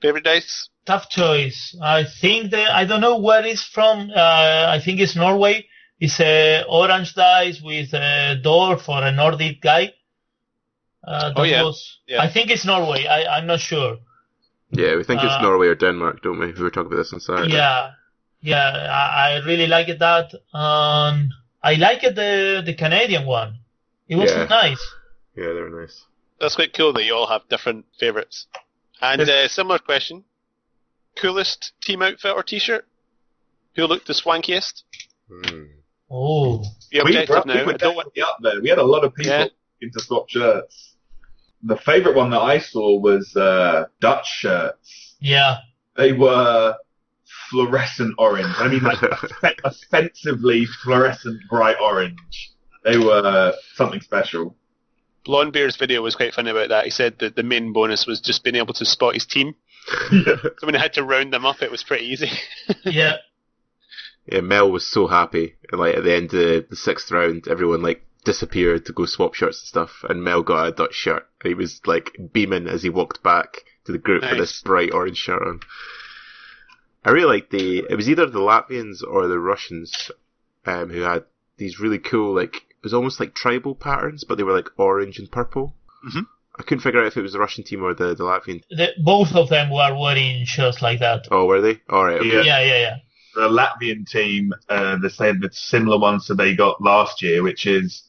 [0.00, 0.70] Favorite dice?
[0.86, 1.76] Tough choice.
[1.80, 4.10] I think that I don't know where it's from.
[4.10, 5.66] Uh, I think it's Norway.
[6.00, 9.92] It's a orange dice with a door for a Nordic guy.
[11.06, 11.62] Uh, oh yeah.
[11.62, 12.22] Was, yeah.
[12.22, 13.06] I think it's Norway.
[13.06, 13.98] I, I'm not sure.
[14.70, 16.52] Yeah, we think it's uh, Norway or Denmark, don't we?
[16.52, 17.52] We were talking about this on Saturday.
[17.52, 17.90] Yeah,
[18.40, 18.68] yeah.
[18.90, 20.32] I, I really like that.
[20.54, 21.30] Um,
[21.62, 23.58] I like it the the Canadian one.
[24.08, 24.44] It was yeah.
[24.44, 24.82] nice.
[25.36, 26.04] Yeah, they were nice.
[26.42, 28.46] that's quite cool that you all have different favourites.
[29.00, 30.24] And uh, similar question:
[31.16, 32.86] coolest team outfit or T-shirt?
[33.76, 34.82] Who looked the swankiest?
[35.30, 35.64] Hmm.
[36.10, 37.64] Oh, The objective we, now.
[37.66, 38.08] were don't want.
[38.18, 38.60] up there.
[38.60, 39.46] We had a lot of people Yeah.
[39.80, 40.94] into swap shirts.
[41.62, 45.16] The favourite one that I saw was uh, Dutch shirts.
[45.20, 45.58] yeah.
[45.96, 46.76] They were
[47.50, 48.54] fluorescent orange.
[48.58, 52.50] I mean, like offensively fluorescent bright orange.
[52.84, 54.56] They were something special.
[55.24, 56.84] Blonde Bear's video was quite funny about that.
[56.84, 59.54] He said that the main bonus was just being able to spot his team.
[60.12, 60.36] Yeah.
[60.58, 62.30] So when he had to round them up, it was pretty easy.
[62.84, 63.16] Yeah.
[64.26, 65.56] Yeah, Mel was so happy.
[65.70, 69.34] And like at the end of the sixth round, everyone like disappeared to go swap
[69.34, 71.26] shirts and stuff, and Mel got a Dutch shirt.
[71.42, 74.40] And he was like beaming as he walked back to the group with Nice.
[74.40, 75.60] this bright orange shirt on.
[77.04, 77.78] I really liked the.
[77.90, 80.12] It was either the Latvians or the Russians,
[80.66, 81.24] um, who had
[81.56, 85.18] these really cool like it was almost like tribal patterns, but they were like orange
[85.18, 85.74] and purple.
[86.06, 86.26] Mhm.
[86.58, 88.62] I couldn't figure out if it was the Russian team or the the Latvian.
[88.70, 91.26] The, both of them were wearing shirts like that.
[91.30, 91.80] Oh, were they?
[91.88, 92.18] All right.
[92.20, 92.28] Okay.
[92.28, 92.42] Yeah.
[92.42, 92.96] Yeah, yeah, yeah.
[93.34, 97.66] the Latvian team, uh, the same, the similar ones that they got last year, which
[97.66, 98.04] is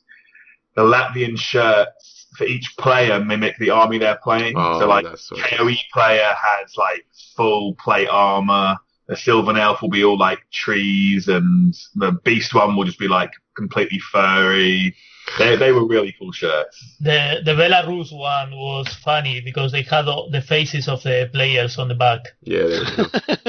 [0.75, 4.55] the Latvian shirts for each player mimic the army they're playing.
[4.57, 7.05] Oh, so like so KOE player has like
[7.35, 8.77] full plate armor.
[9.07, 13.07] The Sylvan Elf will be all like trees, and the Beast one will just be
[13.07, 14.95] like completely furry.
[15.39, 16.97] They they were really cool shirts.
[16.99, 21.77] The the Belarus one was funny because they had all the faces of the players
[21.77, 22.21] on the back.
[22.41, 22.67] Yeah.
[22.67, 22.95] There we
[23.33, 23.39] go.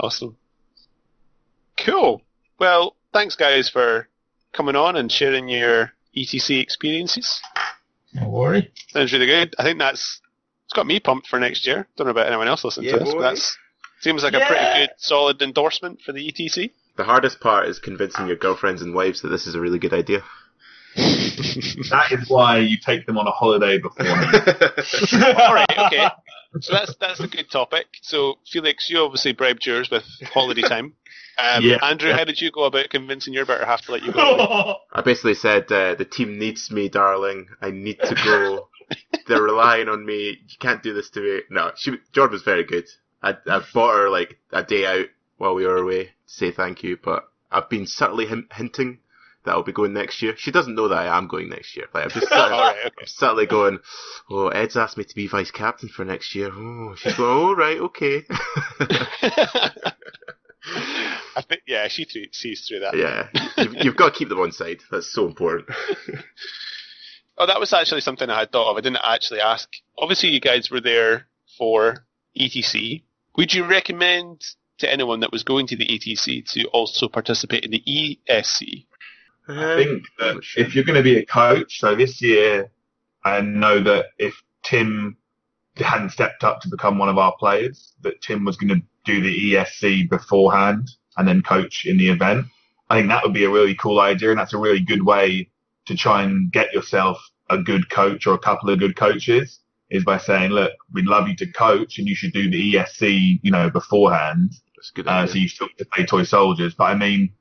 [0.00, 0.36] awesome.
[1.78, 2.22] Cool.
[2.58, 4.08] Well, thanks guys for
[4.52, 7.40] coming on and sharing your ETC experiences.
[8.14, 8.70] No worry.
[8.88, 9.54] Sounds really good.
[9.58, 10.20] I think that's
[10.64, 11.86] it's got me pumped for next year.
[11.96, 13.22] Don't know about anyone else listening Yeah, to this, but boy.
[13.22, 13.56] that's
[14.00, 16.70] seems like a pretty good, solid endorsement for the ETC.
[16.96, 19.92] The hardest part is convincing your girlfriends and wives that this is a really good
[19.94, 20.22] idea.
[20.96, 24.06] That is why you take them on a holiday before.
[24.08, 26.08] All right, okay.
[26.60, 27.86] So that's that's a good topic.
[28.00, 30.94] So Felix, you obviously bribed yours with holiday time.
[31.38, 31.76] Um, Yeah.
[31.82, 34.76] Andrew, how did you go about convincing your better half to let you go?
[34.92, 37.48] I basically said, uh, the team needs me, darling.
[37.60, 38.68] I need to go.
[39.26, 40.38] They're relying on me.
[40.48, 41.40] You can't do this to me.
[41.50, 42.86] No, she, Jordan was very good.
[43.22, 45.06] I, I bought her like a day out
[45.36, 48.98] while we were away to say thank you, but I've been subtly hinting
[49.44, 50.34] that I'll be going next year.
[50.36, 51.86] She doesn't know that I am going next year.
[51.94, 52.94] Like I'm just subtly, right, okay.
[53.00, 53.78] I'm subtly going,
[54.28, 56.50] oh, Ed's asked me to be vice captain for next year.
[56.52, 58.24] Oh, she's going, oh, right, okay.
[61.36, 62.96] I think yeah, she threw, sees through that.
[62.96, 64.80] yeah, you've, you've got to keep them on side.
[64.90, 65.68] That's so important.
[67.38, 68.78] Oh, that was actually something I had thought of.
[68.78, 69.68] I didn't actually ask.
[69.98, 71.26] Obviously, you guys were there
[71.58, 72.06] for
[72.38, 73.02] ETC.
[73.36, 74.42] Would you recommend
[74.78, 78.86] to anyone that was going to the ETC to also participate in the ESC?
[79.48, 82.70] I think that if you're going to be a coach, so this year,
[83.24, 85.16] I know that if Tim
[85.76, 89.20] hadn't stepped up to become one of our players, that Tim was going to do
[89.20, 92.46] the ESC beforehand and then coach in the event.
[92.90, 95.48] I think that would be a really cool idea, and that's a really good way
[95.86, 99.60] to try and get yourself a good coach or a couple of good coaches.
[99.88, 103.38] Is by saying, look, we'd love you to coach, and you should do the ESC,
[103.42, 104.65] you know, beforehand That's a good.
[105.06, 106.74] Uh, so you still get to play toy soldiers.
[106.74, 107.32] But I mean,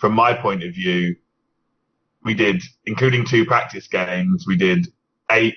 [0.00, 1.16] from my point of view,
[2.24, 4.86] we did, including two practice games, we did
[5.30, 5.54] eight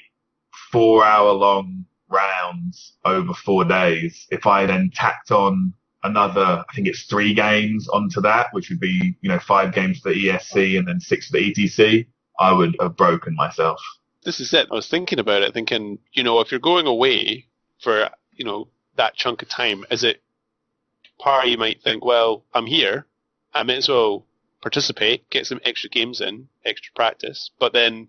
[0.72, 4.28] four hour long rounds over four days.
[4.32, 8.80] If I then tacked on another, I think it's three games onto that, which would
[8.80, 12.06] be, you know, five games for the ESC and then six for the ETC,
[12.40, 13.82] I would have broken myself.
[14.24, 14.68] This is it.
[14.72, 17.48] I was thinking about it, thinking, you know, if you're going away
[17.80, 20.22] for, you know, that chunk of time, is it
[21.20, 23.06] part you might think, well, I'm here,
[23.54, 24.26] I may as well
[24.62, 28.08] participate, get some extra games in, extra practice, but then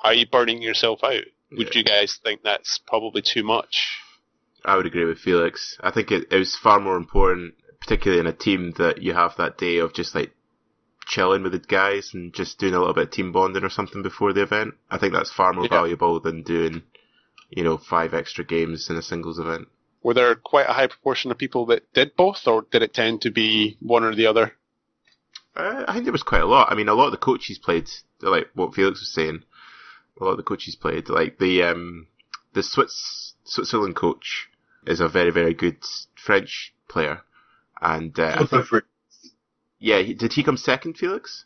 [0.00, 1.24] are you burning yourself out?
[1.50, 1.78] Would Yeah.
[1.78, 3.98] you guys think that's probably too much?
[4.64, 5.76] I would agree with Felix.
[5.80, 9.36] I think it, it was far more important, particularly in a team, that you have
[9.36, 10.32] that day of just like
[11.06, 14.02] chilling with the guys and just doing a little bit of team bonding or something
[14.02, 14.74] before the event.
[14.90, 15.70] I think that's far more Yeah.
[15.70, 16.82] valuable than doing,
[17.50, 19.68] you know, five extra games in a singles event.
[20.02, 23.22] Were there quite a high proportion of people that did both, or did it tend
[23.22, 24.52] to be one or the other?
[25.56, 26.70] Uh, I think there was quite a lot.
[26.70, 27.88] I mean, a lot of the coaches played,
[28.20, 29.42] like what Felix was saying.
[30.20, 31.08] A lot of the coaches played.
[31.08, 32.06] Like the um,
[32.52, 34.48] the Swiss Switzerland coach
[34.86, 35.78] is a very very good
[36.14, 37.22] French player,
[37.80, 38.84] and uh, I think,
[39.78, 41.44] yeah, did he come second, Felix?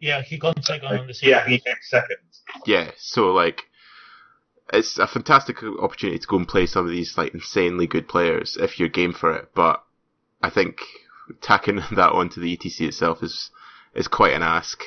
[0.00, 1.30] Yeah, he got second on the season.
[1.30, 2.18] yeah, he came second.
[2.66, 3.62] Yeah, so like,
[4.72, 8.56] it's a fantastic opportunity to go and play some of these like insanely good players
[8.60, 9.50] if you're game for it.
[9.54, 9.82] But
[10.42, 10.78] I think
[11.40, 13.50] tacking that onto the ETC itself is
[13.94, 14.82] is quite an ask.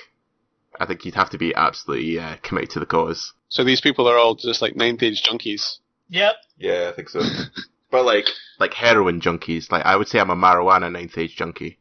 [0.79, 3.33] I think you'd have to be absolutely uh, committed to the cause.
[3.49, 5.79] So these people are all just like ninth age junkies.
[6.09, 6.35] Yep.
[6.57, 7.21] Yeah, I think so.
[7.91, 8.27] but like
[8.59, 11.79] like heroin junkies, like I would say I'm a marijuana ninth age junkie.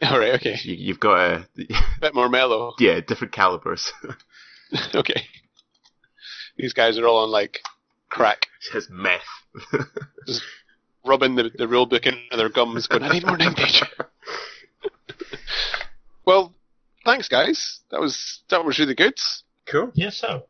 [0.02, 0.56] All right, okay.
[0.62, 1.48] You, you've got a
[2.00, 2.74] bit more mellow.
[2.78, 3.92] Yeah, different calibers.
[4.94, 5.24] okay.
[6.56, 7.60] These guys are all on like
[8.08, 8.46] crack.
[8.72, 9.22] Just meth.
[10.26, 10.42] Just
[11.04, 13.82] rubbing the, the rule book into their gums, going, I need more ninth age.
[16.24, 16.54] well,
[17.04, 17.80] thanks guys.
[17.90, 19.18] That was that was really good.
[19.66, 19.90] Cool.
[19.94, 20.42] Yes, sir.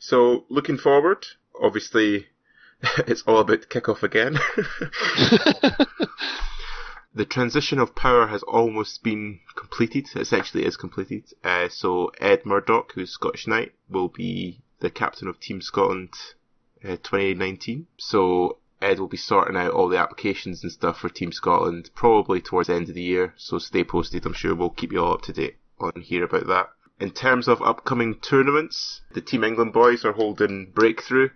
[0.00, 1.26] So looking forward,
[1.60, 2.26] obviously
[3.06, 4.38] it's all about the kickoff again.
[7.14, 10.08] the transition of power has almost been completed.
[10.14, 11.24] Essentially, is completed.
[11.42, 16.10] Uh, so Ed Murdoch, who's Scottish Knight, will be the captain of Team Scotland
[16.84, 17.86] uh, 2019.
[17.96, 22.42] So Ed will be sorting out all the applications and stuff for Team Scotland probably
[22.42, 23.32] towards the end of the year.
[23.36, 24.26] So stay posted.
[24.26, 26.68] I'm sure we'll keep you all up to date on here about that.
[27.00, 31.30] In terms of upcoming tournaments, the Team England boys are holding Breakthrough,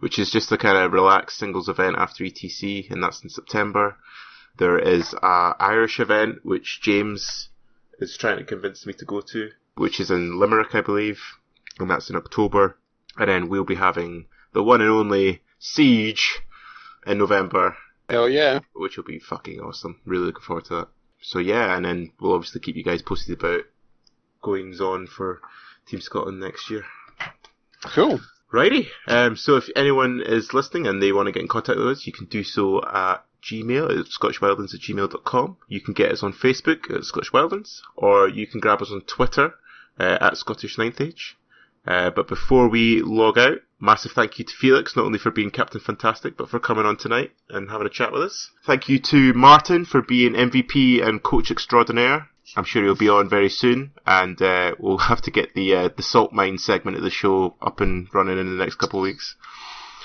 [0.00, 3.96] which is just a kind of relaxed singles event after ETC, and that's in September.
[4.58, 7.48] There is a Irish event which James
[8.00, 11.20] is trying to convince me to go to, which is in Limerick, I believe,
[11.78, 12.76] and that's in October.
[13.18, 16.40] And then we'll be having the one and only Siege
[17.06, 17.76] in November.
[18.08, 18.60] Hell yeah.
[18.74, 20.00] Which will be fucking awesome.
[20.04, 20.88] Really looking forward to that.
[21.20, 23.62] So yeah, and then we'll obviously keep you guys posted about
[24.40, 25.40] goings on for
[25.86, 26.84] Team Scotland next year.
[27.82, 28.20] Cool.
[28.50, 28.88] Righty.
[29.06, 32.06] Um, so if anyone is listening and they want to get in contact with us,
[32.06, 35.56] you can do so at Gmail at scottishwildlands at gmail.com.
[35.68, 39.02] You can get us on Facebook at Scottish Wildlands, or you can grab us on
[39.02, 39.54] Twitter
[39.98, 41.36] uh, at Scottish Ninth Age.
[41.88, 45.50] Uh, but before we log out, massive thank you to Felix, not only for being
[45.50, 48.50] Captain Fantastic, but for coming on tonight and having a chat with us.
[48.66, 52.28] Thank you to Martin for being MVP and coach extraordinaire.
[52.56, 55.88] I'm sure he'll be on very soon, and uh, we'll have to get the uh,
[55.96, 59.04] the salt mine segment of the show up and running in the next couple of
[59.04, 59.34] weeks.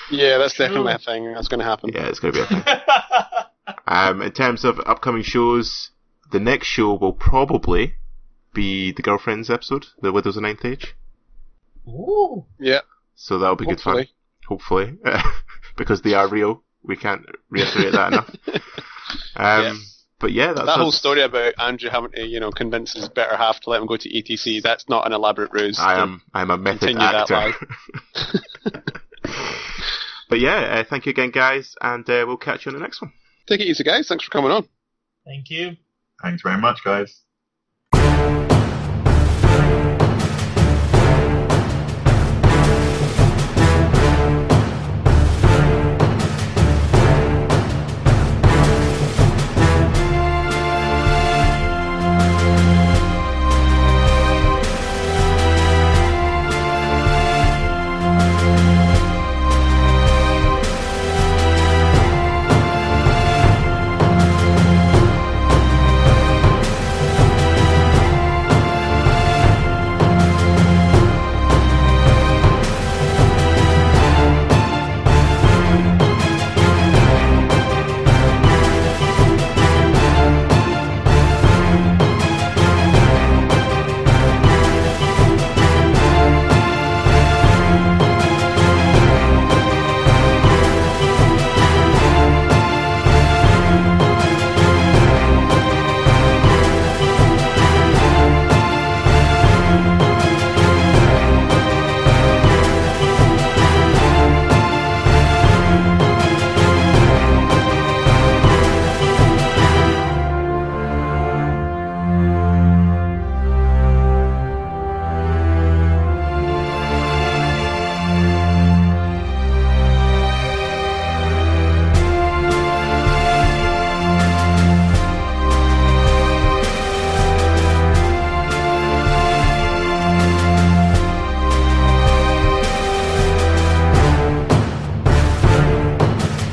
[0.10, 1.34] Yeah, that's definitely a thing.
[1.34, 1.92] That's going to happen.
[1.94, 2.64] Yeah, it's going to be a thing.
[3.88, 5.90] um, in terms of upcoming shows,
[6.32, 7.96] the next show will probably
[8.54, 10.96] be the Girlfriends episode, the Widows of Ninth Age.
[11.88, 12.46] Ooh.
[12.60, 12.82] Yeah.
[13.16, 14.04] So that'll be Hopefully.
[14.04, 14.16] good fun.
[14.48, 14.98] Hopefully.
[15.78, 16.64] because they are real.
[16.84, 18.36] We can't reiterate that enough.
[19.36, 19.74] Um, Yeah.
[20.24, 23.36] But yeah, that's that whole story about Andrew having to, you know, convince his better
[23.36, 25.78] half to let him go to ETC, that's not an elaborate ruse.
[25.78, 28.82] I am I'm a method Continue that actor.
[30.30, 33.02] but yeah, uh, thank you again, guys, and uh, we'll catch you on the next
[33.02, 33.12] one.
[33.48, 34.08] Take it easy, guys.
[34.08, 34.66] Thanks for coming on.
[35.26, 35.76] Thank you.
[36.22, 37.24] Thanks very much, guys.